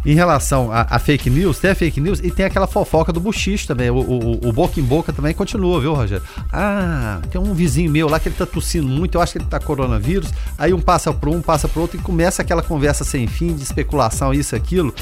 Em 0.05 0.15
relação 0.15 0.69
a, 0.69 0.81
a, 0.89 0.99
fake 0.99 1.29
news, 1.29 1.59
tem 1.59 1.71
a 1.71 1.75
fake 1.75 2.01
news 2.01 2.19
e 2.19 2.29
tem 2.29 2.45
aquela 2.45 2.67
fofoca 2.67 3.13
do 3.13 3.21
buchiche 3.21 3.65
também. 3.65 3.89
O, 3.89 3.99
o, 3.99 4.49
o, 4.49 4.51
boca 4.51 4.77
em 4.77 4.83
boca 4.83 5.13
também 5.13 5.33
continua, 5.33 5.79
viu, 5.79 5.93
Rogério? 5.93 6.25
Ah, 6.51 7.21
tem 7.31 7.39
um 7.39 7.53
vizinho 7.53 7.89
meu 7.89 8.09
lá 8.09 8.19
que 8.19 8.27
ele 8.27 8.35
tá 8.35 8.45
tossindo 8.45 8.87
muito, 8.87 9.15
eu 9.15 9.21
acho 9.21 9.31
que 9.33 9.37
ele 9.37 9.45
tá 9.45 9.59
coronavírus. 9.59 10.29
Aí 10.57 10.73
um 10.73 10.81
passa 10.81 11.13
para 11.13 11.29
um, 11.29 11.41
passa 11.41 11.69
para 11.69 11.81
outro 11.81 11.97
e 11.97 12.01
começa 12.01 12.41
aquela 12.41 12.61
conversa 12.61 13.05
sem 13.05 13.27
fim 13.27 13.53
de 13.53 13.63
especulação, 13.63 14.33
isso, 14.33 14.55
aquilo. 14.55 14.93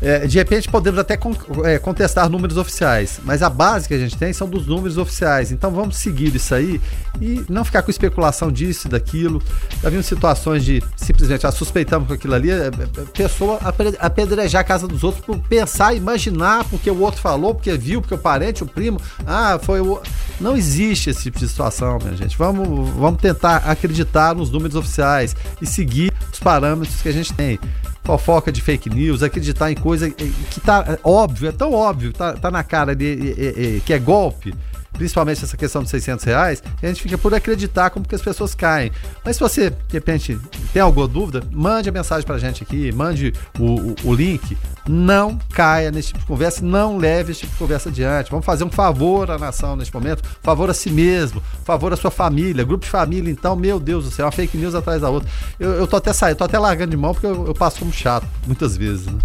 É, 0.00 0.26
de 0.26 0.36
repente 0.36 0.68
podemos 0.68 0.98
até 0.98 1.16
con 1.16 1.32
é, 1.64 1.78
contestar 1.78 2.28
números 2.28 2.56
oficiais, 2.56 3.20
mas 3.22 3.40
a 3.40 3.48
base 3.48 3.86
que 3.86 3.94
a 3.94 3.98
gente 3.98 4.16
tem 4.16 4.32
são 4.32 4.48
dos 4.48 4.66
números 4.66 4.98
oficiais. 4.98 5.52
Então 5.52 5.70
vamos 5.70 5.96
seguir 5.98 6.34
isso 6.34 6.52
aí 6.52 6.80
e 7.20 7.44
não 7.48 7.64
ficar 7.64 7.81
com 7.82 7.90
especulação 7.90 8.50
disso 8.50 8.88
daquilo. 8.88 9.42
Já 9.82 9.90
vimos 9.90 10.06
situações 10.06 10.64
de 10.64 10.82
simplesmente 10.96 11.46
ah, 11.46 11.52
suspeitamos 11.52 12.08
com 12.08 12.14
aquilo 12.14 12.34
ali, 12.34 12.50
é, 12.50 12.66
é, 12.66 12.70
pessoa 13.12 13.58
apedrejada 13.62 14.06
apedrejar 14.06 14.60
a 14.60 14.64
casa 14.64 14.88
dos 14.88 15.04
outros 15.04 15.24
por 15.24 15.38
pensar, 15.38 15.94
imaginar 15.94 16.64
porque 16.64 16.90
o 16.90 17.00
outro 17.00 17.20
falou, 17.20 17.54
porque 17.54 17.76
viu, 17.76 18.00
porque 18.00 18.14
o 18.14 18.18
parente, 18.18 18.62
o 18.62 18.66
primo, 18.66 19.00
ah, 19.26 19.58
foi 19.62 19.80
o. 19.80 20.00
Não 20.40 20.56
existe 20.56 21.10
esse 21.10 21.22
tipo 21.24 21.38
de 21.38 21.48
situação, 21.48 21.98
minha 22.02 22.16
gente. 22.16 22.36
Vamos, 22.36 22.90
vamos 22.90 23.20
tentar 23.20 23.58
acreditar 23.58 24.34
nos 24.34 24.50
números 24.50 24.74
oficiais 24.74 25.36
e 25.60 25.66
seguir 25.66 26.12
os 26.32 26.38
parâmetros 26.38 27.00
que 27.00 27.08
a 27.08 27.12
gente 27.12 27.32
tem 27.32 27.58
fofoca 28.04 28.50
de 28.50 28.60
fake 28.60 28.90
news, 28.90 29.22
acreditar 29.22 29.70
em 29.70 29.76
coisa 29.76 30.10
que 30.10 30.60
tá 30.60 30.98
óbvio, 31.04 31.48
é 31.48 31.52
tão 31.52 31.72
óbvio, 31.72 32.12
tá, 32.12 32.32
tá 32.32 32.50
na 32.50 32.64
cara 32.64 32.96
de, 32.96 33.80
que 33.86 33.92
é 33.92 33.98
golpe 33.98 34.52
principalmente 34.92 35.42
essa 35.44 35.56
questão 35.56 35.82
dos 35.82 35.90
600 35.90 36.24
reais, 36.24 36.62
a 36.82 36.86
gente 36.86 37.02
fica 37.02 37.18
por 37.18 37.34
acreditar 37.34 37.90
como 37.90 38.06
que 38.06 38.14
as 38.14 38.22
pessoas 38.22 38.54
caem. 38.54 38.92
Mas 39.24 39.36
se 39.36 39.40
você, 39.40 39.70
de 39.70 39.76
repente, 39.92 40.38
tem 40.72 40.82
alguma 40.82 41.08
dúvida, 41.08 41.42
mande 41.50 41.88
a 41.88 41.92
mensagem 41.92 42.26
pra 42.26 42.38
gente 42.38 42.62
aqui, 42.62 42.92
mande 42.92 43.32
o, 43.58 43.64
o, 43.64 43.94
o 44.04 44.14
link. 44.14 44.56
Não 44.86 45.38
caia 45.52 45.90
nesse 45.90 46.08
tipo 46.08 46.20
de 46.20 46.26
conversa, 46.26 46.64
não 46.64 46.98
leve 46.98 47.32
esse 47.32 47.40
tipo 47.40 47.52
de 47.52 47.58
conversa 47.58 47.88
adiante. 47.88 48.30
Vamos 48.30 48.44
fazer 48.44 48.64
um 48.64 48.70
favor 48.70 49.30
à 49.30 49.38
nação 49.38 49.76
neste 49.76 49.94
momento, 49.94 50.22
favor 50.42 50.68
a 50.68 50.74
si 50.74 50.90
mesmo, 50.90 51.42
favor 51.64 51.92
à 51.92 51.96
sua 51.96 52.10
família, 52.10 52.64
grupo 52.64 52.84
de 52.84 52.90
família, 52.90 53.30
então, 53.30 53.54
meu 53.54 53.78
Deus 53.78 54.04
do 54.04 54.10
céu, 54.10 54.26
uma 54.26 54.32
fake 54.32 54.56
news 54.56 54.74
atrás 54.74 55.00
da 55.00 55.08
outra. 55.08 55.28
Eu, 55.58 55.70
eu 55.72 55.86
tô 55.86 55.96
até 55.96 56.12
saindo, 56.12 56.36
tô 56.36 56.44
até 56.44 56.58
largando 56.58 56.90
de 56.90 56.96
mão 56.96 57.12
porque 57.12 57.26
eu, 57.26 57.46
eu 57.46 57.54
passo 57.54 57.78
como 57.78 57.92
chato, 57.92 58.26
muitas 58.46 58.76
vezes. 58.76 59.06
Né? 59.06 59.18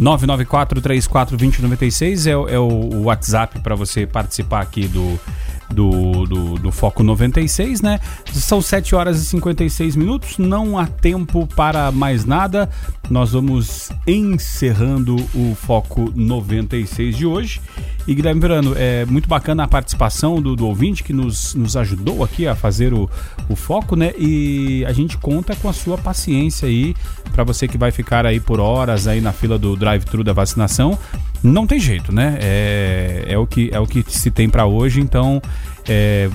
994-34-2096 0.00 2.26
é, 2.26 2.30
é 2.54 2.58
o 2.58 3.02
WhatsApp 3.04 3.60
para 3.60 3.74
você 3.74 4.06
participar 4.06 4.60
aqui 4.60 4.86
do, 4.88 5.18
do, 5.72 6.26
do, 6.26 6.54
do, 6.54 6.72
Foco 6.72 7.02
96, 7.02 7.80
né? 7.80 8.00
São 8.32 8.60
7 8.60 8.94
horas 8.94 9.20
e 9.20 9.24
56 9.26 9.96
minutos, 9.96 10.38
não 10.38 10.78
há 10.78 10.86
tempo 10.86 11.46
para 11.46 11.90
mais 11.92 12.24
nada. 12.24 12.68
Nós 13.08 13.32
vamos 13.32 13.90
encerrando 14.06 15.16
o 15.34 15.54
Foco 15.54 16.12
96 16.14 17.16
de 17.16 17.26
hoje. 17.26 17.60
E 18.06 18.14
Guilherme 18.14 18.40
Verano, 18.40 18.74
é 18.76 19.04
muito 19.04 19.28
bacana 19.28 19.64
a 19.64 19.68
participação 19.68 20.40
do, 20.40 20.56
do 20.56 20.66
ouvinte 20.66 21.04
que 21.04 21.12
nos, 21.12 21.54
nos 21.54 21.76
ajudou 21.76 22.24
aqui 22.24 22.46
a 22.46 22.56
fazer 22.56 22.92
o, 22.92 23.08
o 23.48 23.54
foco, 23.54 23.94
né? 23.94 24.12
E 24.18 24.84
a 24.86 24.92
gente 24.92 25.16
conta 25.18 25.54
com 25.54 25.68
a 25.68 25.72
sua 25.72 25.98
paciência 25.98 26.66
aí, 26.66 26.94
para 27.32 27.44
você 27.44 27.68
que 27.68 27.78
vai 27.78 27.92
ficar 27.92 28.26
aí 28.26 28.40
por 28.40 28.58
horas 28.58 29.06
aí 29.06 29.20
na 29.20 29.32
fila 29.32 29.58
do 29.58 29.76
drive-thru 29.76 30.24
da 30.24 30.32
vacinação. 30.32 30.98
Não 31.42 31.66
tem 31.66 31.80
jeito, 31.80 32.12
né? 32.12 32.36
É, 32.40 33.24
é, 33.28 33.38
o, 33.38 33.46
que, 33.46 33.70
é 33.72 33.78
o 33.80 33.86
que 33.86 34.04
se 34.08 34.30
tem 34.30 34.48
para 34.48 34.66
hoje, 34.66 35.00
então 35.00 35.40
é, 35.88 36.28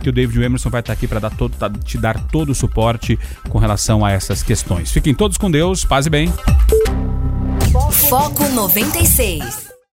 que 0.00 0.08
o 0.08 0.12
David 0.12 0.42
Emerson 0.42 0.70
vai 0.70 0.80
estar 0.80 0.92
aqui 0.92 1.06
para 1.06 1.20
te 1.84 1.98
dar 1.98 2.18
todo 2.28 2.50
o 2.50 2.54
suporte 2.54 3.18
com 3.48 3.58
relação 3.58 4.04
a 4.04 4.10
essas 4.10 4.42
questões. 4.42 4.90
Fiquem 4.90 5.14
todos 5.14 5.36
com 5.36 5.50
Deus, 5.50 5.84
paz 5.84 6.06
e 6.06 6.10
bem. 6.10 6.32
Foco 8.08 8.48
96. 8.48 9.61